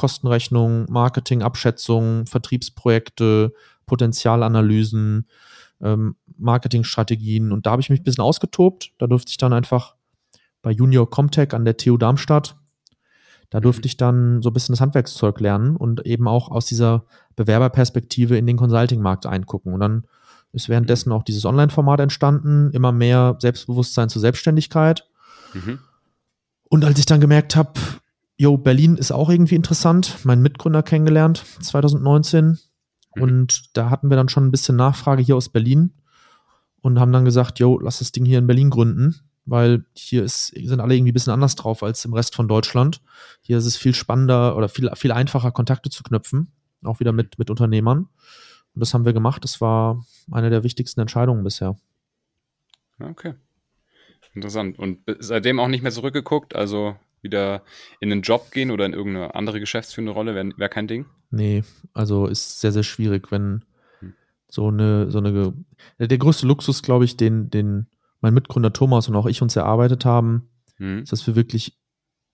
Kostenrechnung, 0.00 0.86
Marketing, 0.88 1.42
Abschätzung, 1.42 2.24
Vertriebsprojekte, 2.26 3.52
Potenzialanalysen, 3.84 5.26
ähm, 5.82 6.16
Marketingstrategien. 6.38 7.52
Und 7.52 7.66
da 7.66 7.72
habe 7.72 7.82
ich 7.82 7.90
mich 7.90 8.00
ein 8.00 8.04
bisschen 8.04 8.24
ausgetobt. 8.24 8.92
Da 8.96 9.06
durfte 9.06 9.30
ich 9.30 9.36
dann 9.36 9.52
einfach 9.52 9.96
bei 10.62 10.70
Junior 10.70 11.08
Comtech 11.08 11.52
an 11.52 11.66
der 11.66 11.76
TU 11.76 11.98
Darmstadt. 11.98 12.56
Da 13.50 13.58
Mhm. 13.58 13.62
durfte 13.62 13.86
ich 13.86 13.98
dann 13.98 14.40
so 14.40 14.48
ein 14.48 14.52
bisschen 14.54 14.72
das 14.72 14.80
Handwerkszeug 14.80 15.38
lernen 15.40 15.76
und 15.76 16.06
eben 16.06 16.28
auch 16.28 16.50
aus 16.50 16.64
dieser 16.64 17.04
Bewerberperspektive 17.36 18.38
in 18.38 18.46
den 18.46 18.56
Consulting-Markt 18.56 19.26
eingucken. 19.26 19.74
Und 19.74 19.80
dann 19.80 20.04
ist 20.52 20.70
währenddessen 20.70 21.12
auch 21.12 21.24
dieses 21.24 21.44
Online-Format 21.44 22.00
entstanden, 22.00 22.70
immer 22.72 22.92
mehr 22.92 23.36
Selbstbewusstsein 23.38 24.08
zur 24.08 24.20
Selbstständigkeit. 24.20 25.06
Mhm. 25.52 25.78
Und 26.70 26.84
als 26.84 26.98
ich 26.98 27.06
dann 27.06 27.20
gemerkt 27.20 27.54
habe, 27.54 27.72
jo, 28.40 28.56
Berlin 28.56 28.96
ist 28.96 29.12
auch 29.12 29.28
irgendwie 29.28 29.54
interessant, 29.54 30.24
meinen 30.24 30.40
Mitgründer 30.40 30.82
kennengelernt, 30.82 31.44
2019. 31.60 32.58
Mhm. 33.14 33.22
Und 33.22 33.76
da 33.76 33.90
hatten 33.90 34.08
wir 34.08 34.16
dann 34.16 34.30
schon 34.30 34.46
ein 34.46 34.50
bisschen 34.50 34.76
Nachfrage 34.76 35.22
hier 35.22 35.36
aus 35.36 35.50
Berlin 35.50 35.92
und 36.80 36.98
haben 36.98 37.12
dann 37.12 37.26
gesagt, 37.26 37.58
jo, 37.58 37.78
lass 37.78 37.98
das 37.98 38.12
Ding 38.12 38.24
hier 38.24 38.38
in 38.38 38.46
Berlin 38.46 38.70
gründen, 38.70 39.16
weil 39.44 39.84
hier 39.92 40.24
ist, 40.24 40.54
sind 40.56 40.80
alle 40.80 40.94
irgendwie 40.94 41.10
ein 41.10 41.12
bisschen 41.12 41.34
anders 41.34 41.54
drauf 41.54 41.82
als 41.82 42.02
im 42.06 42.14
Rest 42.14 42.34
von 42.34 42.48
Deutschland. 42.48 43.02
Hier 43.42 43.58
ist 43.58 43.66
es 43.66 43.76
viel 43.76 43.94
spannender 43.94 44.56
oder 44.56 44.70
viel, 44.70 44.90
viel 44.96 45.12
einfacher, 45.12 45.52
Kontakte 45.52 45.90
zu 45.90 46.02
knüpfen, 46.02 46.50
auch 46.82 46.98
wieder 46.98 47.12
mit, 47.12 47.38
mit 47.38 47.50
Unternehmern. 47.50 48.08
Und 48.74 48.80
das 48.80 48.94
haben 48.94 49.04
wir 49.04 49.12
gemacht. 49.12 49.44
Das 49.44 49.60
war 49.60 50.02
eine 50.30 50.48
der 50.48 50.64
wichtigsten 50.64 51.00
Entscheidungen 51.02 51.44
bisher. 51.44 51.76
Okay. 52.98 53.34
Interessant. 54.32 54.78
Und 54.78 55.00
seitdem 55.18 55.60
auch 55.60 55.68
nicht 55.68 55.82
mehr 55.82 55.92
zurückgeguckt, 55.92 56.56
also 56.56 56.96
wieder 57.22 57.62
in 58.00 58.10
einen 58.12 58.22
Job 58.22 58.50
gehen 58.50 58.70
oder 58.70 58.86
in 58.86 58.92
irgendeine 58.92 59.34
andere 59.34 59.60
geschäftsführende 59.60 60.12
Rolle, 60.12 60.34
wäre 60.34 60.50
wär 60.56 60.68
kein 60.68 60.86
Ding. 60.88 61.06
Nee, 61.30 61.62
also 61.94 62.26
ist 62.26 62.60
sehr, 62.60 62.72
sehr 62.72 62.82
schwierig, 62.82 63.30
wenn 63.30 63.64
Hm. 64.00 64.14
so 64.48 64.68
eine, 64.68 65.10
so 65.10 65.18
eine, 65.18 65.32
ge- 65.32 65.52
der, 65.98 66.18
größte 66.18 66.46
Luxus, 66.46 66.82
glaube 66.82 67.04
ich, 67.04 67.16
den, 67.16 67.50
den 67.50 67.86
mein 68.20 68.34
Mitgründer 68.34 68.72
Thomas 68.72 69.08
und 69.08 69.16
auch 69.16 69.26
ich 69.26 69.42
uns 69.42 69.56
erarbeitet 69.56 70.04
haben, 70.04 70.48
Mhm. 70.78 71.00
ist, 71.02 71.12
dass 71.12 71.26
wir 71.26 71.36
wirklich 71.36 71.78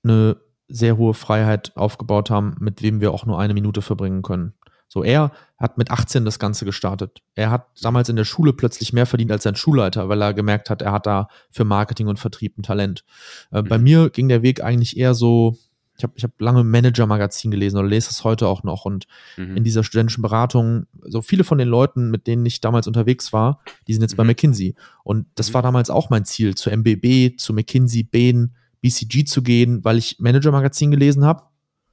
eine 0.05 0.37
sehr 0.69 0.97
hohe 0.97 1.15
Freiheit 1.15 1.77
aufgebaut 1.77 2.31
haben, 2.31 2.57
mit 2.61 2.81
wem 2.83 3.01
wir 3.01 3.13
auch 3.13 3.27
nur 3.27 3.39
eine 3.39 3.55
Minute 3.55 3.83
verbringen 3.83 4.23
können. 4.23 4.55
So, 4.89 5.03
er 5.03 5.33
hat 5.59 5.79
mit 5.79 5.91
18 5.91 6.25
das 6.25 6.39
Ganze 6.39 6.65
gestartet. 6.65 7.21
Er 7.35 7.51
hat 7.51 7.67
damals 7.83 8.09
in 8.09 8.17
der 8.17 8.25
Schule 8.25 8.53
plötzlich 8.53 8.93
mehr 8.93 9.07
verdient 9.07 9.33
als 9.33 9.43
sein 9.43 9.57
Schulleiter, 9.57 10.09
weil 10.09 10.23
er 10.23 10.33
gemerkt 10.35 10.71
hat, 10.71 10.81
er 10.83 10.93
hat 10.93 11.07
da 11.07 11.29
für 11.51 11.65
Marketing 11.65 12.07
und 12.09 12.19
Vertrieb 12.19 12.57
ein 12.59 12.63
Talent. 12.63 13.05
Äh, 13.51 13.63
Bei 13.63 13.79
Mhm. 13.79 13.85
mir 13.85 14.11
ging 14.11 14.29
der 14.29 14.43
Weg 14.43 14.63
eigentlich 14.63 14.97
eher 14.97 15.15
so, 15.15 15.57
ich 15.99 16.03
habe 16.05 16.13
ich 16.17 16.23
hab 16.25 16.39
lange 16.41 16.63
Manager-Magazin 16.63 17.51
gelesen 17.51 17.79
oder 17.79 17.89
lese 17.89 18.11
es 18.11 18.23
heute 18.23 18.47
auch 18.47 18.63
noch 18.63 18.85
und 18.85 19.07
Mhm. 19.39 19.57
in 19.57 19.65
dieser 19.65 19.83
studentischen 19.83 20.23
Beratung, 20.23 20.87
so 21.03 21.21
viele 21.23 21.43
von 21.43 21.59
den 21.59 21.69
Leuten, 21.69 22.11
mit 22.11 22.27
denen 22.27 22.45
ich 22.47 22.61
damals 22.61 22.87
unterwegs 22.87 23.33
war, 23.33 23.61
die 23.89 23.93
sind 23.95 24.03
jetzt 24.03 24.17
bei 24.17 24.23
Mhm. 24.23 24.29
McKinsey. 24.29 24.77
Und 25.05 25.27
das 25.35 25.51
Mhm. 25.51 25.55
war 25.55 25.63
damals 25.63 25.91
auch 25.91 26.11
mein 26.11 26.25
Ziel, 26.27 26.55
zu 26.55 26.71
MBB, 26.71 27.37
zu 27.39 27.53
McKinsey, 27.55 28.05
Bain, 28.05 28.55
BCG 28.83 29.25
zu 29.25 29.43
gehen, 29.43 29.85
weil 29.85 29.97
ich 29.99 30.17
Manager-Magazin 30.21 30.91
gelesen 30.93 31.25
habe 31.25 31.43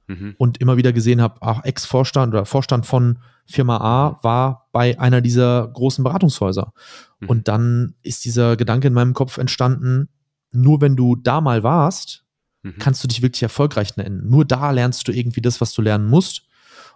Mhm. 0.06 0.34
und 0.38 0.58
immer 0.60 0.76
wieder 0.76 0.92
gesehen 0.92 1.20
habe, 1.22 1.36
ach, 1.40 1.64
Ex-Vorstand 1.64 2.34
oder 2.34 2.44
Vorstand 2.44 2.84
von 2.86 3.18
Firma 3.46 3.78
A 3.78 4.18
war 4.22 4.68
bei 4.72 4.98
einer 4.98 5.20
dieser 5.20 5.68
großen 5.68 6.04
Beratungshäuser. 6.04 6.72
Mhm. 7.20 7.28
Und 7.28 7.48
dann 7.48 7.94
ist 8.02 8.24
dieser 8.24 8.56
Gedanke 8.56 8.88
in 8.88 8.94
meinem 8.94 9.14
Kopf 9.14 9.38
entstanden, 9.38 10.08
nur 10.52 10.80
wenn 10.80 10.96
du 10.96 11.16
da 11.16 11.40
mal 11.40 11.62
warst, 11.62 12.24
Mhm. 12.62 12.74
kannst 12.78 13.02
du 13.04 13.08
dich 13.08 13.20
wirklich 13.22 13.42
erfolgreich 13.42 13.96
nennen. 13.96 14.28
Nur 14.28 14.44
da 14.44 14.70
lernst 14.70 15.06
du 15.08 15.12
irgendwie 15.12 15.42
das, 15.42 15.60
was 15.60 15.72
du 15.74 15.82
lernen 15.82 16.06
musst. 16.06 16.42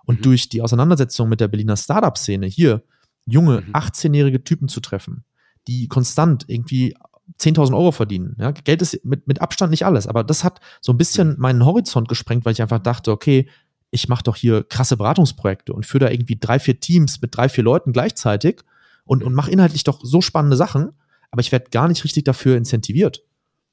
Und 0.07 0.21
Mhm. 0.21 0.23
durch 0.23 0.49
die 0.49 0.63
Auseinandersetzung 0.63 1.29
mit 1.29 1.41
der 1.41 1.49
Berliner 1.49 1.77
Startup-Szene 1.77 2.47
hier, 2.47 2.83
junge, 3.27 3.61
Mhm. 3.63 3.75
18-jährige 3.75 4.43
Typen 4.45 4.69
zu 4.69 4.81
treffen, 4.81 5.25
die 5.67 5.87
konstant 5.89 6.45
irgendwie 6.49 6.95
10.000 7.39 7.75
Euro 7.75 7.93
verdienen. 7.93 8.35
Ja, 8.39 8.51
Geld 8.53 8.83
ist 8.83 9.05
mit, 9.05 9.27
mit 9.29 9.41
Abstand 9.43 9.71
nicht 9.71 9.85
alles, 9.85 10.07
aber 10.07 10.25
das 10.25 10.45
hat 10.45 10.61
so 10.81 10.93
ein 10.93 10.97
bisschen 10.99 11.31
Mhm. 11.31 11.37
meinen 11.39 11.65
Horizont 11.65 12.09
gesprengt, 12.09 12.45
weil 12.45 12.53
ich 12.53 12.63
einfach 12.63 12.79
dachte, 12.81 13.11
okay, 13.13 13.49
ich 13.91 14.09
mache 14.09 14.23
doch 14.23 14.37
hier 14.37 14.65
krasse 14.65 14.97
Beratungsprojekte 14.97 15.73
und 15.73 15.87
führe 15.87 16.07
da 16.07 16.11
irgendwie 16.11 16.37
drei, 16.39 16.59
vier 16.59 16.79
Teams 16.79 17.21
mit 17.23 17.37
drei, 17.37 17.49
vier 17.49 17.65
Leuten 17.65 17.93
gleichzeitig 17.93 18.61
und, 19.05 19.23
und 19.23 19.35
mache 19.35 19.51
inhaltlich 19.51 19.85
doch 19.85 20.01
so 20.03 20.21
spannende 20.21 20.57
Sachen, 20.57 20.91
aber 21.31 21.41
ich 21.41 21.53
werde 21.53 21.71
gar 21.71 21.89
nicht 21.89 22.05
richtig 22.05 22.25
dafür 22.25 22.57
incentiviert. 22.57 23.23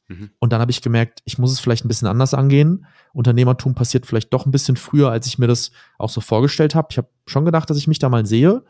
Mhm. 0.08 0.30
Und 0.40 0.54
dann 0.54 0.62
habe 0.62 0.72
ich 0.72 0.82
gemerkt, 0.82 1.22
ich 1.26 1.38
muss 1.38 1.52
es 1.52 1.60
vielleicht 1.60 1.84
ein 1.84 1.88
bisschen 1.88 2.08
anders 2.08 2.34
angehen. 2.34 2.86
Unternehmertum 3.14 3.74
passiert 3.76 4.06
vielleicht 4.06 4.32
doch 4.34 4.46
ein 4.46 4.52
bisschen 4.52 4.76
früher, 4.78 5.10
als 5.10 5.26
ich 5.28 5.40
mir 5.40 5.48
das 5.48 5.72
auch 5.98 6.10
so 6.10 6.22
vorgestellt 6.22 6.76
habe. 6.76 6.90
Ich 6.92 6.98
habe 6.98 7.08
schon 7.26 7.44
gedacht, 7.44 7.70
dass 7.70 7.78
ich 7.78 7.88
mich 7.88 8.00
da 8.00 8.08
mal 8.08 8.26
sehe, 8.26 8.64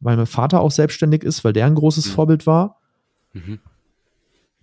weil 0.00 0.16
mein 0.16 0.26
Vater 0.26 0.60
auch 0.60 0.70
selbstständig 0.72 1.22
ist, 1.22 1.44
weil 1.44 1.52
der 1.52 1.66
ein 1.66 1.74
großes 1.76 2.06
Mhm. 2.08 2.10
Vorbild 2.10 2.46
war. 2.46 2.80
Mhm. 3.32 3.60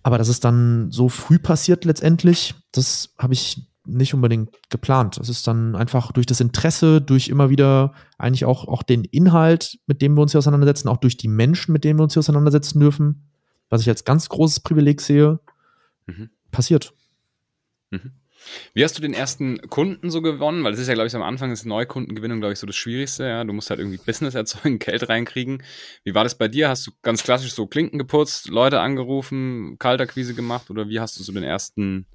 Aber 0.02 0.18
dass 0.18 0.28
es 0.28 0.40
dann 0.40 0.90
so 0.90 1.08
früh 1.08 1.38
passiert 1.38 1.84
letztendlich, 1.84 2.54
das 2.72 3.14
habe 3.18 3.34
ich 3.34 3.68
nicht 3.84 4.14
unbedingt 4.14 4.50
geplant. 4.68 5.18
Das 5.18 5.28
ist 5.28 5.46
dann 5.46 5.74
einfach 5.74 6.12
durch 6.12 6.26
das 6.26 6.40
Interesse, 6.40 7.00
durch 7.00 7.28
immer 7.28 7.48
wieder 7.50 7.94
eigentlich 8.18 8.44
auch, 8.44 8.68
auch 8.68 8.82
den 8.82 9.04
Inhalt, 9.04 9.78
mit 9.86 10.02
dem 10.02 10.14
wir 10.14 10.22
uns 10.22 10.32
hier 10.32 10.38
auseinandersetzen, 10.38 10.88
auch 10.88 10.98
durch 10.98 11.16
die 11.16 11.28
Menschen, 11.28 11.72
mit 11.72 11.84
denen 11.84 11.98
wir 11.98 12.04
uns 12.04 12.12
hier 12.12 12.20
auseinandersetzen 12.20 12.80
dürfen, 12.80 13.28
was 13.70 13.80
ich 13.80 13.88
als 13.88 14.04
ganz 14.04 14.28
großes 14.28 14.60
Privileg 14.60 15.00
sehe, 15.00 15.40
Mhm. 16.06 16.30
passiert. 16.50 16.94
Mhm. 17.90 18.12
Wie 18.74 18.84
hast 18.84 18.96
du 18.96 19.02
den 19.02 19.14
ersten 19.14 19.60
Kunden 19.68 20.10
so 20.10 20.22
gewonnen? 20.22 20.64
Weil 20.64 20.72
es 20.72 20.78
ist 20.78 20.88
ja, 20.88 20.94
glaube 20.94 21.08
ich, 21.08 21.16
am 21.16 21.22
Anfang 21.22 21.50
ist 21.50 21.66
Neukundengewinnung, 21.66 22.40
glaube 22.40 22.52
ich, 22.52 22.58
so 22.58 22.66
das 22.66 22.76
Schwierigste. 22.76 23.24
Ja? 23.24 23.44
Du 23.44 23.52
musst 23.52 23.70
halt 23.70 23.80
irgendwie 23.80 23.98
Business 23.98 24.34
erzeugen, 24.34 24.78
Geld 24.78 25.08
reinkriegen. 25.08 25.62
Wie 26.04 26.14
war 26.14 26.24
das 26.24 26.36
bei 26.36 26.48
dir? 26.48 26.68
Hast 26.68 26.86
du 26.86 26.92
ganz 27.02 27.22
klassisch 27.22 27.52
so 27.52 27.66
Klinken 27.66 27.98
geputzt, 27.98 28.48
Leute 28.48 28.80
angerufen, 28.80 29.76
Kalterquise 29.78 30.34
gemacht 30.34 30.70
oder 30.70 30.88
wie 30.88 31.00
hast 31.00 31.18
du 31.18 31.22
so 31.22 31.32
den 31.32 31.44
ersten 31.44 32.06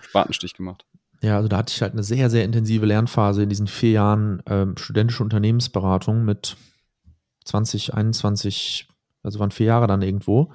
Spatenstich 0.00 0.54
gemacht? 0.54 0.84
Ja, 1.22 1.36
also 1.36 1.48
da 1.48 1.58
hatte 1.58 1.72
ich 1.72 1.80
halt 1.82 1.92
eine 1.92 2.02
sehr, 2.02 2.30
sehr 2.30 2.44
intensive 2.44 2.84
Lernphase 2.84 3.44
in 3.44 3.48
diesen 3.48 3.68
vier 3.68 3.92
Jahren 3.92 4.42
ähm, 4.46 4.76
studentische 4.76 5.22
Unternehmensberatung 5.22 6.24
mit 6.24 6.56
20, 7.44 7.94
21, 7.94 8.88
also 9.22 9.38
waren 9.38 9.52
vier 9.52 9.66
Jahre 9.66 9.86
dann 9.86 10.02
irgendwo. 10.02 10.52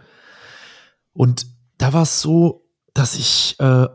Und 1.14 1.48
da 1.78 1.94
war 1.94 2.04
es 2.04 2.22
so, 2.22 2.68
dass 2.94 3.16
ich, 3.16 3.56
äh, 3.60 3.88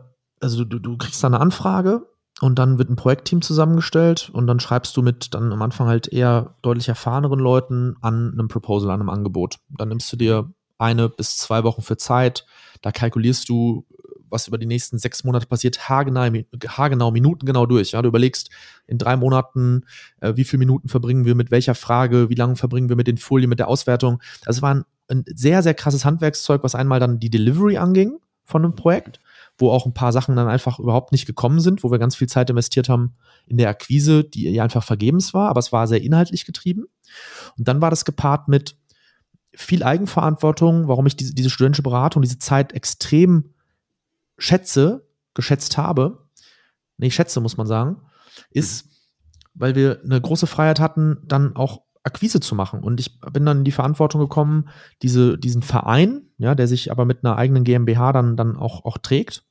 also 0.43 0.65
du, 0.65 0.79
du 0.79 0.97
kriegst 0.97 1.23
da 1.23 1.27
eine 1.27 1.39
Anfrage 1.39 2.05
und 2.41 2.59
dann 2.59 2.77
wird 2.77 2.89
ein 2.89 2.95
Projektteam 2.95 3.41
zusammengestellt 3.41 4.29
und 4.33 4.47
dann 4.47 4.59
schreibst 4.59 4.95
du 4.97 5.01
mit 5.01 5.33
dann 5.33 5.51
am 5.51 5.61
Anfang 5.61 5.87
halt 5.87 6.07
eher 6.07 6.55
deutlich 6.61 6.89
erfahreneren 6.89 7.39
Leuten 7.39 7.95
an 8.01 8.33
einem 8.33 8.47
Proposal, 8.47 8.91
an 8.91 8.99
einem 8.99 9.09
Angebot. 9.09 9.57
Dann 9.69 9.89
nimmst 9.89 10.11
du 10.11 10.17
dir 10.17 10.51
eine 10.77 11.09
bis 11.09 11.37
zwei 11.37 11.63
Wochen 11.63 11.81
für 11.81 11.97
Zeit, 11.97 12.45
da 12.81 12.91
kalkulierst 12.91 13.47
du, 13.47 13.85
was 14.29 14.47
über 14.47 14.57
die 14.57 14.65
nächsten 14.65 14.97
sechs 14.97 15.23
Monate 15.23 15.45
passiert, 15.45 15.87
haargenau, 15.87 16.41
haargenau 16.67 17.11
Minuten 17.11 17.45
genau 17.45 17.65
durch. 17.65 17.91
Ja, 17.91 18.01
du 18.01 18.09
überlegst 18.09 18.49
in 18.87 18.97
drei 18.97 19.15
Monaten, 19.15 19.85
äh, 20.19 20.35
wie 20.35 20.43
viele 20.43 20.59
Minuten 20.59 20.89
verbringen 20.89 21.23
wir 21.23 21.35
mit 21.35 21.51
welcher 21.51 21.75
Frage, 21.75 22.29
wie 22.29 22.35
lange 22.35 22.55
verbringen 22.55 22.89
wir 22.89 22.95
mit 22.95 23.07
den 23.07 23.17
Folien, 23.17 23.49
mit 23.49 23.59
der 23.59 23.67
Auswertung. 23.67 24.21
Das 24.43 24.61
war 24.61 24.73
ein, 24.73 24.85
ein 25.07 25.23
sehr, 25.27 25.61
sehr 25.61 25.75
krasses 25.75 26.03
Handwerkszeug, 26.03 26.63
was 26.63 26.75
einmal 26.75 26.99
dann 26.99 27.19
die 27.19 27.29
Delivery 27.29 27.77
anging 27.77 28.19
von 28.43 28.65
einem 28.65 28.75
Projekt, 28.75 29.19
wo 29.57 29.69
auch 29.69 29.85
ein 29.85 29.93
paar 29.93 30.11
Sachen 30.11 30.35
dann 30.35 30.47
einfach 30.47 30.79
überhaupt 30.79 31.11
nicht 31.11 31.25
gekommen 31.25 31.59
sind, 31.59 31.83
wo 31.83 31.91
wir 31.91 31.99
ganz 31.99 32.15
viel 32.15 32.27
Zeit 32.27 32.49
investiert 32.49 32.89
haben 32.89 33.15
in 33.45 33.57
der 33.57 33.69
Akquise, 33.69 34.23
die 34.23 34.49
ja 34.49 34.63
einfach 34.63 34.83
vergebens 34.83 35.33
war, 35.33 35.49
aber 35.49 35.59
es 35.59 35.71
war 35.71 35.87
sehr 35.87 36.01
inhaltlich 36.01 36.45
getrieben. 36.45 36.85
Und 37.57 37.67
dann 37.67 37.81
war 37.81 37.89
das 37.89 38.05
gepaart 38.05 38.47
mit 38.47 38.75
viel 39.55 39.83
Eigenverantwortung, 39.83 40.87
warum 40.87 41.05
ich 41.05 41.15
diese, 41.15 41.35
diese 41.35 41.49
studentische 41.49 41.83
Beratung, 41.83 42.21
diese 42.21 42.39
Zeit 42.39 42.73
extrem 42.73 43.53
schätze, 44.37 45.07
geschätzt 45.35 45.77
habe, 45.77 46.27
nee, 46.97 47.11
schätze, 47.11 47.39
muss 47.39 47.57
man 47.57 47.67
sagen, 47.67 48.01
ist, 48.49 48.89
weil 49.53 49.75
wir 49.75 50.01
eine 50.03 50.19
große 50.19 50.47
Freiheit 50.47 50.79
hatten, 50.79 51.21
dann 51.25 51.55
auch 51.55 51.83
Akquise 52.03 52.39
zu 52.39 52.55
machen. 52.55 52.83
Und 52.83 52.99
ich 52.99 53.19
bin 53.19 53.45
dann 53.45 53.59
in 53.59 53.63
die 53.63 53.71
Verantwortung 53.71 54.21
gekommen, 54.21 54.69
diese, 55.01 55.37
diesen 55.37 55.61
Verein, 55.61 56.23
ja, 56.37 56.53
der 56.55 56.67
sich 56.67 56.91
aber 56.91 57.05
mit 57.05 57.23
einer 57.23 57.37
eigenen 57.37 57.63
GmbH 57.63 58.11
dann, 58.11 58.35
dann 58.35 58.57
auch, 58.57 58.83
auch 58.85 58.97
trägt, 58.97 59.43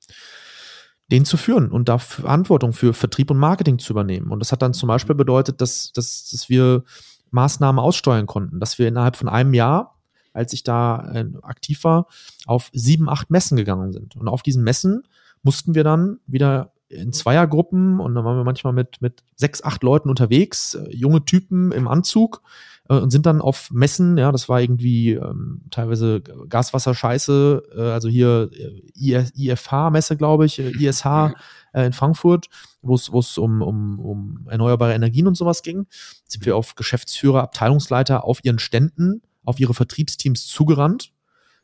den 1.10 1.24
zu 1.24 1.36
führen 1.36 1.70
und 1.70 1.88
da 1.88 1.98
Verantwortung 1.98 2.72
für 2.72 2.94
Vertrieb 2.94 3.30
und 3.30 3.38
Marketing 3.38 3.78
zu 3.78 3.92
übernehmen. 3.92 4.30
Und 4.30 4.40
das 4.40 4.52
hat 4.52 4.62
dann 4.62 4.74
zum 4.74 4.86
Beispiel 4.86 5.14
bedeutet, 5.14 5.60
dass, 5.60 5.92
dass, 5.92 6.28
dass 6.30 6.48
wir 6.48 6.84
Maßnahmen 7.30 7.78
aussteuern 7.78 8.26
konnten, 8.26 8.60
dass 8.60 8.78
wir 8.78 8.88
innerhalb 8.88 9.16
von 9.16 9.28
einem 9.28 9.54
Jahr, 9.54 9.98
als 10.32 10.52
ich 10.52 10.62
da 10.62 11.10
äh, 11.12 11.26
aktiv 11.42 11.84
war, 11.84 12.06
auf 12.46 12.70
sieben, 12.72 13.08
acht 13.08 13.30
Messen 13.30 13.56
gegangen 13.56 13.92
sind. 13.92 14.16
Und 14.16 14.28
auf 14.28 14.42
diesen 14.42 14.62
Messen 14.62 15.02
mussten 15.42 15.74
wir 15.74 15.84
dann 15.84 16.18
wieder 16.26 16.72
in 16.92 17.12
Zweiergruppen 17.12 18.00
und 18.00 18.14
dann 18.14 18.24
waren 18.24 18.36
wir 18.36 18.44
manchmal 18.44 18.72
mit, 18.72 19.00
mit 19.00 19.22
sechs, 19.36 19.62
acht 19.62 19.82
Leuten 19.82 20.10
unterwegs, 20.10 20.74
äh, 20.74 20.94
junge 20.94 21.24
Typen 21.24 21.72
im 21.72 21.88
Anzug 21.88 22.42
äh, 22.88 22.94
und 22.94 23.10
sind 23.10 23.26
dann 23.26 23.40
auf 23.40 23.70
Messen, 23.70 24.18
ja, 24.18 24.32
das 24.32 24.48
war 24.48 24.60
irgendwie 24.60 25.12
ähm, 25.12 25.62
teilweise 25.70 26.20
Gaswasser 26.20 26.94
Scheiße, 26.94 27.62
äh, 27.76 27.80
also 27.80 28.08
hier 28.08 28.50
äh, 28.52 29.24
IFH-Messe, 29.34 30.16
glaube 30.16 30.46
ich, 30.46 30.58
äh, 30.58 30.70
ISH 30.70 31.06
äh, 31.72 31.86
in 31.86 31.92
Frankfurt, 31.92 32.48
wo 32.82 32.94
es 32.94 33.12
wo 33.12 33.20
es 33.20 33.38
um, 33.38 33.62
um, 33.62 33.98
um 33.98 34.46
erneuerbare 34.48 34.94
Energien 34.94 35.26
und 35.26 35.36
sowas 35.36 35.62
ging, 35.62 35.86
sind 36.26 36.44
wir 36.44 36.56
auf 36.56 36.74
Geschäftsführer, 36.74 37.42
Abteilungsleiter 37.42 38.24
auf 38.24 38.44
ihren 38.44 38.58
Ständen, 38.58 39.22
auf 39.44 39.58
ihre 39.60 39.74
Vertriebsteams 39.74 40.46
zugerannt. 40.46 41.12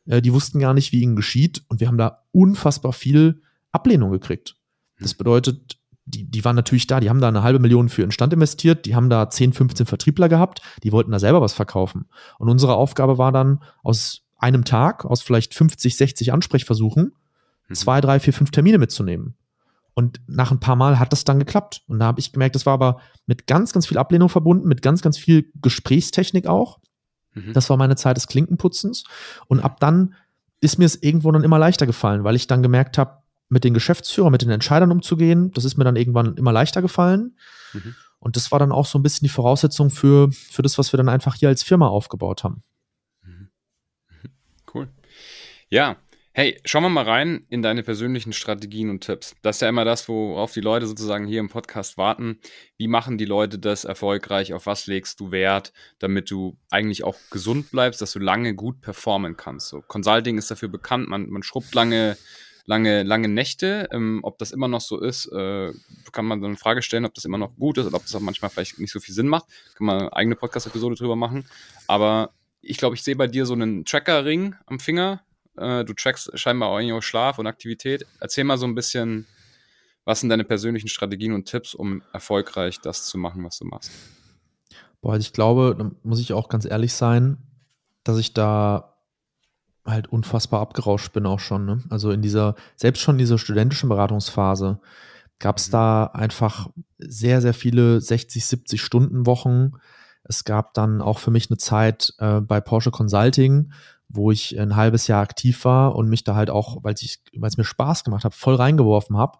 Äh, 0.05 0.21
die 0.21 0.33
wussten 0.33 0.59
gar 0.59 0.73
nicht, 0.73 0.91
wie 0.91 1.01
ihnen 1.01 1.15
geschieht 1.15 1.63
und 1.67 1.79
wir 1.79 1.87
haben 1.87 1.97
da 1.97 2.23
unfassbar 2.31 2.93
viel 2.93 3.41
Ablehnung 3.71 4.11
gekriegt. 4.11 4.55
Das 4.99 5.13
bedeutet, 5.13 5.77
die, 6.05 6.29
die 6.29 6.43
waren 6.43 6.55
natürlich 6.55 6.87
da, 6.87 6.99
die 6.99 7.09
haben 7.09 7.21
da 7.21 7.27
eine 7.27 7.43
halbe 7.43 7.59
Million 7.59 7.89
für 7.89 8.01
den 8.01 8.11
Stand 8.11 8.33
investiert, 8.33 8.85
die 8.85 8.95
haben 8.95 9.09
da 9.09 9.29
10, 9.29 9.53
15 9.53 9.85
Vertriebler 9.85 10.27
gehabt, 10.27 10.61
die 10.83 10.91
wollten 10.91 11.11
da 11.11 11.19
selber 11.19 11.41
was 11.41 11.53
verkaufen. 11.53 12.05
Und 12.37 12.49
unsere 12.49 12.75
Aufgabe 12.75 13.17
war 13.17 13.31
dann, 13.31 13.61
aus 13.83 14.23
einem 14.37 14.65
Tag, 14.65 15.05
aus 15.05 15.21
vielleicht 15.21 15.53
50, 15.53 15.95
60 15.97 16.33
Ansprechversuchen, 16.33 17.13
Mhm. 17.69 17.75
zwei, 17.75 18.01
drei, 18.01 18.19
vier, 18.19 18.33
fünf 18.33 18.51
Termine 18.51 18.77
mitzunehmen. 18.77 19.35
Und 19.93 20.21
nach 20.27 20.51
ein 20.51 20.59
paar 20.59 20.75
Mal 20.75 20.99
hat 20.99 21.11
das 21.11 21.23
dann 21.23 21.39
geklappt. 21.39 21.83
Und 21.87 21.99
da 21.99 22.05
habe 22.05 22.19
ich 22.19 22.31
gemerkt, 22.31 22.55
das 22.55 22.65
war 22.65 22.73
aber 22.73 23.01
mit 23.25 23.47
ganz, 23.47 23.73
ganz 23.73 23.87
viel 23.87 23.97
Ablehnung 23.97 24.29
verbunden, 24.29 24.67
mit 24.67 24.81
ganz, 24.81 25.01
ganz 25.01 25.17
viel 25.17 25.51
Gesprächstechnik 25.61 26.47
auch. 26.47 26.79
Mhm. 27.33 27.53
Das 27.53 27.69
war 27.69 27.77
meine 27.77 27.95
Zeit 27.95 28.17
des 28.17 28.27
Klinkenputzens. 28.27 29.03
Und 29.47 29.59
ab 29.59 29.79
dann 29.79 30.15
ist 30.61 30.77
mir 30.77 30.85
es 30.85 31.01
irgendwo 31.01 31.31
dann 31.31 31.43
immer 31.43 31.59
leichter 31.59 31.85
gefallen, 31.85 32.23
weil 32.23 32.35
ich 32.35 32.47
dann 32.47 32.63
gemerkt 32.63 32.97
habe, 32.97 33.18
mit 33.49 33.63
den 33.63 33.73
Geschäftsführern, 33.73 34.31
mit 34.31 34.41
den 34.41 34.51
Entscheidern 34.51 34.91
umzugehen, 34.91 35.51
das 35.51 35.65
ist 35.65 35.77
mir 35.77 35.83
dann 35.83 35.95
irgendwann 35.95 36.37
immer 36.37 36.51
leichter 36.51 36.81
gefallen. 36.81 37.37
Mhm. 37.73 37.95
Und 38.19 38.35
das 38.35 38.51
war 38.51 38.59
dann 38.59 38.71
auch 38.71 38.85
so 38.85 38.99
ein 38.99 39.03
bisschen 39.03 39.25
die 39.25 39.33
Voraussetzung 39.33 39.89
für, 39.89 40.31
für 40.31 40.61
das, 40.61 40.77
was 40.77 40.93
wir 40.93 40.97
dann 40.97 41.09
einfach 41.09 41.35
hier 41.35 41.49
als 41.49 41.63
Firma 41.63 41.87
aufgebaut 41.87 42.43
haben. 42.43 42.63
Cool. 44.73 44.87
Ja, 45.69 45.97
hey, 46.33 46.59
schauen 46.63 46.83
wir 46.83 46.89
mal 46.89 47.03
rein 47.03 47.45
in 47.49 47.61
deine 47.61 47.83
persönlichen 47.83 48.33
Strategien 48.33 48.89
und 48.89 49.03
Tipps. 49.03 49.35
Das 49.41 49.57
ist 49.57 49.61
ja 49.61 49.69
immer 49.69 49.85
das, 49.85 50.07
worauf 50.07 50.53
die 50.53 50.61
Leute 50.61 50.85
sozusagen 50.85 51.25
hier 51.25 51.39
im 51.39 51.49
Podcast 51.49 51.97
warten. 51.97 52.39
Wie 52.77 52.87
machen 52.87 53.17
die 53.17 53.25
Leute 53.25 53.57
das 53.57 53.83
erfolgreich? 53.83 54.53
Auf 54.53 54.65
was 54.65 54.87
legst 54.87 55.19
du 55.19 55.31
Wert, 55.31 55.73
damit 55.97 56.29
du 56.29 56.57
eigentlich 56.69 57.03
auch 57.03 57.17
gesund 57.31 57.71
bleibst, 57.71 58.01
dass 58.01 58.13
du 58.13 58.19
lange 58.19 58.53
gut 58.53 58.81
performen 58.81 59.37
kannst? 59.37 59.69
So, 59.69 59.81
Consulting 59.81 60.37
ist 60.37 60.51
dafür 60.51 60.69
bekannt, 60.69 61.09
man, 61.09 61.29
man 61.29 61.43
schrubbt 61.43 61.73
lange, 61.73 62.17
lange, 62.69 63.01
lange 63.01 63.27
Nächte. 63.27 63.89
Ähm, 63.91 64.19
ob 64.21 64.37
das 64.37 64.51
immer 64.51 64.67
noch 64.67 64.81
so 64.81 65.01
ist, 65.01 65.25
äh, 65.31 65.73
kann 66.11 66.25
man 66.25 66.39
dann 66.39 66.51
eine 66.51 66.57
Frage 66.57 66.83
stellen, 66.83 67.03
ob 67.03 67.15
das 67.15 67.25
immer 67.25 67.39
noch 67.39 67.55
gut 67.55 67.79
ist 67.79 67.87
oder 67.87 67.97
ob 67.97 68.03
das 68.03 68.13
auch 68.13 68.19
manchmal 68.19 68.51
vielleicht 68.51 68.77
nicht 68.77 68.91
so 68.91 68.99
viel 68.99 69.15
Sinn 69.15 69.27
macht. 69.27 69.45
Kann 69.73 69.87
man 69.87 69.99
eine 69.99 70.13
eigene 70.13 70.35
Podcast-Episode 70.35 70.95
drüber 70.95 71.15
machen. 71.15 71.45
Aber 71.87 72.29
ich 72.61 72.77
glaube, 72.77 72.95
ich 72.95 73.03
sehe 73.03 73.15
bei 73.15 73.25
dir 73.25 73.47
so 73.47 73.53
einen 73.53 73.85
Tracker-Ring 73.85 74.55
am 74.67 74.79
Finger. 74.79 75.23
Äh, 75.57 75.83
du 75.83 75.93
trackst 75.93 76.31
scheinbar 76.37 76.69
auch 76.69 76.79
auch 76.79 77.01
Schlaf 77.01 77.39
und 77.39 77.47
Aktivität. 77.47 78.05
Erzähl 78.19 78.43
mal 78.43 78.59
so 78.59 78.67
ein 78.67 78.75
bisschen, 78.75 79.25
was 80.05 80.19
sind 80.19 80.29
deine 80.29 80.43
persönlichen 80.43 80.89
Strategien 80.89 81.33
und 81.33 81.45
Tipps, 81.45 81.73
um 81.73 82.03
erfolgreich 82.13 82.79
das 82.79 83.07
zu 83.07 83.17
machen, 83.17 83.43
was 83.43 83.57
du 83.57 83.65
machst? 83.65 83.91
Boah, 85.01 85.13
also 85.13 85.25
ich 85.25 85.33
glaube, 85.33 85.75
da 85.75 85.89
muss 86.03 86.19
ich 86.19 86.33
auch 86.33 86.49
ganz 86.49 86.65
ehrlich 86.65 86.93
sein, 86.93 87.39
dass 88.03 88.19
ich 88.19 88.33
da 88.33 88.98
halt 89.91 90.07
unfassbar 90.07 90.61
abgerauscht 90.61 91.13
bin 91.13 91.25
auch 91.25 91.39
schon. 91.39 91.65
Ne? 91.65 91.83
Also 91.89 92.11
in 92.11 92.21
dieser, 92.21 92.55
selbst 92.75 93.01
schon 93.01 93.15
in 93.15 93.19
dieser 93.19 93.37
studentischen 93.37 93.89
Beratungsphase 93.89 94.79
gab 95.39 95.57
es 95.57 95.67
Mhm. 95.67 95.71
da 95.71 96.03
einfach 96.05 96.69
sehr, 96.97 97.41
sehr 97.41 97.53
viele 97.53 98.01
60, 98.01 98.45
70 98.45 98.81
Stunden 98.81 99.25
Wochen. 99.25 99.71
Es 100.23 100.43
gab 100.43 100.73
dann 100.73 101.01
auch 101.01 101.19
für 101.19 101.31
mich 101.31 101.49
eine 101.49 101.57
Zeit 101.57 102.13
äh, 102.19 102.41
bei 102.41 102.59
Porsche 102.61 102.91
Consulting, 102.91 103.71
wo 104.09 104.31
ich 104.31 104.59
ein 104.59 104.75
halbes 104.75 105.07
Jahr 105.07 105.21
aktiv 105.21 105.65
war 105.65 105.95
und 105.95 106.09
mich 106.09 106.23
da 106.23 106.35
halt 106.35 106.49
auch, 106.49 106.83
weil 106.83 106.93
es 106.95 107.57
mir 107.57 107.63
Spaß 107.63 108.03
gemacht 108.03 108.23
hat, 108.25 108.33
voll 108.33 108.55
reingeworfen 108.55 109.17
habe. 109.17 109.37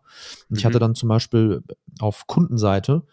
Und 0.49 0.57
ich 0.57 0.63
Mhm. 0.63 0.67
hatte 0.67 0.79
dann 0.79 0.95
zum 0.95 1.09
Beispiel 1.09 1.63
auf 1.99 2.27
Kundenseite 2.27 3.03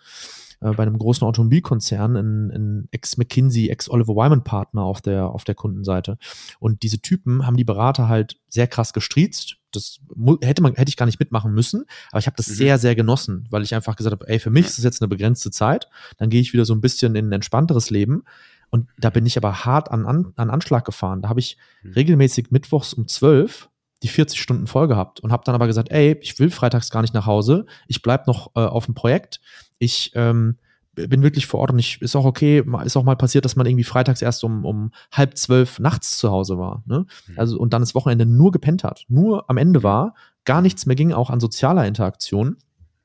äh, 0.60 0.72
bei 0.72 0.82
einem 0.82 0.98
großen 0.98 1.26
Automobilkonzern 1.26 2.16
ein, 2.16 2.50
ein 2.50 2.88
Ex-McKinsey, 2.90 3.68
Ex-Oliver 3.68 4.14
Wyman-Partner 4.14 4.82
auf 4.82 5.00
der, 5.00 5.26
auf 5.28 5.44
der 5.44 5.54
Kundenseite. 5.54 6.18
Und 6.58 6.82
diese 6.82 7.00
Typen 7.00 7.46
haben 7.46 7.56
die 7.56 7.64
Berater 7.64 8.08
halt 8.08 8.36
sehr 8.48 8.66
krass 8.66 8.92
gestriezt. 8.92 9.56
Das 9.72 9.98
hätte, 10.40 10.62
man, 10.62 10.74
hätte 10.74 10.88
ich 10.88 10.96
gar 10.96 11.06
nicht 11.06 11.20
mitmachen 11.20 11.52
müssen, 11.52 11.84
aber 12.10 12.18
ich 12.20 12.26
habe 12.26 12.36
das 12.36 12.48
Mhm. 12.48 12.54
sehr, 12.54 12.78
sehr 12.78 12.94
genossen, 12.94 13.46
weil 13.50 13.62
ich 13.62 13.74
einfach 13.74 13.96
gesagt 13.96 14.12
habe, 14.12 14.28
ey, 14.28 14.38
für 14.38 14.50
mich 14.50 14.66
ist 14.66 14.78
es 14.78 14.84
jetzt 14.84 15.02
eine 15.02 15.08
begrenzte 15.08 15.50
Zeit, 15.50 15.88
dann 16.16 16.30
gehe 16.30 16.40
ich 16.40 16.52
wieder 16.52 16.64
so 16.64 16.74
ein 16.74 16.80
bisschen 16.80 17.14
in 17.16 17.28
ein 17.28 17.32
entspannteres 17.32 17.90
Leben. 17.90 18.22
Und 18.70 18.88
da 18.98 19.10
bin 19.10 19.26
ich 19.26 19.36
aber 19.36 19.64
hart 19.64 19.90
an, 19.90 20.06
an, 20.06 20.32
an 20.36 20.50
Anschlag 20.50 20.84
gefahren. 20.84 21.22
Da 21.22 21.28
habe 21.28 21.40
ich 21.40 21.56
Mhm. 21.82 21.92
regelmäßig 21.92 22.50
mittwochs 22.50 22.94
um 22.94 23.06
12 23.06 23.68
die 24.02 24.08
40 24.08 24.40
Stunden 24.40 24.66
voll 24.66 24.88
gehabt 24.88 25.20
und 25.20 25.32
habe 25.32 25.44
dann 25.44 25.54
aber 25.54 25.66
gesagt, 25.66 25.90
ey, 25.90 26.18
ich 26.20 26.38
will 26.38 26.50
freitags 26.50 26.90
gar 26.90 27.02
nicht 27.02 27.14
nach 27.14 27.26
Hause, 27.26 27.66
ich 27.88 28.02
bleib 28.02 28.26
noch 28.26 28.50
äh, 28.54 28.60
auf 28.60 28.86
dem 28.86 28.94
Projekt, 28.94 29.40
ich 29.78 30.12
ähm, 30.14 30.58
bin 30.96 31.22
wirklich 31.22 31.46
vor 31.46 31.60
Ort 31.60 31.70
und 31.70 31.78
ich 31.78 32.00
ist 32.00 32.16
auch 32.16 32.24
okay, 32.24 32.64
ist 32.84 32.96
auch 32.96 33.04
mal 33.04 33.16
passiert, 33.16 33.44
dass 33.44 33.56
man 33.56 33.66
irgendwie 33.66 33.84
freitags 33.84 34.22
erst 34.22 34.42
um, 34.44 34.64
um 34.64 34.92
halb 35.12 35.36
zwölf 35.36 35.78
nachts 35.78 36.16
zu 36.16 36.30
Hause 36.30 36.58
war. 36.58 36.82
Ne? 36.86 37.06
Mhm. 37.28 37.38
Also 37.38 37.58
und 37.58 37.72
dann 37.72 37.82
das 37.82 37.94
Wochenende 37.94 38.24
nur 38.24 38.50
gepennt 38.50 38.82
hat, 38.82 39.04
nur 39.08 39.48
am 39.50 39.58
Ende 39.58 39.82
war, 39.82 40.14
gar 40.44 40.62
nichts 40.62 40.86
mehr 40.86 40.96
ging, 40.96 41.12
auch 41.12 41.28
an 41.28 41.40
sozialer 41.40 41.86
Interaktion. 41.86 42.56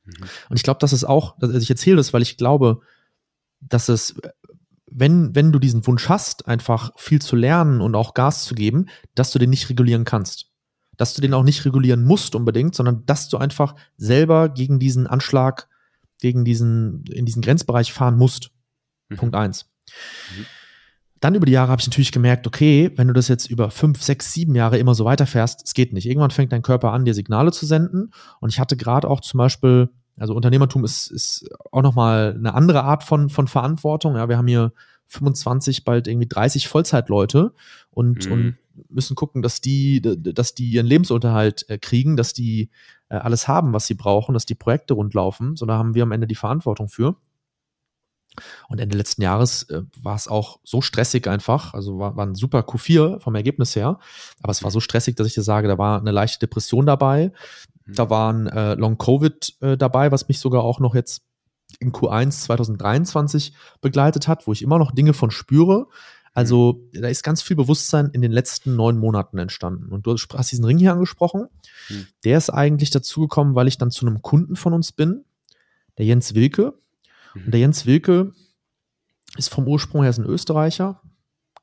Mhm. 0.06 0.14
Und 0.50 0.56
ich 0.56 0.64
glaube, 0.64 0.80
das 0.80 0.94
ist 0.94 1.04
auch, 1.04 1.38
also 1.42 1.58
ich 1.58 1.70
erzähle 1.70 1.98
das, 1.98 2.14
weil 2.14 2.22
ich 2.22 2.38
glaube, 2.38 2.82
dass 3.60 3.90
es, 3.90 4.16
wenn, 4.90 5.36
wenn 5.36 5.52
du 5.52 5.60
diesen 5.60 5.86
Wunsch 5.86 6.08
hast, 6.10 6.48
einfach 6.48 6.92
viel 6.98 7.22
zu 7.22 7.36
lernen 7.36 7.82
und 7.82 7.96
auch 7.96 8.14
Gas 8.14 8.46
zu 8.46 8.56
geben, 8.56 8.88
dass 9.16 9.32
du 9.32 9.40
den 9.40 9.50
nicht 9.50 9.70
regulieren 9.70 10.06
kannst. 10.06 10.51
Dass 11.02 11.16
du 11.16 11.22
den 11.22 11.34
auch 11.34 11.42
nicht 11.42 11.66
regulieren 11.66 12.04
musst 12.04 12.36
unbedingt, 12.36 12.76
sondern 12.76 13.04
dass 13.08 13.28
du 13.28 13.38
einfach 13.38 13.74
selber 13.98 14.50
gegen 14.50 14.78
diesen 14.78 15.08
Anschlag, 15.08 15.68
gegen 16.20 16.46
diesen, 16.46 17.06
in 17.06 17.26
diesen 17.26 17.42
Grenzbereich 17.42 17.92
fahren 17.92 18.20
musst. 18.20 18.52
Mhm. 19.10 19.16
Punkt 19.16 19.36
eins. 19.36 19.66
Mhm. 20.38 20.46
Dann 21.20 21.34
über 21.34 21.48
die 21.48 21.54
Jahre 21.54 21.72
habe 21.72 21.82
ich 21.82 21.88
natürlich 21.88 22.12
gemerkt, 22.12 22.46
okay, 22.46 22.92
wenn 22.98 23.08
du 23.08 23.16
das 23.16 23.30
jetzt 23.30 23.50
über 23.50 23.72
fünf, 23.72 24.04
sechs, 24.04 24.32
sieben 24.32 24.54
Jahre 24.54 24.78
immer 24.78 24.94
so 24.94 25.04
weiterfährst, 25.04 25.64
es 25.66 25.74
geht 25.74 25.92
nicht. 25.92 26.06
Irgendwann 26.06 26.30
fängt 26.30 26.52
dein 26.52 26.62
Körper 26.62 26.92
an, 26.94 27.04
dir 27.04 27.16
Signale 27.16 27.52
zu 27.52 27.66
senden. 27.66 28.12
Und 28.40 28.50
ich 28.50 28.60
hatte 28.60 28.78
gerade 28.78 29.10
auch 29.10 29.22
zum 29.22 29.40
Beispiel, 29.40 29.90
also 30.18 30.36
Unternehmertum 30.36 30.86
ist, 30.86 31.08
ist 31.08 31.50
auch 31.72 31.82
nochmal 31.82 32.36
eine 32.38 32.54
andere 32.54 32.84
Art 32.84 33.04
von, 33.04 33.30
von 33.30 33.48
Verantwortung. 33.48 34.18
Ja, 34.18 34.30
wir 34.30 34.38
haben 34.38 34.48
hier 34.48 34.72
25, 35.12 35.84
bald 35.84 36.08
irgendwie 36.08 36.28
30 36.28 36.68
Vollzeitleute 36.68 37.54
und, 37.90 38.26
Mhm. 38.28 38.32
und 38.32 38.58
müssen 38.90 39.16
gucken, 39.16 39.42
dass 39.42 39.60
die, 39.62 40.02
dass 40.02 40.56
die 40.56 40.72
ihren 40.72 40.86
Lebensunterhalt 40.88 41.70
äh, 41.70 41.78
kriegen, 41.78 42.16
dass 42.16 42.34
die 42.34 42.70
äh, 43.10 43.16
alles 43.16 43.48
haben, 43.48 43.74
was 43.74 43.86
sie 43.86 43.96
brauchen, 43.96 44.34
dass 44.34 44.46
die 44.46 44.56
Projekte 44.56 44.94
rund 44.94 45.14
laufen. 45.14 45.56
So, 45.58 45.66
da 45.66 45.78
haben 45.78 45.94
wir 45.94 46.04
am 46.04 46.14
Ende 46.14 46.28
die 46.28 46.36
Verantwortung 46.36 46.88
für. 46.88 47.18
Und 48.70 48.80
Ende 48.80 48.98
letzten 48.98 49.22
Jahres 49.22 49.64
äh, 49.64 49.82
war 50.02 50.16
es 50.16 50.30
auch 50.30 50.60
so 50.64 50.80
stressig 50.80 51.28
einfach, 51.28 51.74
also 51.74 52.00
war, 52.00 52.16
war 52.16 52.26
ein 52.26 52.36
super 52.36 52.60
Q4 52.62 53.20
vom 53.20 53.36
Ergebnis 53.36 53.76
her, 53.76 54.00
aber 54.42 54.52
es 54.52 54.64
war 54.64 54.72
so 54.72 54.80
stressig, 54.80 55.18
dass 55.18 55.28
ich 55.28 55.34
dir 55.34 55.44
sage, 55.44 55.68
da 55.68 55.78
war 55.78 56.00
eine 56.00 56.12
leichte 56.12 56.40
Depression 56.40 56.86
dabei, 56.86 57.34
da 57.86 58.10
waren 58.10 58.48
äh, 58.48 58.76
Long 58.76 58.98
Covid 58.98 59.58
äh, 59.60 59.76
dabei, 59.76 60.14
was 60.14 60.30
mich 60.30 60.40
sogar 60.40 60.64
auch 60.64 60.80
noch 60.80 60.96
jetzt 60.96 61.24
in 61.80 61.92
Q1 61.92 62.32
2023 62.32 63.54
begleitet 63.82 64.28
hat, 64.28 64.48
wo 64.48 64.54
ich 64.54 64.62
immer 64.62 64.80
noch 64.80 64.92
Dinge 64.92 65.14
von 65.14 65.32
spüre. 65.32 65.88
Also 66.34 66.88
da 66.94 67.08
ist 67.08 67.24
ganz 67.24 67.42
viel 67.42 67.58
Bewusstsein 67.58 68.10
in 68.14 68.22
den 68.22 68.32
letzten 68.32 68.76
neun 68.76 68.98
Monaten 68.98 69.38
entstanden. 69.38 69.92
Und 69.92 70.06
du 70.06 70.16
hast 70.34 70.52
diesen 70.52 70.66
Ring 70.66 70.78
hier 70.78 70.94
angesprochen. 70.94 71.48
Hm. 71.88 72.08
Der 72.24 72.38
ist 72.38 72.50
eigentlich 72.50 72.90
dazugekommen, 72.90 73.56
weil 73.56 73.68
ich 73.68 73.78
dann 73.78 73.92
zu 73.92 74.06
einem 74.06 74.22
Kunden 74.22 74.56
von 74.56 74.74
uns 74.74 74.92
bin, 74.92 75.26
der 75.98 76.06
Jens 76.06 76.34
Wilke. 76.34 76.74
Mhm. 77.34 77.46
Und 77.46 77.52
der 77.52 77.60
Jens 77.60 77.86
Wilke 77.86 78.32
ist 79.38 79.50
vom 79.50 79.68
Ursprung 79.68 80.02
her 80.02 80.10
ist 80.10 80.20
ein 80.20 80.26
Österreicher, 80.26 81.02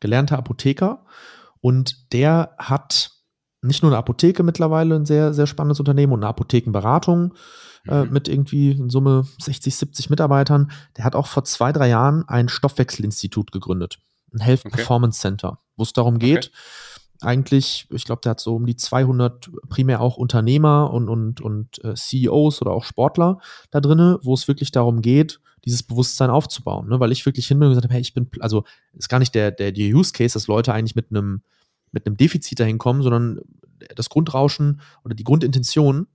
gelernter 0.01 0.39
Apotheker. 0.39 1.05
Und 1.61 2.13
der 2.13 2.55
hat 2.59 3.18
nicht 3.63 3.83
nur 3.83 3.91
eine 3.91 3.99
Apotheke 3.99 4.43
mittlerweile, 4.43 4.95
ein 4.97 5.07
sehr, 5.07 5.35
sehr 5.35 5.47
spannendes 5.47 5.81
Unternehmen 5.81 6.13
und 6.13 6.21
eine 6.21 6.29
Apothekenberatung 6.29 7.35
äh, 7.87 8.05
Mhm. 8.05 8.13
mit 8.13 8.29
irgendwie 8.29 8.73
in 8.73 8.91
Summe 8.91 9.25
60, 9.41 9.75
70 9.77 10.11
Mitarbeitern. 10.11 10.71
Der 10.97 11.05
hat 11.05 11.15
auch 11.15 11.27
vor 11.27 11.45
zwei, 11.45 11.73
drei 11.73 11.89
Jahren 11.89 12.25
ein 12.29 12.49
Stoffwechselinstitut 12.49 13.53
gegründet, 13.53 13.99
ein 14.33 14.41
Health 14.41 14.67
Okay. 14.67 14.77
Performance 14.77 15.21
Center, 15.21 15.59
wo 15.77 15.83
es 15.83 15.93
darum 15.93 16.19
geht, 16.19 16.51
eigentlich, 17.21 17.89
ich 17.91 18.05
glaube, 18.05 18.21
der 18.23 18.31
hat 18.31 18.41
so 18.41 18.57
um 18.57 18.67
die 18.67 18.77
200 18.77 19.51
primär 19.69 20.01
auch 20.01 20.17
Unternehmer 20.17 20.93
und, 20.93 21.09
und, 21.09 21.41
und 21.41 21.83
äh, 21.85 21.95
CEOs 21.95 22.63
oder 22.63 22.71
auch 22.73 22.85
Sportler 22.85 23.41
da 23.71 23.81
drinne, 23.81 24.19
wo 24.23 24.35
es 24.35 24.47
wirklich 24.47 24.71
darum 24.71 25.03
geht, 25.03 25.41
dieses 25.65 25.83
Bewusstsein 25.83 26.31
aufzubauen. 26.31 26.89
Ne? 26.89 27.01
Weil 27.01 27.11
ich 27.11 27.27
wirklich 27.27 27.49
hin 27.49 27.59
bin 27.59 27.67
und 27.69 27.73
gesagt 27.73 27.87
habe, 27.87 27.95
hey, 27.95 28.01
ich 28.01 28.15
bin, 28.15 28.29
also 28.41 28.65
ist 28.93 29.09
gar 29.09 29.19
nicht 29.19 29.35
der, 29.35 29.51
der, 29.51 29.73
der 29.73 29.87
Use 29.95 30.13
Case, 30.13 30.35
dass 30.35 30.47
Leute 30.47 30.73
eigentlich 30.73 30.95
mit 30.95 31.11
einem 31.11 31.43
mit 31.93 32.07
einem 32.07 32.17
Defizit 32.17 32.61
dahin 32.61 32.79
kommen, 32.79 33.03
sondern 33.03 33.41
das 33.95 34.09
Grundrauschen 34.09 34.81
oder 35.05 35.15
die 35.15 35.25
Grundintention 35.25 36.07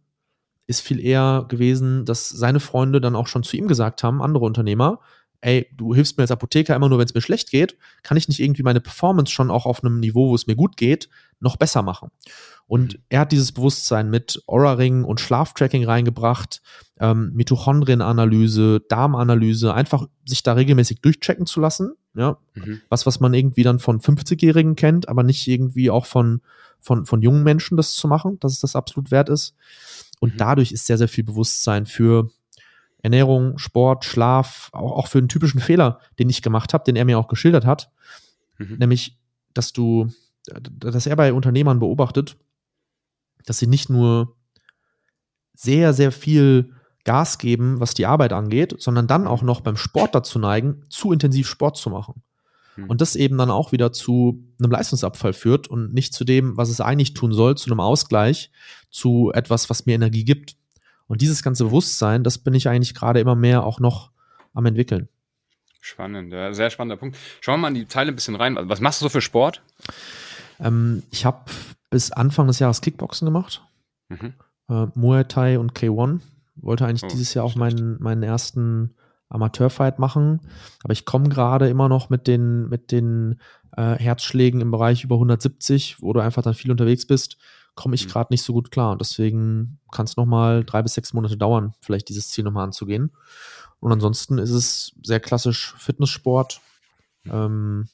ist 0.65 0.81
viel 0.81 0.99
eher 0.99 1.45
gewesen, 1.49 2.05
dass 2.05 2.29
seine 2.29 2.59
Freunde 2.59 3.01
dann 3.01 3.15
auch 3.15 3.27
schon 3.27 3.43
zu 3.43 3.57
ihm 3.57 3.67
gesagt 3.67 4.03
haben, 4.03 4.21
andere 4.21 4.45
Unternehmer, 4.45 4.99
ey, 5.43 5.67
du 5.75 5.93
hilfst 5.93 6.17
mir 6.17 6.23
als 6.23 6.31
Apotheker 6.31 6.75
immer 6.75 6.87
nur, 6.89 6.99
wenn 6.99 7.05
es 7.05 7.13
mir 7.13 7.21
schlecht 7.21 7.51
geht, 7.51 7.77
kann 8.01 8.17
ich 8.17 8.27
nicht 8.27 8.39
irgendwie 8.39 8.63
meine 8.63 8.79
Performance 8.81 9.31
schon 9.31 9.51
auch 9.51 9.65
auf 9.65 9.83
einem 9.83 9.99
Niveau, 9.99 10.29
wo 10.29 10.35
es 10.35 10.47
mir 10.47 10.55
gut 10.55 10.77
geht, 10.77 11.09
noch 11.39 11.57
besser 11.57 11.81
machen. 11.81 12.09
Und 12.65 12.93
Mhm. 12.93 12.99
er 13.09 13.19
hat 13.19 13.31
dieses 13.33 13.51
Bewusstsein 13.51 14.09
mit 14.09 14.41
Aura-Ring 14.47 15.03
und 15.03 15.19
Schlaftracking 15.19 15.83
reingebracht, 15.83 16.61
ähm, 16.99 17.31
Mitochondrienanalyse, 17.33 18.81
Darmanalyse, 18.87 19.73
einfach 19.73 20.07
sich 20.25 20.43
da 20.43 20.53
regelmäßig 20.53 21.01
durchchecken 21.01 21.45
zu 21.45 21.59
lassen. 21.59 21.93
Ja, 22.15 22.37
Mhm. 22.53 22.81
was, 22.89 23.05
was 23.05 23.19
man 23.19 23.33
irgendwie 23.33 23.63
dann 23.63 23.79
von 23.79 23.99
50-Jährigen 23.99 24.75
kennt, 24.75 25.09
aber 25.09 25.23
nicht 25.23 25.47
irgendwie 25.47 25.89
auch 25.89 26.05
von, 26.05 26.41
von, 26.79 27.05
von 27.05 27.21
jungen 27.21 27.43
Menschen 27.43 27.75
das 27.75 27.93
zu 27.93 28.07
machen, 28.07 28.39
dass 28.39 28.53
es 28.53 28.59
das 28.59 28.75
absolut 28.75 29.09
wert 29.11 29.29
ist. 29.29 29.55
Und 30.19 30.35
mhm. 30.35 30.37
dadurch 30.37 30.71
ist 30.71 30.85
sehr, 30.85 30.97
sehr 30.99 31.07
viel 31.07 31.23
Bewusstsein 31.23 31.85
für 31.87 32.29
Ernährung, 33.03 33.57
Sport, 33.59 34.05
Schlaf, 34.05 34.69
auch, 34.71 34.93
auch 34.93 35.07
für 35.07 35.19
einen 35.19 35.29
typischen 35.29 35.59
Fehler, 35.59 35.99
den 36.17 36.29
ich 36.29 36.41
gemacht 36.41 36.73
habe, 36.73 36.85
den 36.85 36.95
er 36.95 37.05
mir 37.05 37.19
auch 37.19 37.27
geschildert 37.27 37.65
hat. 37.65 37.91
Mhm. 38.57 38.77
Nämlich, 38.79 39.19
dass 39.53 39.73
du, 39.73 40.07
dass 40.45 41.05
er 41.05 41.15
bei 41.15 41.33
Unternehmern 41.33 41.79
beobachtet, 41.79 42.37
dass 43.45 43.59
sie 43.59 43.67
nicht 43.67 43.89
nur 43.89 44.35
sehr, 45.53 45.93
sehr 45.93 46.11
viel 46.11 46.73
Gas 47.03 47.37
geben, 47.37 47.81
was 47.81 47.93
die 47.93 48.05
Arbeit 48.05 48.31
angeht, 48.31 48.75
sondern 48.79 49.07
dann 49.07 49.27
auch 49.27 49.41
noch 49.41 49.59
beim 49.59 49.75
Sport 49.75 50.15
dazu 50.15 50.39
neigen, 50.39 50.83
zu 50.89 51.11
intensiv 51.11 51.47
Sport 51.49 51.75
zu 51.75 51.89
machen. 51.89 52.23
Mhm. 52.77 52.89
Und 52.89 53.01
das 53.01 53.17
eben 53.17 53.37
dann 53.37 53.51
auch 53.51 53.73
wieder 53.73 53.91
zu 53.91 54.41
einem 54.59 54.71
Leistungsabfall 54.71 55.33
führt 55.33 55.67
und 55.67 55.93
nicht 55.93 56.13
zu 56.13 56.23
dem, 56.23 56.55
was 56.55 56.69
es 56.69 56.79
eigentlich 56.79 57.13
tun 57.13 57.33
soll, 57.33 57.57
zu 57.57 57.69
einem 57.69 57.81
Ausgleich, 57.81 58.51
zu 58.89 59.31
etwas, 59.33 59.69
was 59.69 59.85
mir 59.85 59.95
Energie 59.95 60.23
gibt. 60.23 60.55
Und 61.07 61.21
dieses 61.21 61.43
ganze 61.43 61.65
Bewusstsein, 61.65 62.23
das 62.23 62.37
bin 62.37 62.53
ich 62.53 62.67
eigentlich 62.69 62.95
gerade 62.95 63.19
immer 63.19 63.35
mehr 63.35 63.63
auch 63.63 63.79
noch 63.79 64.11
am 64.53 64.65
entwickeln. 64.65 65.09
Spannend, 65.81 66.31
ja, 66.31 66.53
sehr 66.53 66.69
spannender 66.69 66.97
Punkt. 66.97 67.17
Schauen 67.41 67.55
wir 67.55 67.63
mal 67.63 67.67
in 67.69 67.75
die 67.75 67.85
Teile 67.85 68.11
ein 68.11 68.15
bisschen 68.15 68.35
rein. 68.35 68.57
Was 68.61 68.79
machst 68.79 69.01
du 69.01 69.05
so 69.05 69.09
für 69.09 69.21
Sport? 69.21 69.61
Ähm, 70.59 71.03
ich 71.11 71.25
habe 71.25 71.51
bis 71.89 72.11
Anfang 72.11 72.47
des 72.47 72.59
Jahres 72.59 72.81
Kickboxen 72.81 73.25
gemacht. 73.25 73.61
Mhm. 74.07 74.33
Äh, 74.69 74.87
Muay 74.95 75.25
Thai 75.25 75.59
und 75.59 75.73
K1. 75.73 76.21
Wollte 76.55 76.85
eigentlich 76.85 77.03
oh, 77.03 77.07
dieses 77.11 77.33
Jahr 77.33 77.43
auch 77.43 77.55
meinen, 77.55 78.01
meinen 78.01 78.23
ersten 78.23 78.93
Amateurfight 79.27 79.99
machen. 79.99 80.39
Aber 80.83 80.93
ich 80.93 81.05
komme 81.05 81.27
gerade 81.27 81.67
immer 81.67 81.89
noch 81.89 82.09
mit 82.09 82.27
den, 82.27 82.69
mit 82.69 82.91
den 82.91 83.39
äh, 83.75 83.95
Herzschlägen 83.95 84.61
im 84.61 84.71
Bereich 84.71 85.03
über 85.03 85.15
170, 85.15 86.01
wo 86.01 86.13
du 86.13 86.19
einfach 86.19 86.43
dann 86.43 86.53
viel 86.53 86.71
unterwegs 86.71 87.05
bist, 87.05 87.37
komme 87.75 87.95
ich 87.95 88.05
mhm. 88.05 88.11
gerade 88.11 88.33
nicht 88.33 88.43
so 88.43 88.53
gut 88.53 88.71
klar. 88.71 88.91
Und 88.91 89.01
deswegen 89.01 89.79
kann 89.91 90.05
es 90.05 90.17
nochmal 90.17 90.63
drei 90.63 90.81
bis 90.81 90.93
sechs 90.93 91.13
Monate 91.13 91.37
dauern, 91.37 91.73
vielleicht 91.81 92.09
dieses 92.09 92.29
Ziel 92.29 92.43
nochmal 92.43 92.65
anzugehen. 92.65 93.11
Und 93.79 93.91
ansonsten 93.91 94.37
ist 94.37 94.51
es 94.51 94.93
sehr 95.03 95.19
klassisch 95.19 95.73
Fitnesssport. 95.77 96.61
Ähm, 97.25 97.89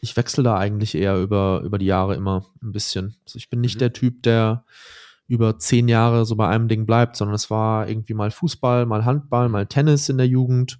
ich 0.00 0.16
wechsle 0.16 0.44
da 0.44 0.56
eigentlich 0.56 0.94
eher 0.94 1.18
über, 1.18 1.62
über 1.64 1.78
die 1.78 1.86
Jahre 1.86 2.14
immer 2.14 2.46
ein 2.62 2.72
bisschen. 2.72 3.16
Also 3.24 3.38
ich 3.38 3.48
bin 3.50 3.60
nicht 3.60 3.76
mhm. 3.76 3.80
der 3.80 3.92
Typ, 3.92 4.22
der 4.22 4.64
über 5.26 5.58
zehn 5.58 5.88
Jahre 5.88 6.26
so 6.26 6.36
bei 6.36 6.48
einem 6.48 6.68
Ding 6.68 6.84
bleibt, 6.86 7.16
sondern 7.16 7.34
es 7.34 7.50
war 7.50 7.88
irgendwie 7.88 8.14
mal 8.14 8.30
Fußball, 8.30 8.86
mal 8.86 9.04
Handball, 9.04 9.48
mal 9.48 9.66
Tennis 9.66 10.08
in 10.08 10.18
der 10.18 10.28
Jugend. 10.28 10.78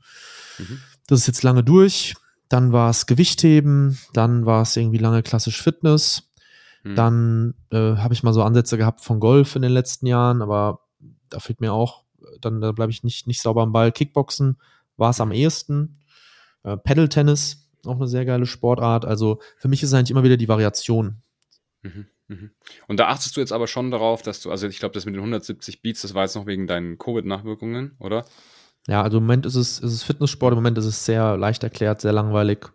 Mhm. 0.59 0.81
Das 1.07 1.21
ist 1.21 1.27
jetzt 1.27 1.43
lange 1.43 1.65
durch. 1.65 2.15
Dann 2.49 2.73
war 2.73 2.91
es 2.91 3.07
Gewichtheben, 3.07 3.99
dann 4.13 4.45
war 4.45 4.63
es 4.63 4.77
irgendwie 4.77 4.99
lange 4.99 5.23
klassisch 5.23 5.63
Fitness. 5.63 6.31
Mhm. 6.85 6.95
Dann 6.95 7.55
äh, 7.71 7.97
habe 7.97 8.15
ich 8.15 8.23
mal 8.23 8.33
so 8.33 8.43
Ansätze 8.43 8.79
gehabt 8.79 9.01
von 9.01 9.19
Golf 9.19 9.57
in 9.57 9.63
den 9.63 9.73
letzten 9.73 10.07
Jahren, 10.07 10.43
aber 10.43 10.81
da 11.31 11.41
fehlt 11.41 11.61
mir 11.61 11.73
auch, 11.73 12.05
dann 12.41 12.61
da 12.61 12.73
bleibe 12.73 12.93
ich 12.93 13.03
nicht, 13.03 13.27
nicht 13.27 13.41
sauber 13.41 13.63
am 13.63 13.73
Ball. 13.73 13.91
Kickboxen 13.91 14.59
war 14.97 15.11
es 15.11 15.21
am 15.21 15.33
ehesten. 15.33 16.01
Äh, 16.63 16.77
Pedal-Tennis, 16.77 17.71
auch 17.87 17.97
eine 17.97 18.07
sehr 18.07 18.25
geile 18.25 18.47
Sportart. 18.47 19.05
Also 19.05 19.41
für 19.57 19.69
mich 19.69 19.83
ist 19.83 19.91
es 19.91 19.95
eigentlich 19.95 20.11
immer 20.11 20.23
wieder 20.23 20.37
die 20.37 20.49
Variation. 20.49 21.23
Mhm. 21.83 22.07
Mhm. 22.29 22.51
Und 22.87 23.01
da 23.01 23.09
achtest 23.09 23.37
du 23.37 23.41
jetzt 23.41 23.53
aber 23.53 23.67
schon 23.67 23.91
darauf, 23.91 24.23
dass 24.23 24.41
du, 24.41 24.51
also 24.51 24.67
ich 24.67 24.79
glaube, 24.79 24.95
das 24.95 25.05
mit 25.05 25.15
den 25.15 25.21
170 25.21 25.83
Beats, 25.83 26.03
das 26.03 26.15
war 26.15 26.23
jetzt 26.23 26.37
noch 26.37 26.47
wegen 26.47 26.67
deinen 26.67 26.99
Covid-Nachwirkungen, 26.99 27.97
oder? 27.99 28.25
Ja, 28.87 29.03
also 29.03 29.19
im 29.19 29.25
Moment 29.25 29.47
ist 29.47 29.55
es, 29.55 29.79
ist 29.79 29.93
es 29.93 30.03
Fitnesssport, 30.03 30.53
im 30.53 30.59
Moment 30.59 30.79
ist 30.79 30.87
es 30.87 31.05
sehr 31.05 31.37
leicht 31.37 31.63
erklärt, 31.63 32.01
sehr 32.01 32.13
langweilig. 32.13 32.67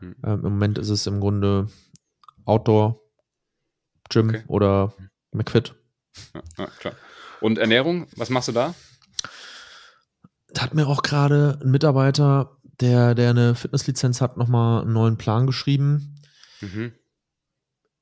Mhm. 0.00 0.16
Ähm, 0.24 0.44
Im 0.44 0.52
Moment 0.52 0.78
ist 0.78 0.90
es 0.90 1.06
im 1.06 1.20
Grunde 1.20 1.68
Outdoor, 2.44 3.00
Gym 4.08 4.28
okay. 4.28 4.42
oder. 4.48 4.94
McFit. 5.32 5.74
Ja, 6.32 6.42
ja, 6.58 6.66
klar. 6.78 6.94
Und 7.40 7.58
Ernährung, 7.58 8.06
was 8.16 8.30
machst 8.30 8.48
du 8.48 8.52
da? 8.52 8.74
Da 10.48 10.62
hat 10.62 10.74
mir 10.74 10.86
auch 10.86 11.02
gerade 11.02 11.58
ein 11.60 11.72
Mitarbeiter, 11.72 12.56
der, 12.80 13.16
der 13.16 13.30
eine 13.30 13.56
Fitnesslizenz 13.56 14.20
hat, 14.20 14.36
nochmal 14.36 14.82
einen 14.82 14.92
neuen 14.92 15.18
Plan 15.18 15.46
geschrieben. 15.46 16.20
Mhm 16.60 16.92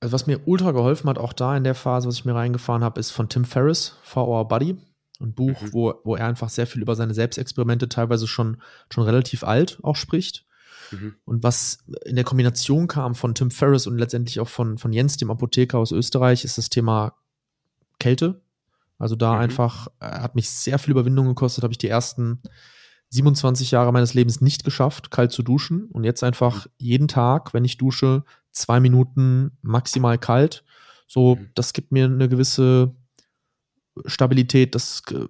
also 0.02 0.14
was 0.14 0.26
mir 0.26 0.40
ultra 0.46 0.72
geholfen 0.72 1.08
hat, 1.08 1.16
auch 1.16 1.32
da 1.32 1.56
in 1.56 1.62
der 1.62 1.76
Phase, 1.76 2.08
was 2.08 2.16
ich 2.16 2.24
mir 2.24 2.34
reingefahren 2.34 2.82
habe, 2.82 2.98
ist 2.98 3.12
von 3.12 3.28
Tim 3.28 3.44
Ferriss, 3.44 3.96
For 4.02 4.26
Our 4.26 4.48
Body. 4.48 4.76
Ein 5.20 5.32
Buch, 5.32 5.62
mhm. 5.62 5.72
wo, 5.72 5.94
wo 6.02 6.16
er 6.16 6.26
einfach 6.26 6.48
sehr 6.48 6.66
viel 6.66 6.82
über 6.82 6.96
seine 6.96 7.14
Selbstexperimente, 7.14 7.88
teilweise 7.88 8.26
schon, 8.26 8.60
schon 8.92 9.04
relativ 9.04 9.44
alt, 9.44 9.78
auch 9.84 9.94
spricht. 9.94 10.44
Mhm. 10.92 11.14
Und 11.24 11.42
was 11.42 11.84
in 12.04 12.16
der 12.16 12.24
Kombination 12.24 12.86
kam 12.86 13.14
von 13.14 13.34
Tim 13.34 13.50
Ferriss 13.50 13.86
und 13.86 13.98
letztendlich 13.98 14.40
auch 14.40 14.48
von, 14.48 14.78
von 14.78 14.92
Jens, 14.92 15.16
dem 15.16 15.30
Apotheker 15.30 15.78
aus 15.78 15.92
Österreich, 15.92 16.44
ist 16.44 16.58
das 16.58 16.70
Thema 16.70 17.14
Kälte. 17.98 18.42
Also 18.98 19.16
da 19.16 19.34
mhm. 19.34 19.40
einfach, 19.40 19.88
hat 20.00 20.34
mich 20.34 20.48
sehr 20.50 20.78
viel 20.78 20.92
Überwindung 20.92 21.26
gekostet, 21.26 21.64
habe 21.64 21.72
ich 21.72 21.78
die 21.78 21.88
ersten 21.88 22.40
27 23.10 23.70
Jahre 23.70 23.92
meines 23.92 24.14
Lebens 24.14 24.40
nicht 24.40 24.64
geschafft, 24.64 25.10
kalt 25.10 25.32
zu 25.32 25.42
duschen. 25.42 25.86
Und 25.86 26.04
jetzt 26.04 26.22
einfach 26.22 26.66
mhm. 26.66 26.70
jeden 26.78 27.08
Tag, 27.08 27.52
wenn 27.52 27.64
ich 27.64 27.78
dusche, 27.78 28.24
zwei 28.52 28.80
Minuten 28.80 29.58
maximal 29.62 30.18
kalt. 30.18 30.64
So, 31.06 31.36
mhm. 31.36 31.50
das 31.54 31.72
gibt 31.72 31.92
mir 31.92 32.06
eine 32.06 32.28
gewisse 32.28 32.94
Stabilität, 34.06 34.74
das 34.74 35.02
äh, 35.10 35.26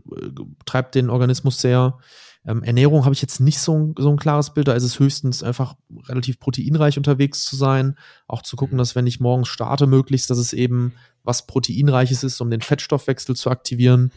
treibt 0.65 0.95
den 0.95 1.11
Organismus 1.11 1.61
sehr. 1.61 1.99
Ähm, 2.45 2.63
Ernährung 2.65 3.05
habe 3.05 3.15
ich 3.15 3.23
jetzt 3.23 3.41
nicht 3.41 3.61
so 3.61 3.79
ein, 3.79 3.95
so 3.97 4.11
ein 4.11 4.17
klares 4.17 4.53
Bild, 4.53 4.69
da 4.69 4.73
ist 4.73 4.83
es 4.83 4.99
höchstens 4.99 5.43
einfach 5.43 5.77
relativ 6.09 6.41
proteinreich 6.41 6.97
unterwegs 6.97 7.45
zu 7.45 7.55
sein, 7.55 7.97
auch 8.27 8.43
zu 8.43 8.57
gucken, 8.57 8.77
mhm. 8.77 8.79
dass 8.79 8.97
wenn 8.97 9.07
ich 9.07 9.21
morgens 9.21 9.49
starte, 9.49 9.87
möglichst, 9.87 10.29
dass 10.31 10.39
es 10.39 10.53
eben 10.53 10.93
was 11.23 11.47
proteinreiches 11.47 12.25
ist, 12.25 12.41
um 12.41 12.51
den 12.51 12.61
Fettstoffwechsel 12.61 13.37
zu 13.37 13.51
aktivieren. 13.51 14.11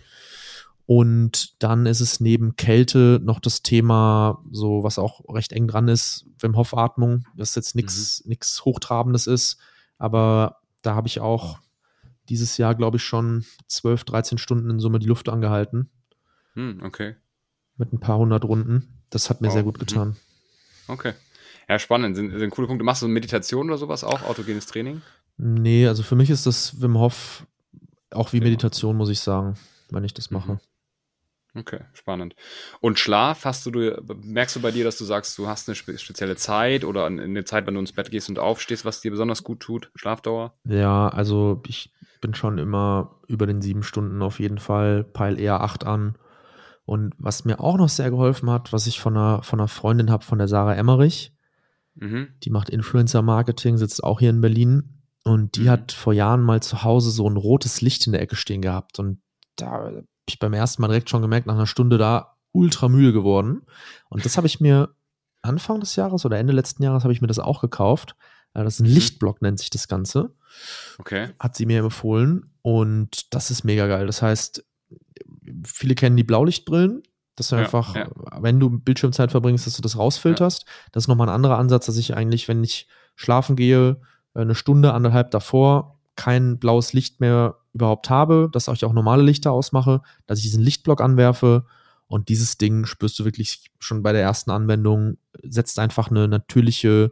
Und 0.88 1.62
dann 1.64 1.86
ist 1.86 2.00
es 2.00 2.20
neben 2.20 2.56
Kälte 2.56 3.20
noch 3.24 3.40
das 3.40 3.64
Thema, 3.64 4.44
so 4.52 4.84
was 4.84 5.00
auch 5.00 5.22
recht 5.34 5.52
eng 5.52 5.68
dran 5.68 5.88
ist, 5.88 6.26
Wim 6.40 6.56
Hof 6.56 6.76
Atmung, 6.76 7.26
das 7.36 7.56
jetzt 7.56 7.76
nichts 7.76 8.24
mhm. 8.26 8.66
Hochtrabendes 8.66 9.28
ist, 9.28 9.58
aber 9.98 10.58
da 10.82 10.96
habe 10.96 11.08
ich 11.08 11.20
auch 11.20 11.60
dieses 12.30 12.58
Jahr, 12.58 12.76
glaube 12.76 12.98
ich, 12.98 13.04
schon 13.04 13.46
12, 13.68 14.04
13 14.04 14.38
Stunden 14.38 14.70
in 14.70 14.80
Summe 14.80 15.00
die 15.00 15.08
Luft 15.08 15.30
angehalten. 15.30 15.90
Hm, 16.54 16.82
okay. 16.84 17.16
Mit 17.78 17.94
ein 17.94 18.00
paar 18.00 18.18
hundert 18.18 18.46
Runden. 18.46 19.04
Das 19.10 19.30
hat 19.30 19.42
mir 19.42 19.48
wow. 19.48 19.54
sehr 19.54 19.64
gut 19.64 19.76
mhm. 19.76 19.80
getan. 19.80 20.16
Okay. 20.88 21.14
Ja, 21.68 21.80
spannend. 21.80 22.16
Sind, 22.16 22.38
sind 22.38 22.50
coole 22.52 22.68
Punkte. 22.68 22.86
Machst 22.86 23.02
du 23.02 23.08
Meditation 23.08 23.68
oder 23.68 23.78
sowas 23.78 24.04
auch? 24.04 24.22
Autogenes 24.24 24.68
Training? 24.68 25.02
Nee, 25.38 25.88
also 25.88 26.04
für 26.04 26.16
mich 26.16 26.30
ist 26.30 26.46
das 26.46 26.82
Wim 26.82 26.98
Hof 26.98 27.46
auch 28.12 28.34
wie 28.34 28.40
Meditation, 28.40 28.96
muss 28.96 29.10
ich 29.10 29.20
sagen, 29.20 29.56
wenn 29.90 30.04
ich 30.04 30.14
das 30.14 30.32
mache. 30.32 30.54
Mhm. 30.54 30.60
Okay, 31.58 31.80
spannend. 31.94 32.36
Und 32.82 33.00
Schlaf, 33.00 33.46
hast 33.46 33.66
du, 33.66 33.72
du, 33.72 34.04
merkst 34.24 34.58
du 34.58 34.62
bei 34.62 34.72
dir, 34.72 34.84
dass 34.84 34.98
du 34.98 35.06
sagst, 35.06 35.38
du 35.38 35.48
hast 35.48 35.70
eine 35.70 35.76
spezielle 35.76 36.36
Zeit 36.36 36.84
oder 36.84 37.06
eine 37.06 37.46
Zeit, 37.46 37.66
wenn 37.66 37.76
du 37.76 37.80
ins 37.80 37.94
Bett 37.94 38.12
gehst 38.12 38.28
und 38.28 38.40
aufstehst, 38.40 38.84
was 38.84 39.00
dir 39.00 39.12
besonders 39.12 39.44
gut 39.44 39.62
tut, 39.62 39.90
Schlafdauer? 39.96 40.54
Ja, 40.66 41.08
also 41.08 41.64
ich 41.66 41.94
bin 42.20 42.34
schon 42.34 42.58
immer 42.58 43.22
über 43.28 43.48
den 43.48 43.62
sieben 43.62 43.84
Stunden 43.84 44.22
auf 44.22 44.40
jeden 44.40 44.58
Fall, 44.58 45.06
peil 45.06 45.40
eher 45.40 45.62
acht 45.62 45.86
an. 45.86 46.18
Und 46.86 47.14
was 47.18 47.46
mir 47.46 47.60
auch 47.60 47.78
noch 47.78 47.90
sehr 47.90 48.12
geholfen 48.12 48.50
hat, 48.50 48.72
was 48.72 48.88
ich 48.88 49.00
von 49.00 49.18
einer, 49.18 49.42
von 49.44 49.60
einer 49.60 49.68
Freundin 49.68 50.12
habe, 50.12 50.24
von 50.24 50.38
der 50.38 50.48
Sarah 50.48 50.76
Emmerich, 50.76 51.34
mhm. 51.96 52.30
die 52.44 52.52
macht 52.52 52.70
Influencer-Marketing, 52.70 53.78
sitzt 53.78 54.04
auch 54.04 54.20
hier 54.20 54.30
in 54.30 54.42
Berlin. 54.42 55.02
Und 55.24 55.56
die 55.56 55.62
mhm. 55.64 55.70
hat 55.70 55.92
vor 55.92 56.14
Jahren 56.14 56.44
mal 56.44 56.62
zu 56.62 56.84
Hause 56.84 57.10
so 57.10 57.28
ein 57.28 57.38
rotes 57.38 57.82
Licht 57.82 58.06
in 58.06 58.14
der 58.14 58.22
Ecke 58.22 58.36
stehen 58.36 58.62
gehabt. 58.62 59.00
Und 59.00 59.20
da 59.56 59.92
ich 60.28 60.40
beim 60.40 60.54
ersten 60.54 60.82
Mal 60.82 60.90
direkt 60.90 61.10
schon 61.10 61.22
gemerkt, 61.22 61.48
nach 61.48 61.56
einer 61.56 61.68
Stunde 61.68 61.98
da 61.98 62.38
ultra 62.52 62.88
müde 62.88 63.14
geworden. 63.14 63.64
Und 64.10 64.26
das 64.26 64.38
habe 64.38 64.48
ich 64.48 64.60
mir 64.60 64.96
Anfang 65.42 65.80
des 65.80 65.96
Jahres 65.96 66.26
oder 66.26 66.38
Ende 66.38 66.54
letzten 66.54 66.84
Jahres 66.84 67.04
habe 67.04 67.14
ich 67.14 67.22
mir 67.22 67.28
das 67.28 67.40
auch 67.40 67.62
gekauft. 67.62 68.16
Äh, 68.54 68.64
das 68.64 68.76
ist 68.76 68.80
ein 68.82 68.90
mhm. 68.90 68.96
Lichtblock, 68.96 69.42
nennt 69.42 69.60
sich 69.60 69.70
das 69.70 69.88
Ganze. 69.88 70.36
Okay. 70.98 71.30
Hat 71.40 71.56
sie 71.56 71.66
mir 71.66 71.80
empfohlen. 71.80 72.54
Und 72.62 73.34
das 73.34 73.52
ist 73.52 73.64
mega 73.64 73.88
geil. 73.88 74.08
Das 74.08 74.22
heißt, 74.22 74.66
viele 75.66 75.96
kennen 75.96 76.18
die 76.18 76.24
Blaulichtbrillen. 76.24 77.04
Dass 77.38 77.50
du 77.50 77.58
ja, 77.58 77.64
einfach, 77.64 77.96
ja. 77.96 78.10
wenn 78.40 78.62
du 78.62 78.70
Bildschirmzeit 78.70 79.30
verbringst, 79.30 79.68
dass 79.68 79.76
du 79.76 79.82
das 79.82 79.98
rausfilterst. 79.98 80.64
Ja. 80.66 80.74
Das 80.94 81.04
ist 81.04 81.08
nochmal 81.10 81.28
ein 81.28 81.36
anderer 81.36 81.58
Ansatz, 81.58 81.86
dass 81.86 81.98
ich 81.98 82.16
eigentlich, 82.16 82.48
wenn 82.48 82.64
ich 82.64 82.88
schlafen 83.16 83.58
gehe, 83.58 84.00
eine 84.34 84.56
Stunde, 84.56 84.94
anderthalb 84.94 85.32
davor, 85.32 86.00
kein 86.16 86.60
blaues 86.60 86.94
Licht 86.94 87.20
mehr 87.20 87.58
überhaupt 87.74 88.10
habe, 88.10 88.50
dass 88.52 88.70
ich 88.70 88.86
auch 88.86 88.94
normale 88.94 89.22
Lichter 89.22 89.52
ausmache, 89.52 90.02
dass 90.28 90.40
ich 90.40 90.46
diesen 90.46 90.64
Lichtblock 90.64 91.02
anwerfe 91.02 91.66
und 92.08 92.30
dieses 92.30 92.58
Ding 92.58 92.86
spürst 92.86 93.20
du 93.20 93.26
wirklich 93.26 93.72
schon 93.80 94.04
bei 94.04 94.14
der 94.14 94.22
ersten 94.22 94.52
Anwendung, 94.52 95.18
setzt 95.44 95.80
einfach 95.80 96.10
eine 96.10 96.28
natürliche 96.28 97.12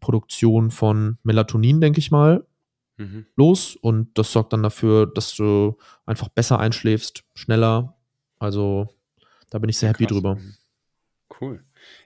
Produktion 0.00 0.70
von 0.70 1.18
Melatonin, 1.22 1.80
denke 1.80 1.98
ich 1.98 2.10
mal, 2.10 2.46
mhm. 2.96 3.26
los 3.36 3.76
und 3.76 4.16
das 4.18 4.32
sorgt 4.32 4.52
dann 4.52 4.62
dafür, 4.62 5.06
dass 5.06 5.34
du 5.34 5.76
einfach 6.06 6.28
besser 6.28 6.58
einschläfst, 6.58 7.24
schneller. 7.34 7.96
Also 8.38 8.88
da 9.50 9.58
bin 9.58 9.70
ich 9.70 9.78
sehr 9.78 9.90
happy 9.90 10.06
drüber. 10.06 10.38
Cool. 11.40 11.62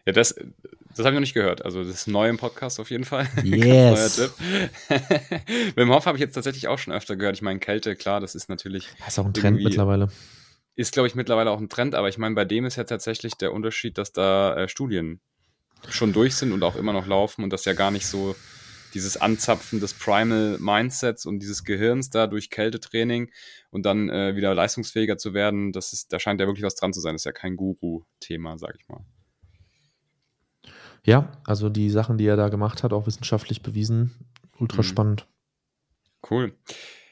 Ja, 0.07 0.13
das, 0.13 0.35
das 0.35 0.99
habe 1.01 1.11
ich 1.11 1.15
noch 1.15 1.21
nicht 1.21 1.35
gehört. 1.35 1.65
Also 1.65 1.83
das 1.85 1.95
ist 1.95 2.07
neu 2.09 2.29
im 2.29 2.39
Podcast 2.39 2.81
auf 2.81 2.91
jeden 2.91 3.05
Fall. 3.05 3.29
Yes. 3.45 4.19
neuer 4.19 4.29
Tipp. 4.29 5.77
Wim 5.77 5.91
Hof 5.91 6.07
habe 6.07 6.17
ich 6.17 6.21
jetzt 6.21 6.35
tatsächlich 6.35 6.69
auch 6.69 6.79
schon 6.79 6.93
öfter 6.93 7.17
gehört. 7.17 7.37
Ich 7.37 7.43
meine, 7.43 7.59
Kälte, 7.59 7.95
klar, 7.97 8.21
das 8.21 8.35
ist 8.35 8.49
natürlich. 8.49 8.89
Das 8.99 9.09
ist 9.09 9.19
auch 9.19 9.27
ein 9.27 9.35
Trend 9.35 9.63
mittlerweile. 9.63 10.09
ist, 10.75 10.93
glaube 10.93 11.09
ich, 11.09 11.15
mittlerweile 11.15 11.51
auch 11.51 11.61
ein 11.61 11.69
Trend, 11.69 11.95
aber 11.95 12.09
ich 12.09 12.19
meine, 12.19 12.35
bei 12.35 12.45
dem 12.45 12.65
ist 12.65 12.77
ja 12.77 12.85
tatsächlich 12.85 13.35
der 13.35 13.53
Unterschied, 13.53 13.99
dass 13.99 14.13
da 14.13 14.57
äh, 14.57 14.69
Studien 14.69 15.21
schon 15.89 16.13
durch 16.13 16.35
sind 16.35 16.53
und 16.53 16.63
auch 16.63 16.77
immer 16.77 16.93
noch 16.93 17.07
laufen 17.07 17.45
und 17.45 17.53
das 17.53 17.65
ja 17.65 17.73
gar 17.73 17.91
nicht 17.91 18.07
so 18.07 18.35
dieses 18.95 19.17
Anzapfen 19.17 19.81
des 19.81 19.95
Primal 19.95 20.57
Mindsets 20.59 21.27
und 21.27 21.41
dieses 21.41 21.65
Gehirns 21.65 22.11
da 22.11 22.27
durch 22.27 22.51
Kältetraining 22.51 23.31
und 23.71 23.85
dann 23.85 24.09
äh, 24.09 24.37
wieder 24.37 24.55
leistungsfähiger 24.55 25.19
zu 25.19 25.35
werden, 25.35 25.73
das 25.73 25.93
ist, 25.93 26.13
da 26.13 26.19
scheint 26.19 26.41
ja 26.41 26.47
wirklich 26.47 26.65
was 26.65 26.75
dran 26.75 26.93
zu 26.93 27.01
sein. 27.01 27.15
Das 27.15 27.23
ist 27.23 27.27
ja 27.27 27.33
kein 27.33 27.57
Guru-Thema, 27.57 28.59
sag 28.59 28.77
ich 28.79 28.89
mal. 28.89 29.05
Ja, 31.05 31.33
also 31.45 31.69
die 31.69 31.91
Sachen, 31.91 32.19
die 32.19 32.27
er 32.27 32.37
da 32.37 32.49
gemacht 32.49 32.83
hat, 32.83 32.93
auch 32.93 33.07
wissenschaftlich 33.07 33.63
bewiesen, 33.63 34.15
ultra 34.59 34.79
mhm. 34.79 34.87
spannend. 34.87 35.27
Cool. 36.29 36.55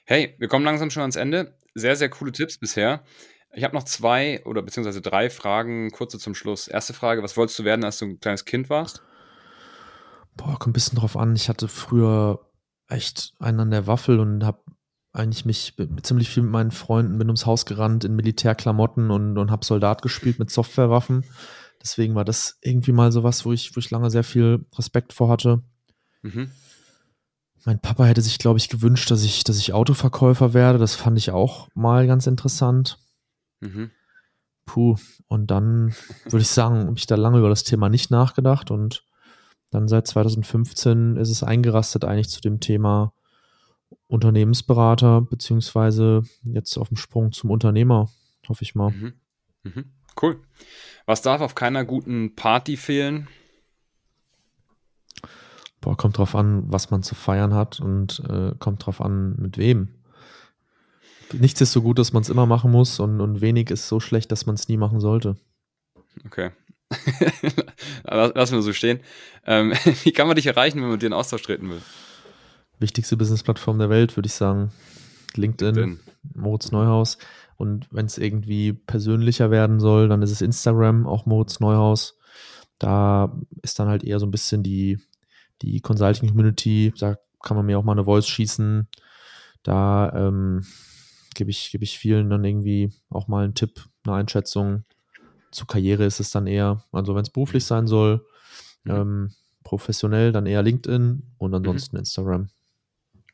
Hey, 0.05 0.35
wir 0.39 0.49
kommen 0.49 0.65
langsam 0.65 0.91
schon 0.91 1.03
ans 1.03 1.17
Ende. 1.17 1.57
Sehr, 1.75 1.97
sehr 1.97 2.09
coole 2.09 2.33
Tipps 2.33 2.59
bisher. 2.59 3.05
Ich 3.53 3.65
habe 3.65 3.75
noch 3.75 3.85
zwei 3.85 4.45
oder 4.45 4.63
beziehungsweise 4.63 5.01
drei 5.01 5.31
Fragen, 5.31 5.91
kurze 5.91 6.19
zum 6.19 6.35
Schluss. 6.35 6.69
Erste 6.69 6.93
Frage, 6.93 7.23
was 7.23 7.37
wolltest 7.37 7.59
du 7.59 7.65
werden, 7.65 7.85
als 7.85 7.99
du 7.99 8.07
ein 8.07 8.21
kleines 8.21 8.45
Kind 8.45 8.69
warst? 8.69 9.03
Boah, 10.37 10.59
kommt 10.59 10.69
ein 10.69 10.73
bisschen 10.73 10.99
drauf 10.99 11.17
an. 11.17 11.35
Ich 11.35 11.49
hatte 11.49 11.69
früher 11.69 12.41
echt 12.89 13.35
einen 13.39 13.61
an 13.61 13.71
der 13.71 13.87
Waffel 13.87 14.21
und 14.21 14.45
habe 14.45 14.61
eigentlich 15.13 15.45
mich 15.47 15.75
ziemlich 16.03 16.29
viel 16.29 16.43
mit 16.43 16.53
meinen 16.53 16.71
Freunden, 16.71 17.19
bin 17.19 17.29
ums 17.29 17.47
Haus 17.47 17.65
gerannt 17.65 18.05
in 18.05 18.15
Militärklamotten 18.15 19.11
und, 19.11 19.39
und 19.39 19.51
habe 19.51 19.65
Soldat 19.65 20.03
gespielt 20.03 20.39
mit 20.39 20.51
Softwarewaffen. 20.51 21.25
Deswegen 21.83 22.15
war 22.15 22.25
das 22.25 22.59
irgendwie 22.63 22.93
mal 22.93 23.13
sowas, 23.13 23.45
wo 23.45 23.53
ich, 23.53 23.75
wo 23.75 23.81
ich 23.81 23.91
lange 23.91 24.11
sehr 24.11 24.25
viel 24.25 24.67
Respekt 24.77 25.13
vor 25.13 25.29
hatte. 25.29 25.63
Mhm. 26.23 26.51
Mein 27.65 27.81
Papa 27.81 28.05
hätte 28.05 28.23
sich, 28.23 28.39
glaube 28.39 28.59
ich, 28.59 28.69
gewünscht, 28.69 29.11
dass 29.11 29.25
ich, 29.25 29.43
dass 29.43 29.59
ich 29.59 29.73
Autoverkäufer 29.73 30.53
werde. 30.53 30.79
Das 30.79 30.95
fand 30.95 31.19
ich 31.19 31.31
auch 31.31 31.69
mal 31.75 32.07
ganz 32.07 32.27
interessant. 32.27 32.99
Mhm. 33.61 33.91
Puh, 34.67 34.97
und 35.29 35.51
dann 35.51 35.95
würde 36.25 36.43
ich 36.43 36.49
sagen, 36.49 36.87
habe 36.87 36.99
ich 36.99 37.07
da 37.07 37.15
lange 37.15 37.39
über 37.39 37.49
das 37.49 37.65
Thema 37.65 37.89
nicht 37.89 38.11
nachgedacht 38.11 38.71
und 38.71 39.06
dann 39.77 39.89
seit 39.89 40.07
2015 40.07 41.17
ist 41.17 41.29
es 41.29 41.43
eingerastet 41.43 42.05
eigentlich 42.05 42.31
zu 42.31 42.41
dem 42.41 42.61
Thema 42.61 43.13
Unternehmensberater, 44.09 45.21
beziehungsweise 45.21 46.23
jetzt 46.45 46.79
auf 46.79 46.89
dem 46.89 46.97
Sprung 46.97 47.33
zum 47.33 47.51
Unternehmer, 47.51 48.09
hoffe 48.49 48.63
ich 48.63 48.75
mal. 48.75 48.91
Mhm. 48.91 49.13
Mhm. 49.65 49.85
Cool. 50.21 50.41
Was 51.05 51.21
darf 51.21 51.43
auf 51.43 51.55
keiner 51.55 51.85
guten 51.85 52.35
Party 52.35 52.79
fehlen? 52.79 53.29
Boah, 55.83 55.95
kommt 55.97 56.17
drauf 56.17 56.35
an, 56.35 56.65
was 56.73 56.91
man 56.91 57.03
zu 57.03 57.15
feiern 57.15 57.53
hat 57.53 57.79
und 57.79 58.23
äh, 58.31 58.55
kommt 58.59 58.87
drauf 58.87 59.03
an, 59.03 59.37
mit 59.37 59.59
wem. 59.59 59.89
Nichts 61.35 61.61
ist 61.61 61.73
so 61.73 61.83
gut, 61.83 61.99
dass 61.99 62.15
man 62.15 62.23
es 62.23 62.31
immer 62.31 62.47
machen 62.47 62.71
muss 62.71 62.99
und, 62.99 63.21
und 63.21 63.43
wenig 63.43 63.71
ist 63.71 63.89
so 63.89 64.01
schlecht, 64.01 64.33
dass 64.33 64.47
man 64.47 64.55
es 64.55 64.69
nie 64.69 64.79
machen 64.79 65.01
sollte. 65.01 65.37
Okay. 66.25 66.51
Lassen 68.05 68.55
wir 68.55 68.63
so 68.63 68.73
stehen. 68.73 69.01
Ähm, 69.45 69.73
wie 70.05 70.13
kann 70.13 70.27
man 70.27 70.37
dich 70.37 70.47
erreichen, 70.47 70.77
wenn 70.77 70.85
man 70.85 70.93
mit 70.93 71.03
dir 71.03 71.07
in 71.07 71.13
Austausch 71.13 71.43
treten 71.43 71.71
will? 71.71 71.83
Wichtigste 72.79 73.17
Businessplattform 73.17 73.79
der 73.79 73.91
Welt, 73.91 74.17
würde 74.17 74.27
ich 74.27 74.35
sagen. 74.35 74.71
LinkedIn, 75.35 75.75
LinkedIn. 75.75 76.01
Moritz 76.35 76.71
Neuhaus. 76.71 77.19
Und 77.57 77.87
wenn 77.91 78.07
es 78.07 78.19
irgendwie 78.19 78.73
persönlicher 78.75 79.51
werden 79.51 79.81
soll, 79.81 80.09
dann 80.09 80.23
ist 80.23 80.31
es 80.31 80.43
Instagram, 80.43 81.07
auch 81.07 81.27
Moritz 81.27 81.61
Neuhaus. 81.61 82.19
Da 82.79 83.35
ist 83.63 83.79
dann 83.79 83.89
halt 83.89 84.05
eher 84.05 84.19
so 84.21 84.27
ein 84.27 84.31
bisschen 84.31 84.63
die, 84.63 84.99
die 85.63 85.81
Consulting-Community. 85.81 86.93
Da 86.99 87.17
kann 87.43 87.57
man 87.57 87.67
mir 87.67 87.79
auch 87.79 87.85
mal 87.85 87.93
eine 87.93 88.05
Voice 88.05 88.29
schießen. 88.29 88.89
Da 89.63 90.13
ähm, 90.15 90.67
gebe 91.35 91.51
ich, 91.51 91.71
geb 91.73 91.83
ich 91.83 91.99
vielen 91.99 92.29
dann 92.29 92.45
irgendwie 92.45 92.93
auch 93.09 93.27
mal 93.27 93.45
einen 93.45 93.55
Tipp, 93.55 93.85
eine 94.05 94.17
Einschätzung. 94.17 94.85
Zur 95.57 95.67
Karriere 95.67 96.05
ist 96.05 96.21
es 96.21 96.31
dann 96.31 96.47
eher, 96.47 96.85
also 96.93 97.15
wenn 97.15 97.23
es 97.23 97.31
beruflich 97.31 97.65
sein 97.65 97.87
soll, 97.87 98.27
mhm. 98.85 98.91
ähm, 98.91 99.31
professionell, 99.65 100.31
dann 100.31 100.45
eher 100.45 100.63
LinkedIn 100.63 101.23
und 101.39 101.55
ansonsten 101.55 101.97
mhm. 101.97 102.01
Instagram. 102.01 102.51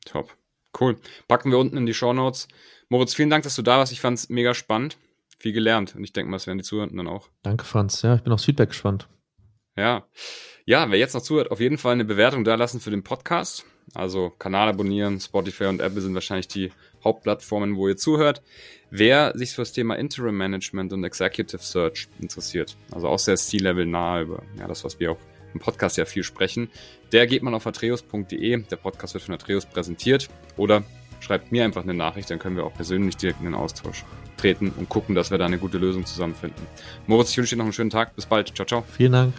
Top. 0.05 0.31
Cool. 0.79 0.97
Packen 1.27 1.51
wir 1.51 1.59
unten 1.59 1.77
in 1.77 1.85
die 1.85 1.95
Show 1.95 2.13
Notes. 2.13 2.47
Moritz, 2.89 3.13
vielen 3.13 3.29
Dank, 3.29 3.43
dass 3.43 3.57
du 3.57 3.63
da 3.63 3.79
warst. 3.79 3.91
Ich 3.91 4.01
fand 4.01 4.19
es 4.19 4.29
mega 4.29 4.55
spannend. 4.55 4.99
Viel 5.37 5.53
gelernt. 5.53 5.97
Und 5.97 6.05
ich 6.05 6.13
denke 6.13 6.31
mal, 6.31 6.37
das 6.37 6.47
werden 6.47 6.59
die 6.59 6.65
Zuhörenden 6.65 6.99
dann 6.99 7.09
auch. 7.09 7.29
Danke, 7.43 7.65
Franz. 7.65 8.03
Ja, 8.03 8.15
ich 8.15 8.23
bin 8.23 8.33
aufs 8.33 8.45
Feedback 8.45 8.69
gespannt. 8.69 9.09
Ja. 9.77 10.07
Ja, 10.65 10.89
wer 10.93 10.99
jetzt 10.99 11.15
noch 11.15 11.23
zuhört, 11.23 11.51
auf 11.51 11.59
jeden 11.59 11.77
Fall 11.77 11.95
eine 11.95 12.05
Bewertung 12.05 12.45
da 12.45 12.55
lassen 12.55 12.79
für 12.79 12.93
den 12.93 13.03
Podcast. 13.03 13.65
Also 13.95 14.31
Kanal 14.39 14.69
abonnieren, 14.69 15.21
Spotify 15.21 15.65
und 15.65 15.81
Apple 15.81 16.01
sind 16.01 16.15
wahrscheinlich 16.15 16.49
die 16.49 16.73
Hauptplattformen, 17.05 17.77
wo 17.77 17.89
ihr 17.89 17.97
zuhört. 17.97 18.43
Wer 18.91 19.33
sich 19.37 19.53
für 19.53 19.63
das 19.63 19.73
Thema 19.73 19.95
Interim 19.95 20.37
Management 20.37 20.93
und 20.93 21.05
Executive 21.05 21.63
Search 21.63 22.09
interessiert, 22.21 22.77
also 22.91 23.09
auch 23.09 23.19
sehr 23.19 23.37
C-Level 23.37 23.87
nahe 23.87 24.23
über 24.23 24.43
ja, 24.59 24.67
das, 24.69 24.85
was 24.85 25.01
wir 25.01 25.13
auch 25.13 25.19
im 25.55 25.61
Podcast 25.61 25.97
ja 25.97 26.05
viel 26.05 26.23
sprechen, 26.23 26.71
der 27.13 27.27
geht 27.27 27.43
man 27.43 27.55
auf 27.55 27.67
atreus.de. 27.67 28.63
Der 28.63 28.77
Podcast 28.77 29.15
wird 29.15 29.25
von 29.25 29.35
Atreus 29.35 29.67
präsentiert. 29.67 30.29
Oder 30.57 30.83
schreibt 31.21 31.53
mir 31.53 31.65
einfach 31.65 31.83
eine 31.83 31.95
Nachricht, 31.95 32.31
dann 32.31 32.39
können 32.39 32.57
wir 32.57 32.65
auch 32.65 32.75
persönlich 32.75 33.17
direkt 33.17 33.41
in 33.41 33.47
den 33.47 33.55
Austausch 33.55 34.05
treten 34.37 34.73
und 34.77 34.89
gucken, 34.89 35.15
dass 35.15 35.31
wir 35.31 35.39
da 35.39 35.47
eine 35.47 35.59
gute 35.59 35.79
Lösung 35.79 36.05
zusammenfinden. 36.05 36.67
Moritz, 37.07 37.31
ich 37.31 37.39
wünsche 37.39 37.55
dir 37.55 37.59
noch 37.59 37.67
einen 37.67 37.73
schönen 37.73 37.91
Tag. 37.91 38.17
Bis 38.17 38.27
bald. 38.27 38.55
Ciao, 38.55 38.67
ciao. 38.67 38.85
Vielen 38.97 39.13
Dank. 39.13 39.35